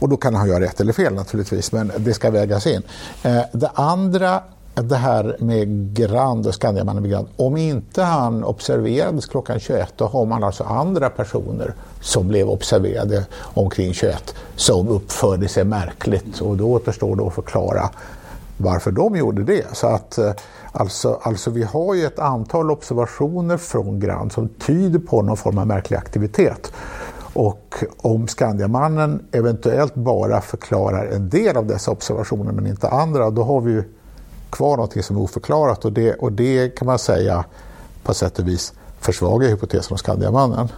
Och 0.00 0.08
då 0.08 0.16
kan 0.16 0.34
han 0.34 0.48
göra 0.48 0.60
rätt 0.60 0.80
eller 0.80 0.92
fel 0.92 1.14
naturligtvis, 1.14 1.72
men 1.72 1.92
det 1.96 2.14
ska 2.14 2.30
vägas 2.30 2.66
in. 2.66 2.82
Eh, 3.22 3.42
det 3.52 3.70
andra 3.74 4.42
det 4.82 4.96
här 4.96 5.36
med 5.38 5.94
Grand 5.94 6.46
och 6.46 6.54
Skandiamannen 6.54 7.02
med 7.02 7.10
Grand, 7.10 7.28
om 7.36 7.56
inte 7.56 8.02
han 8.02 8.44
observerades 8.44 9.26
klockan 9.26 9.60
21 9.60 9.92
då 9.96 10.06
har 10.06 10.26
man 10.26 10.44
alltså 10.44 10.64
andra 10.64 11.10
personer 11.10 11.74
som 12.00 12.28
blev 12.28 12.48
observerade 12.48 13.26
omkring 13.38 13.92
21 13.94 14.34
som 14.56 14.88
uppförde 14.88 15.48
sig 15.48 15.64
märkligt 15.64 16.40
och 16.40 16.56
då 16.56 16.66
återstår 16.66 17.16
det 17.16 17.22
att 17.22 17.34
förklara 17.34 17.90
varför 18.56 18.90
de 18.90 19.16
gjorde 19.16 19.44
det. 19.44 19.64
Så 19.72 19.86
att 19.86 20.18
eh, 20.18 20.32
alltså, 20.72 21.20
alltså 21.22 21.50
vi 21.50 21.62
har 21.62 21.94
ju 21.94 22.06
ett 22.06 22.18
antal 22.18 22.70
observationer 22.70 23.56
från 23.56 24.00
Grand 24.00 24.32
som 24.32 24.48
tyder 24.48 24.98
på 24.98 25.22
någon 25.22 25.36
form 25.36 25.58
av 25.58 25.66
märklig 25.66 25.96
aktivitet. 25.96 26.72
Och 27.32 27.74
om 27.96 28.28
Skandiamannen 28.28 29.22
eventuellt 29.32 29.94
bara 29.94 30.40
förklarar 30.40 31.06
en 31.06 31.28
del 31.28 31.56
av 31.56 31.66
dessa 31.66 31.90
observationer 31.90 32.52
men 32.52 32.66
inte 32.66 32.88
andra, 32.88 33.30
då 33.30 33.42
har 33.42 33.60
vi 33.60 33.72
ju 33.72 33.84
kvar 34.56 34.76
någonting 34.76 35.02
som 35.02 35.16
är 35.16 35.20
oförklarat 35.20 35.84
och 35.84 35.92
det, 35.92 36.14
och 36.14 36.32
det 36.32 36.76
kan 36.78 36.86
man 36.86 36.98
säga 36.98 37.44
på 38.02 38.14
sätt 38.14 38.38
och 38.38 38.48
vis 38.48 38.72
försvagar 39.00 39.48
hypotesen 39.48 39.92
om 39.92 39.98
Skandiamannen. 39.98 40.68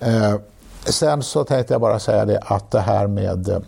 Eh, 0.00 0.34
sen 0.84 1.22
så 1.22 1.44
tänkte 1.44 1.74
jag 1.74 1.80
bara 1.80 1.98
säga 1.98 2.24
det 2.24 2.38
att 2.38 2.70
det 2.70 2.80
här 2.80 3.06
med 3.06 3.48
eh, 3.48 3.58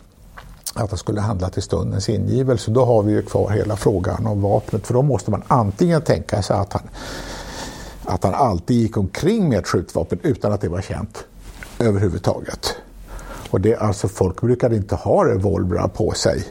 att 0.74 0.90
det 0.90 0.96
skulle 0.96 1.20
handla 1.20 1.50
till 1.50 1.62
stundens 1.62 2.09
ingivelse, 2.09 2.70
då 2.70 2.84
har 2.84 3.03
vi 3.03 3.12
ju 3.12 3.22
kvar 3.22 3.50
hela 3.50 3.76
frågan 3.76 4.26
om 4.26 4.42
vapnet. 4.42 4.86
För 4.86 4.94
då 4.94 5.03
måste 5.03 5.30
man 5.30 5.42
antingen 5.48 6.03
tänka 6.03 6.42
sig 6.42 6.57
att 6.57 6.72
han, 6.72 6.82
att 8.05 8.24
han 8.24 8.34
alltid 8.34 8.76
gick 8.76 8.96
omkring 8.96 9.48
med 9.48 9.59
ett 9.59 9.66
skjutvapen 9.66 10.18
utan 10.22 10.53
att 10.53 10.61
det 10.61 10.68
var 10.68 10.80
känt 10.80 11.24
överhuvudtaget. 11.78 12.74
Och 13.50 13.61
det, 13.61 13.76
alltså 13.76 14.09
folk 14.09 14.40
brukade 14.40 14.76
inte 14.76 14.94
ha 14.94 15.24
revolvrar 15.24 15.88
på 15.88 16.12
sig 16.12 16.44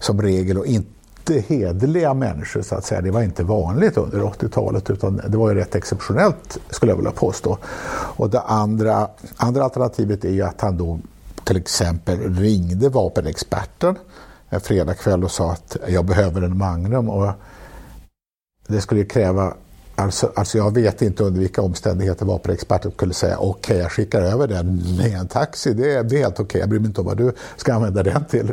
som 0.00 0.22
regel 0.22 0.58
och 0.58 0.66
inte 0.66 0.93
hederliga 1.30 2.14
människor 2.14 2.62
så 2.62 2.74
att 2.74 2.84
säga. 2.84 3.00
Det 3.00 3.10
var 3.10 3.22
inte 3.22 3.44
vanligt 3.44 3.96
under 3.96 4.18
80-talet 4.18 4.90
utan 4.90 5.20
det 5.28 5.38
var 5.38 5.48
ju 5.50 5.54
rätt 5.54 5.74
exceptionellt 5.74 6.58
skulle 6.70 6.92
jag 6.92 6.96
vilja 6.96 7.10
påstå. 7.10 7.58
Och 8.16 8.30
det 8.30 8.40
andra, 8.40 9.08
andra 9.36 9.64
alternativet 9.64 10.24
är 10.24 10.30
ju 10.30 10.42
att 10.42 10.60
han 10.60 10.76
då 10.76 10.98
till 11.44 11.56
exempel 11.56 12.34
ringde 12.34 12.88
vapenexperten 12.88 13.98
en 14.48 14.60
fredagkväll 14.60 15.24
och 15.24 15.30
sa 15.30 15.52
att 15.52 15.76
jag 15.88 16.04
behöver 16.04 16.42
en 16.42 16.58
Magnum 16.58 17.08
och 17.08 17.32
det 18.66 18.80
skulle 18.80 19.04
kräva 19.04 19.54
Alltså, 19.96 20.32
alltså 20.34 20.58
jag 20.58 20.74
vet 20.74 21.02
inte 21.02 21.24
under 21.24 21.40
vilka 21.40 21.62
omständigheter 21.62 22.26
vapenexperten 22.26 22.92
skulle 22.92 23.14
säga 23.14 23.38
okej, 23.38 23.50
okay, 23.50 23.76
jag 23.78 23.92
skickar 23.92 24.22
över 24.22 24.48
den 24.48 24.96
med 24.98 25.12
en 25.20 25.28
taxi. 25.28 25.74
Det 25.74 25.94
är, 25.94 26.02
det 26.02 26.16
är 26.16 26.18
helt 26.18 26.34
okej, 26.34 26.44
okay. 26.44 26.60
jag 26.60 26.68
bryr 26.68 26.78
mig 26.78 26.86
inte 26.86 27.00
om 27.00 27.06
vad 27.06 27.16
du 27.16 27.32
ska 27.56 27.74
använda 27.74 28.02
den 28.02 28.24
till. 28.24 28.52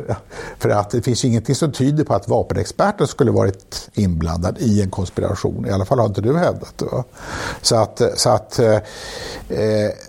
För 0.60 0.70
att 0.70 0.89
det 0.89 1.02
finns 1.02 1.26
ingenting 1.26 1.56
som 1.56 1.72
tyder 1.72 2.04
på 2.04 2.14
att 2.14 2.28
vapenexperten 2.28 3.08
skulle 3.08 3.32
varit 3.32 3.89
inblandad 3.94 4.58
i 4.60 4.82
en 4.82 4.89
konspiration. 4.89 5.66
I 5.68 5.72
alla 5.72 5.86
fall 5.86 6.00
har 6.00 6.06
inte 6.06 6.22
du 6.22 6.38
hävdat 6.38 6.78
det. 6.78 7.04
Så 7.62 7.76
att, 7.76 8.02
så 8.16 8.30
att 8.30 8.60
eh, 8.60 8.78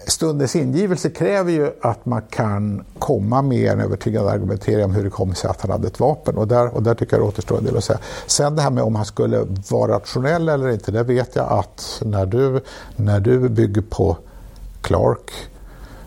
stundens 0.06 0.56
ingivelse 0.56 1.10
kräver 1.10 1.52
ju 1.52 1.70
att 1.82 2.06
man 2.06 2.22
kan 2.30 2.84
komma 2.98 3.42
med 3.42 3.72
en 3.72 3.80
övertygande 3.80 4.30
argumentering 4.30 4.84
om 4.84 4.94
hur 4.94 5.04
det 5.04 5.10
kom 5.10 5.34
sig 5.34 5.50
att 5.50 5.60
han 5.60 5.70
hade 5.70 5.86
ett 5.86 6.00
vapen. 6.00 6.36
Och 6.36 6.48
där, 6.48 6.74
och 6.74 6.82
där 6.82 6.94
tycker 6.94 7.16
jag 7.16 7.24
det 7.24 7.28
återstår 7.28 7.58
en 7.58 7.64
del 7.64 7.76
att 7.76 7.84
säga. 7.84 7.98
Sen 8.26 8.56
det 8.56 8.62
här 8.62 8.70
med 8.70 8.84
om 8.84 8.94
han 8.94 9.04
skulle 9.04 9.46
vara 9.70 9.92
rationell 9.92 10.48
eller 10.48 10.68
inte, 10.68 10.90
det 10.90 11.02
vet 11.02 11.21
jag 11.34 11.52
att 11.52 12.02
när 12.04 12.26
du, 12.26 12.60
när 12.96 13.20
du 13.20 13.48
bygger 13.48 13.82
på 13.82 14.16
Clark 14.80 15.30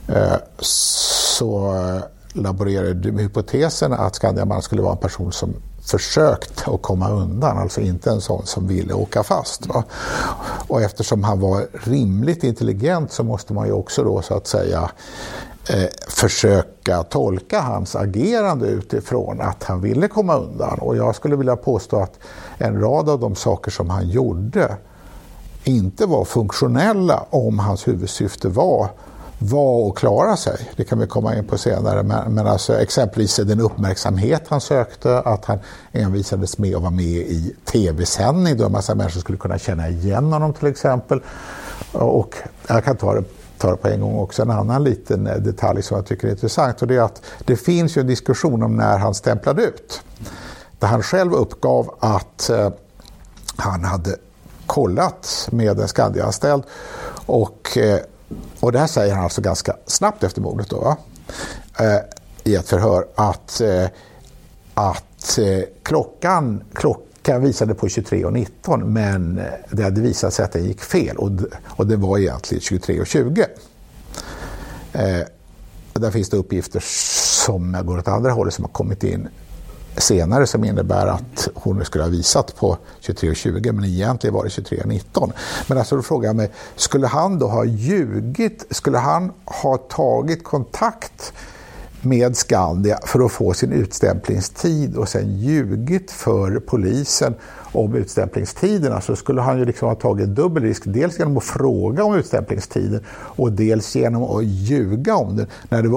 eh, 0.07 0.36
så 0.59 1.76
eh, 1.76 2.01
laborerar 2.41 2.93
du 2.93 3.11
med 3.11 3.24
hypotesen 3.24 3.93
att 3.93 4.16
Skandiaman 4.16 4.61
skulle 4.61 4.82
vara 4.82 4.91
en 4.91 4.97
person 4.97 5.32
som 5.32 5.53
försökt 5.86 6.68
att 6.68 6.82
komma 6.82 7.09
undan, 7.09 7.57
alltså 7.57 7.82
inte 7.82 8.09
en 8.09 8.22
sån 8.22 8.45
som 8.45 8.68
ville 8.68 8.93
åka 8.93 9.24
fast. 9.24 9.68
Va? 9.68 9.84
Och 10.68 10.82
eftersom 10.82 11.24
han 11.24 11.39
var 11.39 11.68
rimligt 11.84 12.43
intelligent 12.43 13.11
så 13.11 13.24
måste 13.24 13.53
man 13.53 13.68
ju 13.68 13.74
också 13.74 14.03
då 14.03 14.22
så 14.22 14.34
att 14.34 14.47
säga 14.47 14.91
eh, 15.70 15.89
försöka 16.07 17.03
tolka 17.03 17.61
hans 17.61 17.95
agerande 17.95 18.68
utifrån 18.68 19.41
att 19.41 19.63
han 19.63 19.82
ville 19.82 20.07
komma 20.07 20.38
undan. 20.38 20.80
Och 20.80 20.97
jag 20.97 21.16
skulle 21.16 21.36
vilja 21.36 21.55
påstå 21.55 22.01
att 22.01 22.20
en 22.57 22.82
rad 22.82 23.09
av 23.09 23.20
de 23.20 23.36
saker 23.36 23.72
som 23.72 23.89
han 23.89 24.09
gjorde 24.09 24.78
inte 25.66 26.05
var 26.05 26.26
funktionella 26.26 27.26
om 27.30 27.59
hans 27.59 27.88
huvudsyfte 27.88 28.49
var 28.49 28.89
var 29.39 29.89
att 29.89 29.95
klara 29.95 30.38
sig. 30.38 30.70
Det 30.76 30.84
kan 30.84 30.99
vi 30.99 31.07
komma 31.07 31.36
in 31.36 31.47
på 31.47 31.57
senare. 31.57 32.03
Men, 32.03 32.34
men 32.34 32.47
alltså, 32.47 32.80
exempelvis 32.80 33.36
den 33.36 33.59
uppmärksamhet 33.59 34.43
han 34.47 34.61
sökte, 34.61 35.20
att 35.20 35.45
han 35.45 35.59
envisades 35.91 36.57
med 36.57 36.76
att 36.76 36.82
vara 36.82 36.91
med 36.91 37.05
i 37.05 37.55
tv-sändning 37.66 38.57
då 38.57 38.66
en 38.66 38.72
massa 38.72 38.95
människor 38.95 39.20
skulle 39.20 39.38
kunna 39.38 39.57
känna 39.57 39.89
igen 39.89 40.34
honom 40.34 40.53
till 40.53 40.68
exempel. 40.68 41.22
Och 41.91 42.36
jag 42.68 42.84
kan 42.84 42.97
ta 42.97 43.13
det, 43.13 43.24
ta 43.57 43.72
det 43.72 43.78
på 43.78 43.88
en 43.88 44.01
gång 44.01 44.20
också, 44.20 44.41
en 44.41 44.51
annan 44.51 44.84
liten 44.84 45.28
eh, 45.28 45.36
detalj 45.36 45.82
som 45.82 45.97
jag 45.97 46.05
tycker 46.05 46.28
är 46.28 46.32
intressant 46.32 46.82
och 46.82 46.88
det 46.88 46.95
är 46.95 47.01
att 47.01 47.22
det 47.45 47.55
finns 47.55 47.97
ju 47.97 47.99
en 47.99 48.07
diskussion 48.07 48.63
om 48.63 48.76
när 48.76 48.97
han 48.97 49.13
stämplade 49.13 49.63
ut. 49.63 50.01
Där 50.80 50.88
han 50.88 51.03
själv 51.03 51.34
uppgav 51.34 51.95
att 51.99 52.49
eh, 52.49 52.70
han 53.57 53.84
hade 53.84 54.16
kollat 54.68 55.49
med 55.51 55.80
en 55.80 55.88
Skandianställd 55.88 56.63
och 57.26 57.78
eh, 57.78 57.99
och 58.59 58.72
det 58.72 58.80
här 58.80 58.88
säger 58.88 59.16
han 59.16 59.24
alltså 59.24 59.41
ganska 59.41 59.76
snabbt 59.86 60.24
efter 60.24 60.41
mordet 60.41 60.70
då, 60.70 60.97
eh, 61.80 61.99
i 62.43 62.55
ett 62.55 62.70
förhör 62.70 63.07
att, 63.16 63.61
eh, 63.61 63.86
att 64.74 65.38
eh, 65.38 65.63
klockan, 65.84 66.63
klockan 66.74 67.41
visade 67.41 67.74
på 67.74 67.88
23.19 67.88 68.84
men 68.86 69.41
det 69.70 69.84
hade 69.84 70.01
visat 70.01 70.34
sig 70.34 70.45
att 70.45 70.51
den 70.51 70.66
gick 70.66 70.82
fel. 70.82 71.18
Och, 71.18 71.32
och 71.66 71.88
det 71.88 71.95
var 71.95 72.18
egentligen 72.18 72.61
23.20. 72.61 73.45
Eh, 74.93 75.28
där 75.93 76.11
finns 76.11 76.30
det 76.30 76.38
uppgifter 76.38 76.84
som 77.45 77.78
går 77.84 77.97
åt 77.97 78.07
andra 78.07 78.32
hållet 78.32 78.53
som 78.53 78.63
har 78.63 78.72
kommit 78.72 79.03
in 79.03 79.28
senare 79.97 80.47
som 80.47 80.63
innebär 80.63 81.07
att 81.07 81.47
hon 81.53 81.85
skulle 81.85 82.03
ha 82.03 82.11
visat 82.11 82.55
på 82.55 82.77
23.20 83.01 83.71
men 83.71 83.85
egentligen 83.85 84.33
var 84.33 84.43
det 84.43 84.49
23.19. 84.49 85.31
Men 85.67 85.77
alltså 85.77 85.95
då 85.95 86.01
frågar 86.01 86.29
jag 86.29 86.35
mig, 86.35 86.51
skulle 86.75 87.07
han 87.07 87.39
då 87.39 87.47
ha 87.47 87.65
ljugit? 87.65 88.65
Skulle 88.69 88.97
han 88.97 89.31
ha 89.45 89.77
tagit 89.77 90.43
kontakt 90.43 91.33
med 92.01 92.37
Skandia 92.37 92.99
för 93.05 93.25
att 93.25 93.31
få 93.31 93.53
sin 93.53 93.71
utstämplingstid 93.71 94.95
och 94.95 95.09
sen 95.09 95.37
ljugit 95.37 96.11
för 96.11 96.59
polisen 96.59 97.35
om 97.76 97.95
utstämplingstiderna 97.95 99.01
så 99.01 99.15
skulle 99.15 99.41
han 99.41 99.59
ju 99.59 99.65
liksom 99.65 99.88
ha 99.88 99.95
tagit 99.95 100.30
dubbel 100.30 100.63
risk. 100.63 100.84
Dels 100.86 101.19
genom 101.19 101.38
att 101.38 101.43
fråga 101.43 102.03
om 102.03 102.15
utstämplingstiden 102.15 103.03
och 103.11 103.51
dels 103.51 103.95
genom 103.95 104.23
att 104.23 104.45
ljuga 104.45 105.15
om 105.15 105.38
den. 105.38 105.47
När 105.69 105.84
det 105.84 105.89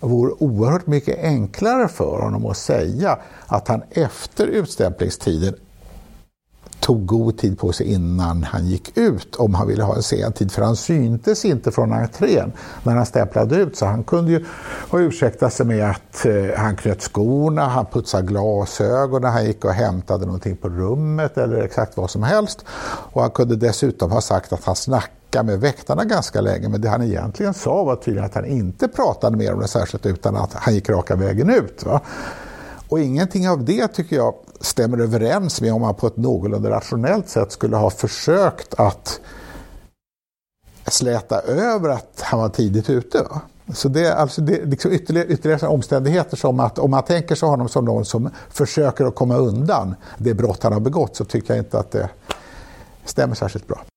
vore 0.00 0.32
oerhört 0.38 0.86
mycket 0.86 1.24
enklare 1.24 1.88
för 1.88 2.22
honom 2.22 2.46
att 2.46 2.56
säga 2.56 3.18
att 3.46 3.68
han 3.68 3.82
efter 3.90 4.46
utstämplingstiden 4.46 5.54
tog 6.80 7.06
god 7.06 7.38
tid 7.38 7.58
på 7.58 7.72
sig 7.72 7.92
innan 7.92 8.42
han 8.42 8.66
gick 8.66 8.98
ut 8.98 9.36
om 9.36 9.54
han 9.54 9.66
ville 9.66 9.82
ha 9.82 9.96
en 9.96 10.02
sen 10.02 10.32
tid. 10.32 10.52
För 10.52 10.62
han 10.62 10.76
syntes 10.76 11.44
inte 11.44 11.70
från 11.70 11.92
entrén 11.92 12.52
när 12.82 12.94
han 12.94 13.06
stämplade 13.06 13.56
ut. 13.56 13.76
Så 13.76 13.86
han 13.86 14.04
kunde 14.04 14.30
ju 14.30 14.44
ha 14.90 15.00
ursäktat 15.00 15.52
sig 15.52 15.66
med 15.66 15.90
att 15.90 16.26
eh, 16.26 16.56
han 16.56 16.76
knöt 16.76 17.02
skorna, 17.02 17.68
han 17.68 17.86
putsade 17.86 18.26
glasögonen, 18.26 19.32
han 19.32 19.44
gick 19.44 19.64
och 19.64 19.72
hämtade 19.72 20.26
någonting 20.26 20.56
på 20.56 20.68
rummet 20.68 21.38
eller 21.38 21.62
exakt 21.62 21.96
vad 21.96 22.10
som 22.10 22.22
helst. 22.22 22.64
Och 23.12 23.22
han 23.22 23.30
kunde 23.30 23.56
dessutom 23.56 24.10
ha 24.10 24.20
sagt 24.20 24.52
att 24.52 24.64
han 24.64 24.76
snackade 24.76 25.46
med 25.46 25.60
väktarna 25.60 26.04
ganska 26.04 26.40
länge 26.40 26.68
men 26.68 26.80
det 26.80 26.88
han 26.88 27.02
egentligen 27.02 27.54
sa 27.54 27.84
var 27.84 27.96
tydligen 27.96 28.24
att 28.24 28.34
han 28.34 28.44
inte 28.44 28.88
pratade 28.88 29.36
mer 29.36 29.54
om 29.54 29.60
det 29.60 29.68
särskilt 29.68 30.06
utan 30.06 30.36
att 30.36 30.54
han 30.54 30.74
gick 30.74 30.88
raka 30.88 31.16
vägen 31.16 31.50
ut. 31.50 31.84
Va? 31.86 32.00
Och 32.90 33.00
ingenting 33.00 33.48
av 33.48 33.64
det 33.64 33.88
tycker 33.88 34.16
jag 34.16 34.34
stämmer 34.60 34.98
överens 34.98 35.60
med 35.60 35.72
om 35.72 35.80
man 35.80 35.94
på 35.94 36.06
ett 36.06 36.16
någorlunda 36.16 36.70
rationellt 36.70 37.28
sätt 37.28 37.52
skulle 37.52 37.76
ha 37.76 37.90
försökt 37.90 38.74
att 38.74 39.20
släta 40.86 41.40
över 41.40 41.88
att 41.88 42.20
han 42.20 42.40
var 42.40 42.48
tidigt 42.48 42.90
ute. 42.90 43.22
Va? 43.22 43.40
Så 43.74 43.88
det 43.88 44.06
är 44.06 44.14
alltså 44.14 44.40
det 44.40 44.58
är 44.58 44.66
liksom 44.66 44.92
ytterligare, 44.92 45.28
ytterligare 45.28 45.66
omständigheter 45.66 46.36
som 46.36 46.60
att 46.60 46.78
om 46.78 46.90
man 46.90 47.02
tänker 47.02 47.34
sig 47.34 47.48
honom 47.48 47.68
som 47.68 47.84
någon 47.84 48.04
som 48.04 48.30
försöker 48.50 49.04
att 49.04 49.14
komma 49.14 49.36
undan 49.36 49.94
det 50.18 50.34
brott 50.34 50.62
han 50.62 50.72
har 50.72 50.80
begått 50.80 51.16
så 51.16 51.24
tycker 51.24 51.54
jag 51.54 51.64
inte 51.64 51.78
att 51.78 51.90
det 51.90 52.10
stämmer 53.04 53.34
särskilt 53.34 53.66
bra. 53.66 53.89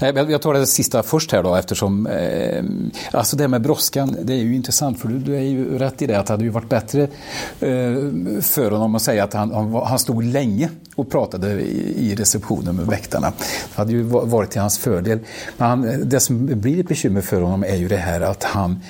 Jag 0.00 0.42
tar 0.42 0.54
det 0.54 0.66
sista 0.66 1.02
först 1.02 1.32
här 1.32 1.42
då 1.42 1.54
eftersom 1.54 2.06
eh, 2.06 2.64
alltså 3.12 3.36
det 3.36 3.48
med 3.48 3.62
brådskan 3.62 4.16
det 4.22 4.32
är 4.32 4.36
ju 4.36 4.54
intressant 4.54 5.00
för 5.00 5.08
du, 5.08 5.18
du, 5.18 5.36
är 5.36 5.40
ju 5.40 5.78
rätt 5.78 6.02
i 6.02 6.06
det 6.06 6.18
att 6.18 6.26
det 6.26 6.32
hade 6.32 6.44
ju 6.44 6.50
varit 6.50 6.68
bättre 6.68 7.02
eh, 7.02 8.38
för 8.40 8.70
honom 8.70 8.94
att 8.94 9.02
säga 9.02 9.24
att 9.24 9.34
han, 9.34 9.54
han, 9.54 9.74
han 9.74 9.98
stod 9.98 10.24
länge 10.24 10.70
och 10.94 11.10
pratade 11.10 11.60
i, 11.60 12.10
i 12.10 12.14
receptionen 12.14 12.76
med 12.76 12.86
väktarna. 12.86 13.32
Det 13.38 13.78
hade 13.78 13.92
ju 13.92 14.02
varit 14.02 14.50
till 14.50 14.60
hans 14.60 14.78
fördel. 14.78 15.18
Men 15.56 15.68
han, 15.68 16.08
det 16.08 16.20
som 16.20 16.46
blir 16.46 16.80
ett 16.80 16.88
bekymmer 16.88 17.20
för 17.20 17.40
honom 17.40 17.64
är 17.64 17.76
ju 17.76 17.88
det 17.88 17.96
här 17.96 18.20
att 18.20 18.44
han, 18.44 18.80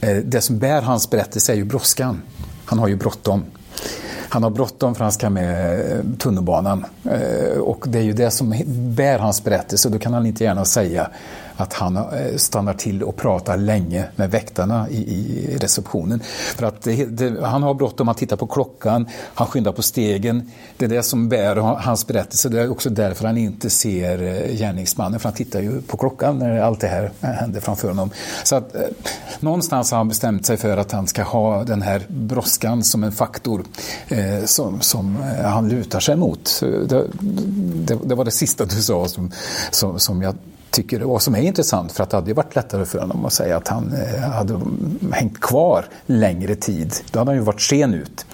eh, 0.00 0.16
det 0.16 0.40
som 0.40 0.58
bär 0.58 0.82
hans 0.82 1.10
berättelse 1.10 1.52
är 1.52 1.56
ju 1.56 1.64
brådskan. 1.64 2.22
Han 2.64 2.78
har 2.78 2.88
ju 2.88 2.96
bråttom. 2.96 3.44
Han 4.28 4.42
har 4.42 4.50
bråttom 4.50 4.94
för 4.94 5.04
han 5.04 5.12
ska 5.12 5.30
med 5.30 5.80
eh, 5.80 5.96
tunnelbanan. 6.18 6.84
Eh, 7.04 7.58
och 7.58 7.84
det 7.88 7.98
är 7.98 8.02
ju 8.02 8.12
det 8.12 8.30
som 8.30 8.54
bär 8.66 9.18
hans 9.18 9.44
berättelse. 9.44 9.88
Då 9.88 9.98
kan 9.98 10.14
han 10.14 10.26
inte 10.26 10.44
gärna 10.44 10.64
säga 10.64 11.10
att 11.58 11.72
han 11.72 11.96
eh, 11.96 12.36
stannar 12.36 12.74
till 12.74 13.02
och 13.02 13.16
pratar 13.16 13.56
länge 13.56 14.04
med 14.16 14.30
väktarna 14.30 14.88
i, 14.90 14.96
i 14.96 15.56
receptionen. 15.60 16.20
För 16.56 16.66
att 16.66 16.82
det, 16.82 17.04
det, 17.04 17.46
han 17.46 17.62
har 17.62 17.74
bråttom, 17.74 18.08
han 18.08 18.16
tittar 18.16 18.36
på 18.36 18.46
klockan, 18.46 19.06
han 19.34 19.46
skyndar 19.46 19.72
på 19.72 19.82
stegen. 19.82 20.50
Det 20.76 20.84
är 20.84 20.88
det 20.88 21.02
som 21.02 21.28
bär 21.28 21.56
hans 21.56 22.06
berättelse. 22.06 22.48
Det 22.48 22.60
är 22.60 22.70
också 22.70 22.90
därför 22.90 23.26
han 23.26 23.38
inte 23.38 23.70
ser 23.70 24.22
eh, 24.22 24.56
gärningsmannen, 24.56 25.20
för 25.20 25.28
han 25.28 25.36
tittar 25.36 25.60
ju 25.60 25.82
på 25.82 25.96
klockan 25.96 26.38
när 26.38 26.60
allt 26.60 26.80
det 26.80 26.88
här 26.88 27.12
händer 27.20 27.60
framför 27.60 27.88
honom. 27.88 28.10
Så 28.44 28.56
att 28.56 28.74
eh, 28.74 28.80
någonstans 29.40 29.90
har 29.90 29.98
han 29.98 30.08
bestämt 30.08 30.46
sig 30.46 30.56
för 30.56 30.76
att 30.76 30.92
han 30.92 31.06
ska 31.06 31.22
ha 31.22 31.64
den 31.64 31.82
här 31.82 32.02
brådskan 32.08 32.84
som 32.84 33.04
en 33.04 33.12
faktor 33.12 33.64
eh, 34.08 34.44
som, 34.44 34.80
som 34.80 35.16
eh, 35.16 35.46
han 35.46 35.68
lutar 35.68 36.00
sig 36.00 36.16
mot. 36.16 36.60
Det, 36.60 37.04
det, 37.20 37.98
det, 38.04 38.14
var 38.14 38.24
det 38.24 38.30
sista 38.30 38.64
du 38.64 38.82
sa 38.82 39.08
som, 39.08 39.32
som, 39.70 39.98
som 39.98 40.22
jag 40.22 40.34
tycker 40.70 41.02
och 41.02 41.22
som 41.22 41.34
är 41.34 41.40
intressant 41.40 41.92
för 41.92 42.02
att 42.02 42.10
det 42.10 42.16
hade 42.16 42.34
varit 42.34 42.56
lättare 42.56 42.84
för 42.84 42.98
honom 42.98 43.24
att 43.24 43.32
säga 43.32 43.56
att 43.56 43.68
han 43.68 43.92
eh, 43.92 44.20
hade 44.20 44.60
hängt 45.12 45.40
kvar 45.40 45.84
längre 46.06 46.54
tid. 46.54 46.94
Då 47.10 47.18
hade 47.18 47.30
han 47.30 47.36
ju 47.36 47.42
varit 47.42 47.60
sen 47.60 47.94
ut 47.94 48.26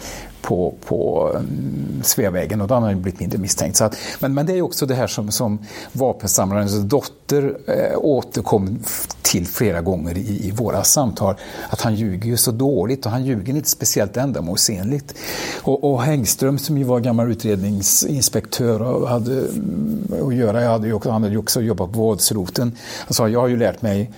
på, 0.45 0.75
på 0.87 1.31
mm, 1.35 2.03
Sveavägen 2.03 2.61
och 2.61 2.69
då 2.69 2.75
hade 2.75 2.87
han 2.87 3.03
blivit 3.03 3.21
mindre 3.21 3.39
misstänkt. 3.39 3.77
Så 3.77 3.85
att, 3.85 3.97
men, 4.21 4.35
men 4.35 4.47
det 4.47 4.53
är 4.59 4.63
också 4.63 4.87
det 4.87 4.95
här 4.95 5.07
som, 5.07 5.31
som 5.31 5.59
vapensamlarens 5.93 6.79
dotter 6.79 7.57
eh, 7.67 7.99
återkom 7.99 8.79
till 9.23 9.47
flera 9.47 9.81
gånger 9.81 10.19
i, 10.19 10.47
i 10.47 10.51
våra 10.51 10.85
samtal. 10.85 11.35
Att 11.71 11.81
han 11.81 11.95
ljuger 11.95 12.27
ju 12.27 12.37
så 12.37 12.51
dåligt 12.51 13.07
och 13.07 13.13
han 13.13 13.25
ljuger 13.25 13.57
inte 13.57 13.69
speciellt 13.69 14.17
ändamålsenligt. 14.17 15.15
Och, 15.63 15.85
och 15.85 16.03
Hängström 16.03 16.59
som 16.59 16.79
ju 16.79 16.85
var 16.85 17.01
gammal 17.01 17.31
utredningsinspektör 17.31 18.83
och 18.83 19.09
hade 19.09 19.33
mm, 19.33 20.07
att 20.27 20.35
göra, 20.35 20.63
jag 20.63 20.71
hade 20.71 20.87
ju 20.87 20.93
också, 20.93 21.11
han 21.11 21.23
hade 21.23 21.35
ju 21.35 21.39
också 21.39 21.63
jobbat 21.63 21.93
på 21.93 21.99
våldsroten. 21.99 22.73
Han 22.99 23.15
sa, 23.15 23.29
jag 23.29 23.41
har 23.41 23.49
ju 23.49 23.57
lärt 23.57 23.83
mig 23.83 24.11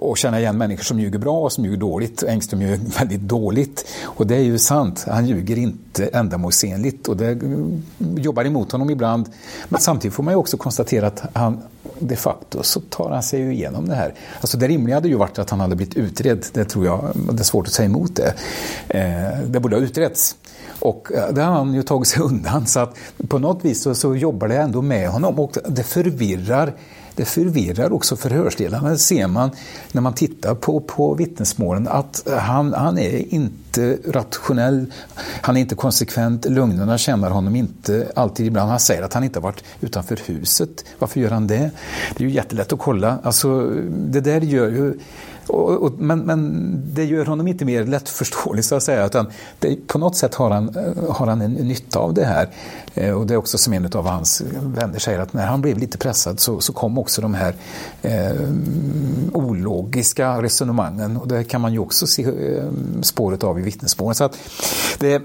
och 0.00 0.18
känna 0.18 0.40
igen 0.40 0.58
människor 0.58 0.84
som 0.84 1.00
ljuger 1.00 1.18
bra 1.18 1.38
och 1.38 1.52
som 1.52 1.64
ljuger 1.64 1.78
dåligt. 1.78 2.22
Engström 2.22 2.62
ljuger 2.62 2.78
väldigt 2.98 3.20
dåligt. 3.20 3.86
Och 4.02 4.26
det 4.26 4.36
är 4.36 4.42
ju 4.42 4.58
sant. 4.58 5.04
Han 5.08 5.26
ljuger 5.26 5.58
inte 5.58 6.06
ändamålsenligt 6.06 7.08
och 7.08 7.16
det 7.16 7.26
mm, 7.26 7.82
jobbar 7.98 8.44
emot 8.44 8.72
honom 8.72 8.90
ibland. 8.90 9.28
Men 9.68 9.80
samtidigt 9.80 10.14
får 10.14 10.22
man 10.22 10.34
ju 10.34 10.38
också 10.38 10.56
konstatera 10.56 11.06
att 11.06 11.22
han 11.32 11.62
de 11.98 12.16
facto 12.16 12.62
så 12.62 12.80
tar 12.80 13.10
han 13.10 13.22
sig 13.22 13.40
ju 13.40 13.52
igenom 13.52 13.88
det 13.88 13.94
här. 13.94 14.14
Alltså 14.40 14.58
det 14.58 14.68
rimliga 14.68 14.96
hade 14.96 15.08
ju 15.08 15.16
varit 15.16 15.38
att 15.38 15.50
han 15.50 15.60
hade 15.60 15.76
blivit 15.76 15.96
utredd. 15.96 16.46
Det 16.52 16.64
tror 16.64 16.86
jag, 16.86 17.10
det 17.14 17.42
är 17.42 17.44
svårt 17.44 17.66
att 17.66 17.72
säga 17.72 17.86
emot 17.86 18.16
det. 18.16 18.34
Eh, 18.88 19.40
det 19.46 19.60
borde 19.60 19.76
ha 19.76 19.82
utretts. 19.82 20.36
Och 20.78 21.12
eh, 21.12 21.32
det 21.32 21.42
har 21.42 21.52
han 21.52 21.74
ju 21.74 21.82
tagit 21.82 22.08
sig 22.08 22.22
undan. 22.22 22.66
Så 22.66 22.80
att 22.80 22.96
på 23.28 23.38
något 23.38 23.64
vis 23.64 23.82
så, 23.82 23.94
så 23.94 24.16
jobbar 24.16 24.48
det 24.48 24.56
ändå 24.56 24.82
med 24.82 25.08
honom 25.08 25.38
och 25.38 25.56
det 25.68 25.82
förvirrar 25.82 26.74
det 27.20 27.26
förvirrar 27.26 27.92
också 27.92 28.16
förhörsdelarna. 28.16 28.88
Det 28.88 28.98
ser 28.98 29.26
man 29.26 29.50
när 29.92 30.02
man 30.02 30.14
tittar 30.14 30.54
på, 30.54 30.80
på 30.80 31.14
vittnesmålen 31.14 31.88
att 31.88 32.28
han, 32.38 32.72
han 32.74 32.98
är 32.98 33.34
inte 33.34 33.98
rationell, 34.06 34.86
han 35.40 35.56
är 35.56 35.60
inte 35.60 35.74
konsekvent, 35.74 36.44
lögnerna 36.44 36.98
känner 36.98 37.30
honom 37.30 37.56
inte 37.56 38.12
alltid 38.16 38.46
ibland. 38.46 38.70
Han 38.70 38.80
säger 38.80 39.02
att 39.02 39.14
han 39.14 39.24
inte 39.24 39.38
har 39.38 39.42
varit 39.42 39.64
utanför 39.80 40.20
huset. 40.26 40.84
Varför 40.98 41.20
gör 41.20 41.30
han 41.30 41.46
det? 41.46 41.70
Det 42.16 42.24
är 42.24 42.28
ju 42.28 42.34
jättelätt 42.34 42.72
att 42.72 42.78
kolla. 42.78 43.18
Alltså, 43.22 43.66
det 43.90 44.20
där 44.20 44.40
gör 44.40 44.68
ju 44.68 44.98
och, 45.50 45.82
och, 45.82 45.92
men, 45.98 46.18
men, 46.18 46.82
det 46.94 47.04
gör 47.04 47.26
honom 47.26 47.48
inte 47.48 47.64
mer 47.64 47.84
lättförståelig 47.84 48.64
så 48.64 48.74
att 48.74 48.82
säga. 48.82 49.06
Utan 49.06 49.26
det, 49.58 49.86
på 49.86 49.98
något 49.98 50.16
sätt 50.16 50.34
har 50.34 50.50
han, 50.50 50.76
eh, 50.76 51.12
har 51.14 51.26
han 51.26 51.40
en, 51.40 51.52
nytta 51.52 51.98
av 51.98 52.14
det 52.14 52.24
här. 52.24 52.48
Eh, 52.94 53.10
och 53.10 53.26
det 53.26 53.34
är 53.34 53.38
också 53.38 53.58
som 53.58 53.72
en 53.72 53.90
av 53.92 54.06
hans 54.06 54.42
vänner 54.62 54.98
säger 54.98 55.18
att 55.18 55.32
när 55.32 55.46
han 55.46 55.60
blev 55.60 55.78
lite 55.78 55.98
pressad 55.98 56.40
så, 56.40 56.60
så 56.60 56.72
kom 56.72 56.98
också 56.98 57.22
de 57.22 57.34
här 57.34 57.54
eh, 58.02 58.32
ologiska 59.32 60.42
resonemangen. 60.42 61.16
Och 61.16 61.28
det 61.28 61.44
kan 61.44 61.60
man 61.60 61.72
ju 61.72 61.78
också 61.78 62.06
se 62.06 62.22
eh, 62.22 62.64
spåret 63.02 63.44
av 63.44 63.58
i 63.58 63.62
vittnesmålen. 63.62 64.14
Så 64.14 64.24
att 64.24 64.38
det, 64.98 65.22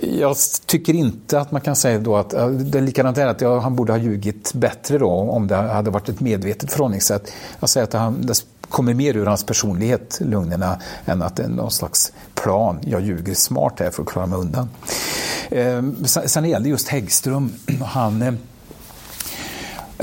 jag 0.00 0.36
tycker 0.66 0.94
inte 0.94 1.40
att 1.40 1.52
man 1.52 1.60
kan 1.60 1.76
säga 1.76 1.98
då 1.98 2.16
att 2.16 2.34
eh, 2.34 2.48
det 2.48 2.78
är 2.78 2.82
likadant 2.82 3.16
där 3.16 3.26
att 3.26 3.40
jag, 3.40 3.60
han 3.60 3.76
borde 3.76 3.92
ha 3.92 3.98
ljugit 3.98 4.54
bättre 4.54 4.98
då 4.98 5.10
om 5.10 5.46
det 5.46 5.56
hade 5.56 5.90
varit 5.90 6.08
ett 6.08 6.20
medvetet 6.20 6.72
förhållningssätt. 6.72 7.32
Jag 7.60 7.68
säger 7.68 7.84
att 7.84 7.92
han, 7.92 8.26
det 8.26 8.34
kommer 8.72 8.94
mer 8.94 9.16
ur 9.16 9.26
hans 9.26 9.44
personlighet, 9.44 10.18
lögnerna, 10.20 10.78
än 11.04 11.22
att 11.22 11.36
det 11.36 11.42
är 11.42 11.48
någon 11.48 11.70
slags 11.70 12.12
plan. 12.34 12.78
Jag 12.82 13.00
ljuger 13.00 13.34
smart 13.34 13.80
här 13.80 13.90
för 13.90 14.02
att 14.02 14.08
klara 14.08 14.26
mig 14.26 14.38
undan. 14.38 14.68
Eh, 15.50 15.82
sen 16.04 16.48
gällde 16.48 16.68
just 16.68 16.88
Häggström. 16.88 17.52
Han, 17.84 18.22
eh, 18.22 18.34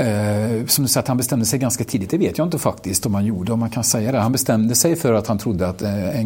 eh, 0.06 0.66
som 0.66 0.84
du 0.84 0.88
sa, 0.88 1.00
att 1.00 1.08
han 1.08 1.16
bestämde 1.16 1.46
sig 1.46 1.58
ganska 1.58 1.84
tidigt, 1.84 2.10
det 2.10 2.18
vet 2.18 2.38
jag 2.38 2.46
inte 2.46 2.58
faktiskt 2.58 3.06
om 3.06 3.14
han 3.14 3.24
gjorde, 3.26 3.52
om 3.52 3.60
man 3.60 3.70
kan 3.70 3.84
säga 3.84 4.12
det. 4.12 4.18
Han 4.18 4.32
bestämde 4.32 4.74
sig 4.74 4.96
för 4.96 5.12
att 5.12 5.26
han 5.26 5.38
trodde 5.38 5.68
att 5.68 5.82
eh, 5.82 6.20
eh 6.20 6.24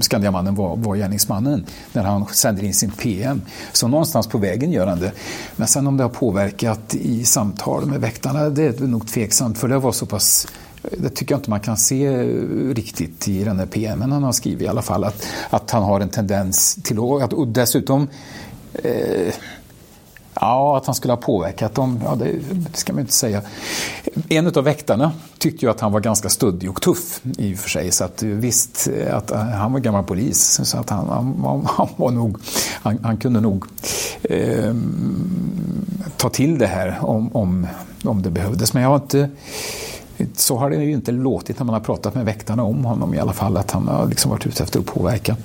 Skandiamannen 0.00 0.54
var, 0.54 0.76
var 0.76 0.96
gärningsmannen 0.96 1.66
när 1.92 2.02
han 2.02 2.26
sände 2.26 2.66
in 2.66 2.74
sin 2.74 2.90
PM. 2.90 3.42
Så 3.72 3.88
någonstans 3.88 4.26
på 4.26 4.38
vägen 4.38 4.72
gör 4.72 4.86
han 4.86 5.00
det. 5.00 5.12
Men 5.56 5.68
sen 5.68 5.86
om 5.86 5.96
det 5.96 6.04
har 6.04 6.10
påverkat 6.10 6.94
i 6.94 7.24
samtal 7.24 7.86
med 7.86 8.00
väktarna, 8.00 8.48
det 8.48 8.80
är 8.80 8.86
nog 8.86 9.08
tveksamt, 9.08 9.58
för 9.58 9.68
det 9.68 9.78
var 9.78 9.92
så 9.92 10.06
pass 10.06 10.46
det 10.98 11.08
tycker 11.08 11.32
jag 11.32 11.38
inte 11.38 11.50
man 11.50 11.60
kan 11.60 11.76
se 11.76 12.22
riktigt 12.74 13.28
i 13.28 13.44
den 13.44 13.58
här 13.58 13.66
PMen 13.66 14.12
han 14.12 14.22
har 14.22 14.32
skrivit 14.32 14.62
i 14.62 14.68
alla 14.68 14.82
fall. 14.82 15.04
Att, 15.04 15.26
att 15.50 15.70
han 15.70 15.82
har 15.82 16.00
en 16.00 16.08
tendens 16.08 16.78
till 16.82 16.98
att, 17.22 17.32
och 17.32 17.48
dessutom 17.48 18.08
eh, 18.72 19.34
Ja, 20.40 20.76
att 20.76 20.86
han 20.86 20.94
skulle 20.94 21.12
ha 21.12 21.18
påverkat 21.18 21.74
dem, 21.74 22.00
ja, 22.04 22.14
det, 22.14 22.32
det 22.52 22.76
ska 22.76 22.92
man 22.92 23.00
inte 23.00 23.12
säga. 23.12 23.42
En 24.28 24.46
av 24.46 24.64
väktarna 24.64 25.12
tyckte 25.38 25.66
ju 25.66 25.70
att 25.70 25.80
han 25.80 25.92
var 25.92 26.00
ganska 26.00 26.28
stöddig 26.28 26.70
och 26.70 26.82
tuff 26.82 27.20
i 27.38 27.54
och 27.54 27.58
för 27.58 27.70
sig. 27.70 27.90
Så 27.90 28.04
att 28.04 28.22
visst, 28.22 28.88
eh, 28.96 29.16
att 29.16 29.30
eh, 29.30 29.38
han 29.38 29.72
var 29.72 29.80
gammal 29.80 30.04
polis. 30.04 30.60
Så 30.64 30.78
att 30.78 30.90
han, 30.90 31.08
han, 31.08 31.66
han 31.66 31.88
var 31.96 32.10
nog, 32.10 32.38
han, 32.82 32.98
han 33.02 33.16
kunde 33.16 33.40
nog 33.40 33.64
eh, 34.22 34.74
ta 36.16 36.28
till 36.28 36.58
det 36.58 36.66
här 36.66 36.98
om, 37.00 37.36
om, 37.36 37.66
om 38.04 38.22
det 38.22 38.30
behövdes. 38.30 38.74
Men 38.74 38.82
jag 38.82 38.90
har 38.90 38.96
inte 38.96 39.30
så 40.36 40.56
har 40.56 40.70
det 40.70 40.76
ju 40.76 40.92
inte 40.92 41.12
låtit 41.12 41.58
när 41.58 41.66
man 41.66 41.74
har 41.74 41.80
pratat 41.80 42.14
med 42.14 42.24
väktarna 42.24 42.62
om 42.62 42.84
honom 42.84 43.14
i 43.14 43.18
alla 43.18 43.32
fall, 43.32 43.56
att 43.56 43.70
han 43.70 43.88
har 43.88 44.06
liksom 44.06 44.30
varit 44.30 44.46
ute 44.46 44.62
efter 44.62 44.80
att 44.80 44.86
påverka. 44.86 45.36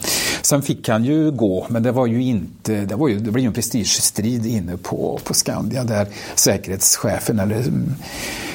Sen 0.41 0.61
fick 0.61 0.89
han 0.89 1.03
ju 1.03 1.31
gå, 1.31 1.65
men 1.69 1.83
det 1.83 1.91
var 1.91 2.05
ju 2.05 2.23
inte, 2.23 2.85
det, 2.85 2.95
var 2.95 3.07
ju, 3.07 3.19
det 3.19 3.31
blev 3.31 3.43
ju 3.43 3.47
en 3.47 3.53
prestigestrid 3.53 4.45
inne 4.45 4.77
på, 4.77 5.19
på 5.23 5.33
Skandia 5.33 5.83
där 5.83 6.07
säkerhetschefen, 6.35 7.39
eller 7.39 7.55
mm, 7.55 7.95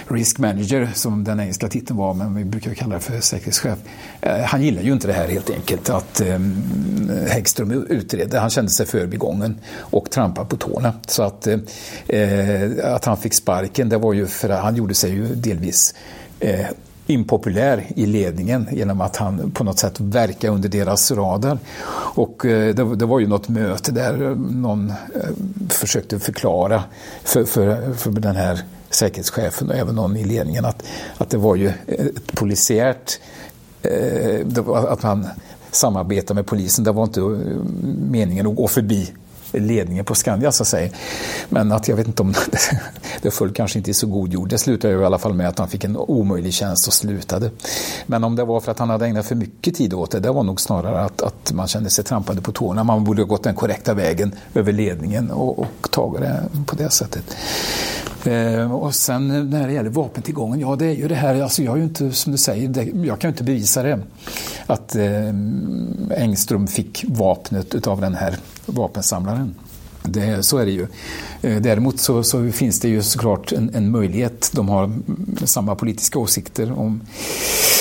risk 0.08 0.38
manager 0.38 0.90
som 0.94 1.24
den 1.24 1.40
engelska 1.40 1.68
titeln 1.68 1.96
var, 1.96 2.14
men 2.14 2.34
vi 2.34 2.44
brukar 2.44 2.74
kalla 2.74 2.94
det 2.94 3.00
för 3.00 3.20
säkerhetschef. 3.20 3.78
Eh, 4.20 4.40
han 4.40 4.62
gillar 4.62 4.82
ju 4.82 4.92
inte 4.92 5.06
det 5.06 5.12
här 5.12 5.28
helt 5.28 5.50
enkelt, 5.50 5.90
att 5.90 6.20
eh, 6.20 6.34
mm, 6.34 7.26
Häggström 7.28 7.86
utredde. 7.88 8.38
Han 8.38 8.50
kände 8.50 8.70
sig 8.70 8.86
förbigången 8.86 9.60
och 9.78 10.10
trampade 10.10 10.48
på 10.48 10.56
tårna. 10.56 10.92
Så 11.06 11.22
att, 11.22 11.46
eh, 11.46 11.58
eh, 12.08 12.94
att 12.94 13.04
han 13.04 13.16
fick 13.16 13.34
sparken, 13.34 13.88
det 13.88 13.98
var 13.98 14.12
ju 14.12 14.26
för 14.26 14.48
att 14.48 14.62
han 14.62 14.76
gjorde 14.76 14.94
sig 14.94 15.10
ju 15.10 15.34
delvis 15.34 15.94
eh, 16.40 16.66
impopulär 17.06 17.84
i 17.96 18.06
ledningen 18.06 18.68
genom 18.72 19.00
att 19.00 19.16
han 19.16 19.50
på 19.50 19.64
något 19.64 19.78
sätt 19.78 20.00
verkar 20.00 20.50
under 20.50 20.68
deras 20.68 21.10
radar. 21.10 21.58
Och 22.14 22.46
eh, 22.46 22.74
det, 22.74 22.96
det, 22.96 23.06
var 23.06 23.20
ju 23.20 23.26
något 23.26 23.48
möte 23.48 23.92
där 23.92 24.22
eh, 24.22 24.36
någon 24.36 24.90
eh, 24.90 24.94
försökte 25.68 26.18
förklara 26.18 26.84
för, 27.24 27.44
för, 27.44 27.92
för 27.94 28.10
den 28.10 28.36
här 28.36 28.60
säkerhetschefen 28.90 29.70
och 29.70 29.76
även 29.76 29.94
någon 29.94 30.16
i 30.16 30.24
ledningen 30.24 30.64
att, 30.64 30.82
att 31.18 31.30
det 31.30 31.38
var 31.38 31.56
ju 31.56 31.72
ett 31.86 32.32
polisiärt 32.34 33.20
eh, 33.82 34.46
att 34.66 35.02
man 35.02 35.26
samarbetar 35.70 36.34
med 36.34 36.46
polisen. 36.46 36.84
Det 36.84 36.92
var 36.92 37.04
inte 37.04 37.20
eh, 37.20 37.26
meningen 38.10 38.46
att 38.46 38.56
gå 38.56 38.68
förbi 38.68 39.12
ledningen 39.52 40.04
på 40.04 40.14
Skandia 40.14 40.52
så 40.52 40.62
att 40.62 40.68
säga. 40.68 40.90
Men 41.48 41.72
att 41.72 41.88
jag 41.88 41.96
vet 41.96 42.06
inte 42.06 42.22
om 42.22 42.32
det, 42.50 42.80
det 43.22 43.30
föll 43.30 43.52
kanske 43.52 43.78
inte 43.78 43.90
i 43.90 43.94
så 43.94 44.06
god 44.06 44.32
jord. 44.32 44.48
Det 44.48 44.58
slutade 44.58 44.94
ju 44.94 45.00
i 45.00 45.04
alla 45.04 45.18
fall 45.18 45.34
med 45.34 45.48
att 45.48 45.58
han 45.58 45.68
fick 45.68 45.84
en 45.84 45.96
omöjlig 45.96 46.54
tjänst 46.54 46.86
och 46.86 46.92
slutade. 46.92 47.50
Men 48.06 48.24
om 48.24 48.36
det 48.36 48.44
var 48.44 48.60
för 48.60 48.72
att 48.72 48.78
han 48.78 48.90
hade 48.90 49.06
ägnat 49.06 49.26
för 49.26 49.34
mycket 49.34 49.74
tid 49.74 49.94
åt 49.94 50.10
det, 50.10 50.20
det 50.20 50.30
var 50.30 50.42
nog 50.42 50.60
snarare 50.60 51.00
att, 51.00 51.22
att 51.22 51.52
man 51.52 51.68
kände 51.68 51.90
sig 51.90 52.04
trampade 52.04 52.40
på 52.40 52.52
tårna. 52.52 52.84
Man 52.84 53.04
borde 53.04 53.22
ha 53.22 53.26
gått 53.26 53.42
den 53.42 53.54
korrekta 53.54 53.94
vägen 53.94 54.34
över 54.54 54.72
ledningen 54.72 55.30
och, 55.30 55.58
och 55.58 55.90
tagit 55.90 56.20
det 56.20 56.42
på 56.66 56.76
det 56.76 56.90
sättet. 56.90 57.36
Eh, 58.26 58.72
och 58.72 58.94
sen 58.94 59.50
när 59.50 59.66
det 59.66 59.72
gäller 59.72 59.90
vapentillgången, 59.90 60.60
ja 60.60 60.76
det 60.76 60.86
är 60.86 60.94
ju 60.94 61.08
det 61.08 61.14
här, 61.14 61.42
alltså 61.42 61.62
jag 61.62 61.74
är 61.74 61.78
ju 61.78 61.84
inte, 61.84 62.12
som 62.12 62.32
du 62.32 62.38
säger, 62.38 62.68
det, 62.68 62.82
jag 62.82 63.20
kan 63.20 63.28
ju 63.28 63.32
inte 63.32 63.44
bevisa 63.44 63.82
det. 63.82 64.00
Att 64.66 64.96
eh, 64.96 65.28
Engström 66.16 66.66
fick 66.66 67.04
vapnet 67.08 67.86
av 67.86 68.00
den 68.00 68.14
här 68.14 68.36
vapensamlaren. 68.66 69.54
Det, 70.02 70.42
så 70.42 70.58
är 70.58 70.66
det 70.66 70.72
ju. 70.72 70.86
Eh, 71.42 71.60
däremot 71.60 72.00
så, 72.00 72.22
så, 72.22 72.52
finns 72.52 72.80
det 72.80 72.88
ju 72.88 73.02
såklart 73.02 73.52
en, 73.52 73.70
en 73.74 73.90
möjlighet. 73.90 74.50
De 74.54 74.68
har 74.68 74.92
samma 75.44 75.74
politiska 75.74 76.18
åsikter 76.18 76.78
om 76.78 77.00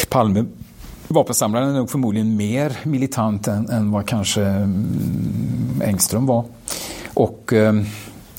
Palme. 0.10 0.46
Vapensamlaren 1.08 1.70
är 1.70 1.74
nog 1.74 1.90
förmodligen 1.90 2.36
mer 2.36 2.78
militant 2.84 3.48
än, 3.48 3.70
än 3.70 3.92
vad 3.92 4.06
kanske 4.06 4.42
mm, 4.42 5.82
Engström 5.86 6.26
var. 6.26 6.46
Och 7.14 7.54
eh, 7.54 7.74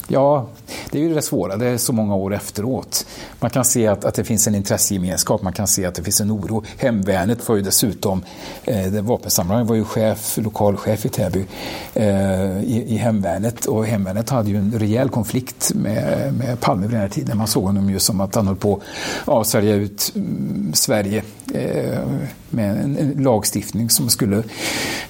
ja, 0.09 0.48
det 0.90 0.98
är 0.98 1.02
ju 1.02 1.14
det 1.14 1.22
svåra, 1.22 1.56
det 1.56 1.66
är 1.66 1.78
så 1.78 1.92
många 1.92 2.14
år 2.14 2.34
efteråt. 2.34 3.06
Man 3.40 3.50
kan 3.50 3.64
se 3.64 3.86
att, 3.86 4.04
att 4.04 4.14
det 4.14 4.24
finns 4.24 4.46
en 4.46 4.54
intressegemenskap, 4.54 5.42
man 5.42 5.52
kan 5.52 5.66
se 5.66 5.84
att 5.84 5.94
det 5.94 6.02
finns 6.02 6.20
en 6.20 6.30
oro. 6.30 6.64
Hemvärnet 6.76 7.48
var 7.48 7.56
ju 7.56 7.62
dessutom, 7.62 8.24
eh, 8.64 8.92
vapensamlaren 8.92 9.66
var 9.66 9.74
ju 9.74 9.84
chef, 9.84 10.38
lokalchef 10.42 11.06
i 11.06 11.08
Täby 11.08 11.44
eh, 11.94 12.62
i, 12.62 12.84
i 12.88 12.96
Hemvärnet 12.96 13.66
och 13.66 13.86
Hemvärnet 13.86 14.30
hade 14.30 14.50
ju 14.50 14.56
en 14.56 14.78
rejäl 14.78 15.08
konflikt 15.08 15.72
med, 15.74 16.34
med 16.34 16.60
Palme 16.60 16.82
vid 16.82 16.90
den 16.90 17.00
här 17.00 17.08
tiden. 17.08 17.38
Man 17.38 17.46
såg 17.46 17.64
honom 17.64 17.90
ju 17.90 17.98
som 17.98 18.20
att 18.20 18.34
han 18.34 18.46
höll 18.46 18.56
på 18.56 18.80
att 19.24 19.46
sälja 19.46 19.74
ut 19.74 20.12
mm, 20.14 20.72
Sverige 20.74 21.22
eh, 21.54 22.00
med 22.50 22.70
en, 22.70 22.96
en, 22.96 23.22
lagstiftning 23.22 23.90
som 23.90 24.08
skulle 24.08 24.42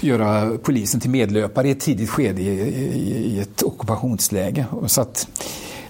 göra 0.01 0.59
polisen 0.63 1.01
till 1.01 1.11
medlöpare 1.11 1.69
i 1.69 1.71
ett 1.71 1.81
tidigt 1.81 2.11
skede 2.11 2.43
i, 2.43 2.47
i, 2.47 3.35
i 3.35 3.41
ett 3.41 3.63
ockupationsläge. 3.63 4.67
Så 4.87 5.01
att 5.01 5.29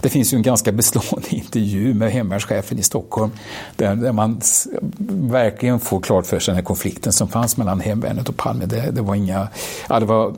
det 0.07 0.11
finns 0.11 0.33
ju 0.33 0.37
en 0.37 0.43
ganska 0.43 0.73
bestående 0.73 1.29
intervju 1.37 1.95
med 1.95 2.13
hemvärnschefen 2.13 2.79
i 2.79 2.83
Stockholm 2.83 3.31
där, 3.77 3.97
där, 3.97 4.13
man 4.13 4.41
verkligen 5.31 5.81
får 5.81 6.01
klart 6.01 6.27
för 6.27 6.39
sig 6.39 6.53
den 6.53 6.57
här 6.57 6.65
konflikten 6.65 7.13
som 7.13 7.29
fanns 7.29 7.57
mellan 7.57 7.81
hemvärnet 7.81 8.29
och 8.29 8.37
Palme. 8.37 8.67
Det, 8.67 8.91
det 8.91 9.03
var 9.03 9.15
inga, 9.15 9.49
ja, 9.89 10.01
det 10.01 10.07
var 10.07 10.35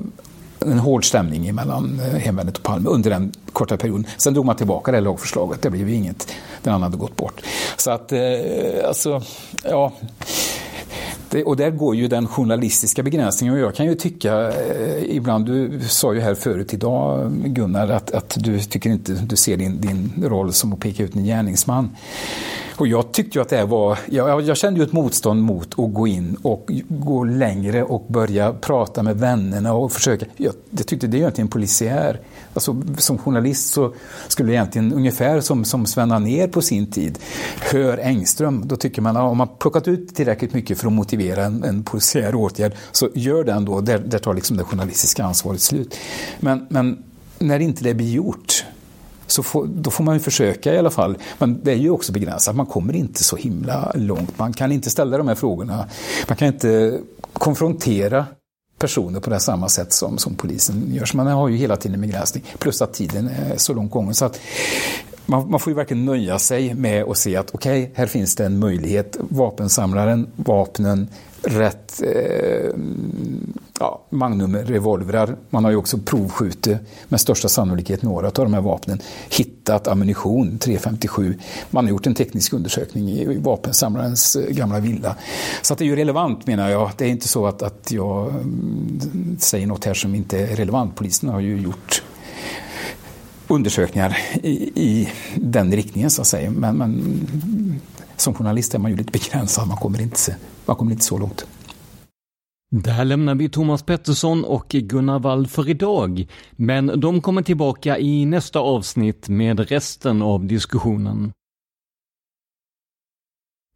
en 0.58 0.78
hård 0.78 1.04
stämning 1.04 1.54
mellan 1.54 2.00
eh, 2.00 2.18
hemvärnet 2.18 2.56
och 2.56 2.62
Palme 2.62 2.88
under 2.88 3.10
den 3.10 3.32
korta 3.52 3.76
perioden. 3.76 4.06
Sen 4.16 4.34
drog 4.34 4.44
man 4.44 4.56
tillbaka 4.56 4.92
det 4.92 5.00
lagförslaget, 5.00 5.62
det 5.62 5.70
blev 5.70 5.88
ju 5.88 5.94
inget. 5.94 6.28
Den 6.62 6.74
andra 6.74 6.86
hade 6.86 6.96
gått 6.96 7.16
bort. 7.16 7.42
Så 7.76 7.90
att, 7.90 8.12
eh, 8.12 8.20
alltså, 8.88 9.22
ja. 9.64 9.92
Det, 11.30 11.44
och 11.44 11.56
där 11.56 11.70
går 11.70 11.96
ju 11.96 12.08
den 12.08 12.28
journalistiska 12.28 13.02
begränsningen 13.02 13.54
och 13.54 13.60
jag 13.60 13.74
kan 13.74 13.86
ju 13.86 13.94
tycka 13.94 14.52
eh, 14.52 15.16
ibland, 15.16 15.46
du 15.46 15.80
sa 15.88 16.14
ju 16.14 16.20
här 16.20 16.34
förut 16.34 16.74
idag 16.74 17.32
Gunnar 17.32 17.88
att, 17.88 18.10
att 18.10 18.36
du 18.38 18.60
tycker 18.60 18.90
inte 18.90 19.12
du 19.12 19.36
ser 19.36 19.56
din, 19.56 19.80
din 19.80 20.24
roll 20.26 20.52
som 20.52 20.72
att 20.72 20.80
peka 20.80 21.02
ut 21.02 21.16
en 21.16 21.24
gärningsman. 21.24 21.90
Och 22.78 22.88
jag 22.88 23.12
tyckte 23.12 23.38
ju 23.38 23.42
att 23.42 23.48
det 23.48 23.56
här 23.56 23.66
var, 23.66 23.98
jag, 24.06 24.42
jag 24.42 24.56
kände 24.56 24.80
ju 24.80 24.86
ett 24.86 24.92
motstånd 24.92 25.42
mot 25.42 25.78
att 25.78 25.94
gå 25.94 26.06
in 26.06 26.36
och 26.42 26.70
gå 26.88 27.24
längre 27.24 27.82
och 27.82 28.06
börja 28.08 28.52
prata 28.52 29.02
med 29.02 29.18
vännerna 29.18 29.72
och 29.72 29.92
försöka, 29.92 30.26
jag, 30.36 30.54
jag 30.70 30.86
tyckte 30.86 31.06
det 31.06 31.16
är 31.16 31.18
egentligen 31.18 31.48
polisiär. 31.48 32.20
Alltså, 32.54 32.82
som 32.98 33.18
journalist 33.18 33.72
så 33.72 33.92
skulle 34.28 34.52
egentligen 34.52 34.92
ungefär 34.92 35.40
som, 35.40 35.64
som 35.64 35.86
Sven 35.86 36.08
ner 36.08 36.48
på 36.48 36.62
sin 36.62 36.90
tid, 36.90 37.18
hör 37.72 37.98
Engström, 37.98 38.62
då 38.68 38.76
tycker 38.76 39.02
man 39.02 39.16
att 39.16 39.22
om 39.22 39.38
man 39.38 39.48
plockat 39.58 39.88
ut 39.88 40.14
tillräckligt 40.14 40.54
mycket 40.54 40.78
för 40.78 40.86
att 40.86 40.92
motivera 40.92 41.44
en, 41.44 41.64
en 41.64 41.82
polisiär 41.82 42.34
åtgärd 42.34 42.72
så 42.92 43.08
gör 43.14 43.44
den 43.44 43.64
då, 43.64 43.80
där, 43.80 43.98
där 43.98 44.18
tar 44.18 44.34
liksom 44.34 44.56
det 44.56 44.64
journalistiska 44.64 45.24
ansvaret 45.24 45.60
slut. 45.60 45.96
Men, 46.40 46.66
men 46.70 47.04
när 47.38 47.60
inte 47.60 47.84
det 47.84 47.94
blir 47.94 48.10
gjort 48.10 48.64
så 49.30 49.42
får, 49.42 49.66
då 49.66 49.90
får 49.90 50.04
man 50.04 50.14
ju 50.14 50.20
försöka 50.20 50.74
i 50.74 50.78
alla 50.78 50.90
fall. 50.90 51.18
Men 51.38 51.60
det 51.62 51.72
är 51.72 51.76
ju 51.76 51.90
också 51.90 52.12
begränsat, 52.12 52.56
man 52.56 52.66
kommer 52.66 52.96
inte 52.96 53.24
så 53.24 53.36
himla 53.36 53.92
långt. 53.94 54.38
Man 54.38 54.52
kan 54.52 54.72
inte 54.72 54.90
ställa 54.90 55.18
de 55.18 55.28
här 55.28 55.34
frågorna. 55.34 55.88
Man 56.28 56.36
kan 56.36 56.48
inte 56.48 57.00
konfrontera 57.32 58.26
personer 58.78 59.20
på 59.20 59.30
det 59.30 59.40
samma 59.40 59.68
sätt 59.68 59.92
som, 59.92 60.18
som 60.18 60.34
polisen 60.34 60.94
gör. 60.94 61.04
Så 61.04 61.16
man 61.16 61.26
har 61.26 61.48
ju 61.48 61.56
hela 61.56 61.76
tiden 61.76 61.94
en 61.94 62.00
begränsning. 62.00 62.44
Plus 62.58 62.82
att 62.82 62.94
tiden 62.94 63.28
är 63.28 63.56
så 63.56 63.74
långt 63.74 63.90
gången. 63.90 64.14
Så 64.14 64.24
att 64.24 64.40
man, 65.28 65.50
man, 65.50 65.60
får 65.60 65.70
ju 65.70 65.74
verkligen 65.74 66.04
nöja 66.04 66.38
sig 66.38 66.74
med 66.74 67.04
att 67.04 67.18
se 67.18 67.36
att 67.36 67.50
okej, 67.54 67.82
okay, 67.82 67.94
här 67.94 68.06
finns 68.06 68.34
det 68.34 68.44
en 68.44 68.58
möjlighet. 68.58 69.16
Vapensamlaren, 69.20 70.26
vapnen, 70.36 71.08
rätt 71.42 72.02
eh, 72.02 72.70
ja, 73.80 74.02
Magnum-revolvrar. 74.10 75.36
Man 75.50 75.64
har 75.64 75.70
ju 75.70 75.76
också 75.76 75.98
provskjutit 75.98 76.78
med 77.08 77.20
största 77.20 77.48
sannolikhet 77.48 78.02
några 78.02 78.26
av 78.26 78.32
de 78.32 78.54
här 78.54 78.60
vapnen. 78.60 79.00
Hittat 79.30 79.88
ammunition, 79.88 80.58
357. 80.58 81.38
Man 81.70 81.84
har 81.84 81.90
gjort 81.90 82.06
en 82.06 82.14
teknisk 82.14 82.52
undersökning 82.52 83.08
i 83.08 83.38
vapensamlarens 83.38 84.36
eh, 84.36 84.50
gamla 84.50 84.80
villa. 84.80 85.16
Så 85.62 85.72
att 85.72 85.78
det 85.78 85.84
är 85.84 85.86
ju 85.86 85.96
relevant 85.96 86.46
menar 86.46 86.70
jag. 86.70 86.90
Det 86.96 87.04
är 87.04 87.08
inte 87.08 87.28
så 87.28 87.46
att, 87.46 87.62
att 87.62 87.92
jag 87.92 88.28
mm, 88.28 89.36
säger 89.40 89.66
något 89.66 89.84
här 89.84 89.94
som 89.94 90.14
inte 90.14 90.38
är 90.38 90.56
relevant. 90.56 90.96
Polisen 90.96 91.28
har 91.28 91.40
ju 91.40 91.60
gjort 91.60 92.02
undersökningar 93.48 94.18
i, 94.42 94.50
i 94.74 95.08
den 95.36 95.72
riktningen 95.72 96.10
så 96.10 96.20
att 96.20 96.26
säga. 96.26 96.50
Men, 96.50 96.76
men 96.76 97.02
som 98.16 98.34
journalist 98.34 98.74
är 98.74 98.78
man 98.78 98.90
ju 98.90 98.96
lite 98.96 99.12
begränsad. 99.12 99.68
Man 99.68 99.76
kommer 99.76 100.00
inte, 100.00 100.36
man 100.66 100.76
kommer 100.76 100.92
inte 100.92 101.04
så 101.04 101.18
långt. 101.18 101.46
Där 102.70 103.04
lämnar 103.04 103.34
vi 103.34 103.48
Thomas 103.48 103.82
Pettersson 103.82 104.44
och 104.44 104.68
Gunnar 104.68 105.18
Wall 105.18 105.46
för 105.46 105.68
idag, 105.68 106.26
men 106.52 107.00
de 107.00 107.20
kommer 107.20 107.42
tillbaka 107.42 107.98
i 107.98 108.26
nästa 108.26 108.58
avsnitt 108.58 109.28
med 109.28 109.60
resten 109.60 110.22
av 110.22 110.46
diskussionen. 110.46 111.32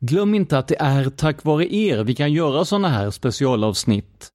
Glöm 0.00 0.34
inte 0.34 0.58
att 0.58 0.68
det 0.68 0.80
är 0.80 1.10
tack 1.10 1.44
vare 1.44 1.74
er 1.74 2.04
vi 2.04 2.14
kan 2.14 2.32
göra 2.32 2.64
sådana 2.64 2.88
här 2.88 3.10
specialavsnitt. 3.10 4.31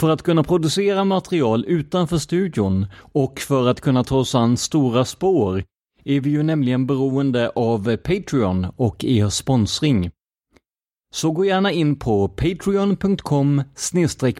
För 0.00 0.10
att 0.10 0.22
kunna 0.22 0.42
producera 0.42 1.04
material 1.04 1.64
utanför 1.68 2.18
studion 2.18 2.86
och 3.12 3.40
för 3.40 3.68
att 3.68 3.80
kunna 3.80 4.04
ta 4.04 4.16
oss 4.16 4.34
an 4.34 4.56
stora 4.56 5.04
spår 5.04 5.64
är 6.04 6.20
vi 6.20 6.30
ju 6.30 6.42
nämligen 6.42 6.86
beroende 6.86 7.48
av 7.48 7.96
Patreon 7.96 8.66
och 8.76 9.04
er 9.04 9.28
sponsring. 9.28 10.10
Så 11.14 11.30
gå 11.30 11.44
gärna 11.44 11.72
in 11.72 11.96
på 11.96 12.28
patreon.com 12.28 13.62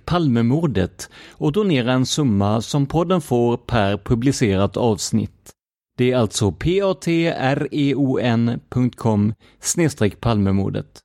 palmemordet 0.05 1.09
och 1.31 1.53
donera 1.53 1.93
en 1.93 2.07
summa 2.07 2.61
som 2.61 2.87
podden 2.87 3.21
får 3.21 3.57
per 3.57 3.97
publicerat 3.97 4.77
avsnitt. 4.77 5.51
Det 5.97 6.13
är 6.13 6.17
alltså 6.17 6.53
patreon.com 6.53 6.95
palmemordet. 10.21 11.01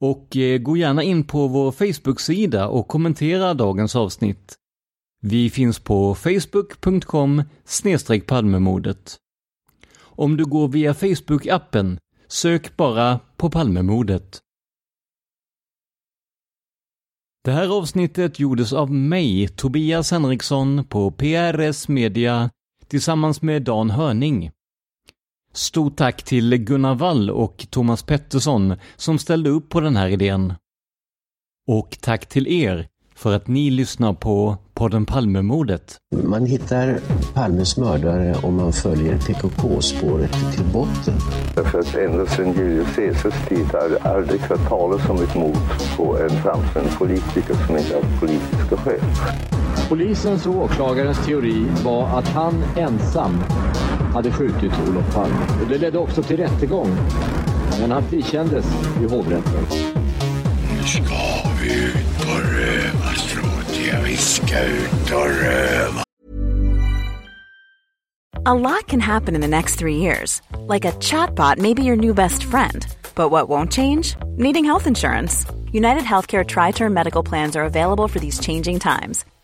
Och 0.00 0.36
eh, 0.36 0.58
gå 0.58 0.76
gärna 0.76 1.02
in 1.02 1.24
på 1.24 1.48
vår 1.48 1.72
Facebook-sida 1.72 2.68
och 2.68 2.88
kommentera 2.88 3.54
dagens 3.54 3.96
avsnitt. 3.96 4.54
Vi 5.22 5.50
finns 5.50 5.78
på 5.78 6.14
facebook.com 6.14 7.42
palmemordet. 8.26 9.16
Om 9.98 10.36
du 10.36 10.44
går 10.44 10.68
via 10.68 10.92
Facebook-appen 10.92 11.98
Sök 12.32 12.76
bara 12.76 13.20
på 13.36 13.50
Palmemordet. 13.50 14.40
Det 17.44 17.50
här 17.52 17.78
avsnittet 17.78 18.38
gjordes 18.38 18.72
av 18.72 18.90
mig, 18.90 19.48
Tobias 19.48 20.10
Henriksson, 20.10 20.84
på 20.84 21.10
PRS 21.10 21.88
Media 21.88 22.50
tillsammans 22.86 23.42
med 23.42 23.62
Dan 23.62 23.90
Hörning. 23.90 24.50
Stort 25.52 25.96
tack 25.96 26.22
till 26.22 26.56
Gunnar 26.56 26.94
Wall 26.94 27.30
och 27.30 27.66
Thomas 27.70 28.02
Pettersson 28.02 28.74
som 28.96 29.18
ställde 29.18 29.50
upp 29.50 29.68
på 29.68 29.80
den 29.80 29.96
här 29.96 30.08
idén. 30.08 30.54
Och 31.68 31.98
tack 32.00 32.26
till 32.26 32.48
er 32.48 32.88
för 33.14 33.36
att 33.36 33.48
ni 33.48 33.70
lyssnar 33.70 34.12
på 34.12 34.56
podden 34.74 35.06
Palmemordet. 35.06 35.96
Man 36.24 36.46
hittar 36.46 36.98
Palmes 37.34 37.76
mördare 37.76 38.34
om 38.42 38.56
man 38.56 38.72
följer 38.72 39.18
PKK-spåret 39.18 40.32
till 40.54 40.64
botten. 40.72 41.14
Därför 41.54 41.78
att 41.78 41.94
ända 41.94 42.26
sedan 42.26 42.52
Julius 42.52 42.96
Caesars 42.96 43.48
tid 43.48 43.66
har 43.66 43.88
det 43.88 43.98
aldrig 43.98 44.40
hört 44.40 44.68
talas 44.68 45.08
om 45.08 45.16
ett 45.22 45.34
mord 45.34 45.56
på 45.96 46.18
en 46.18 46.30
framstående 46.42 46.92
politiker 46.98 47.54
som 47.66 47.76
inte 47.76 47.94
haft 47.94 48.20
politiska 48.20 48.76
skäl. 48.76 49.00
Polisens 49.88 50.46
och 50.46 50.54
åklagarens 50.54 51.26
teori 51.26 51.66
var 51.84 52.18
att 52.18 52.28
han 52.28 52.62
ensam 52.76 53.32
hade 54.14 54.32
skjutit 54.32 54.72
Olof 54.88 55.14
Palme. 55.14 55.36
Och 55.62 55.68
det 55.68 55.78
ledde 55.78 55.98
också 55.98 56.22
till 56.22 56.36
rättegång. 56.36 56.96
Men 57.80 57.90
han 57.90 58.02
frikändes 58.02 58.66
i 59.00 59.14
hovrätten. 59.14 59.66
Nu 60.76 60.84
ska 60.86 61.14
vi 61.62 61.84
ut 61.84 62.18
på 62.18 62.32
rövarstråt. 62.32 63.80
Ja, 63.88 63.98
vi 64.04 64.16
ska 64.16 64.60
ut 64.64 65.12
och 65.14 65.26
röva. 65.26 66.02
A 68.46 68.54
lot 68.54 68.86
can 68.86 69.00
happen 69.00 69.34
in 69.34 69.40
the 69.40 69.48
next 69.48 69.78
three 69.78 69.96
years. 69.96 70.40
Like 70.68 70.88
a 70.88 70.92
chatbot 70.92 71.58
may 71.58 71.74
be 71.74 71.82
your 71.82 71.96
new 71.96 72.14
best 72.14 72.42
friend. 72.42 72.86
But 73.14 73.30
what 73.30 73.48
won't 73.48 73.72
change? 73.72 74.16
Needing 74.38 74.64
health 74.64 74.86
insurance. 74.86 75.46
United 75.72 76.02
Healthcare 76.02 76.44
Tri 76.44 76.72
Term 76.72 76.94
Medical 76.94 77.22
Plans 77.22 77.56
are 77.56 77.64
available 77.64 78.08
for 78.08 78.18
these 78.18 78.40
changing 78.40 78.78
times 78.78 79.24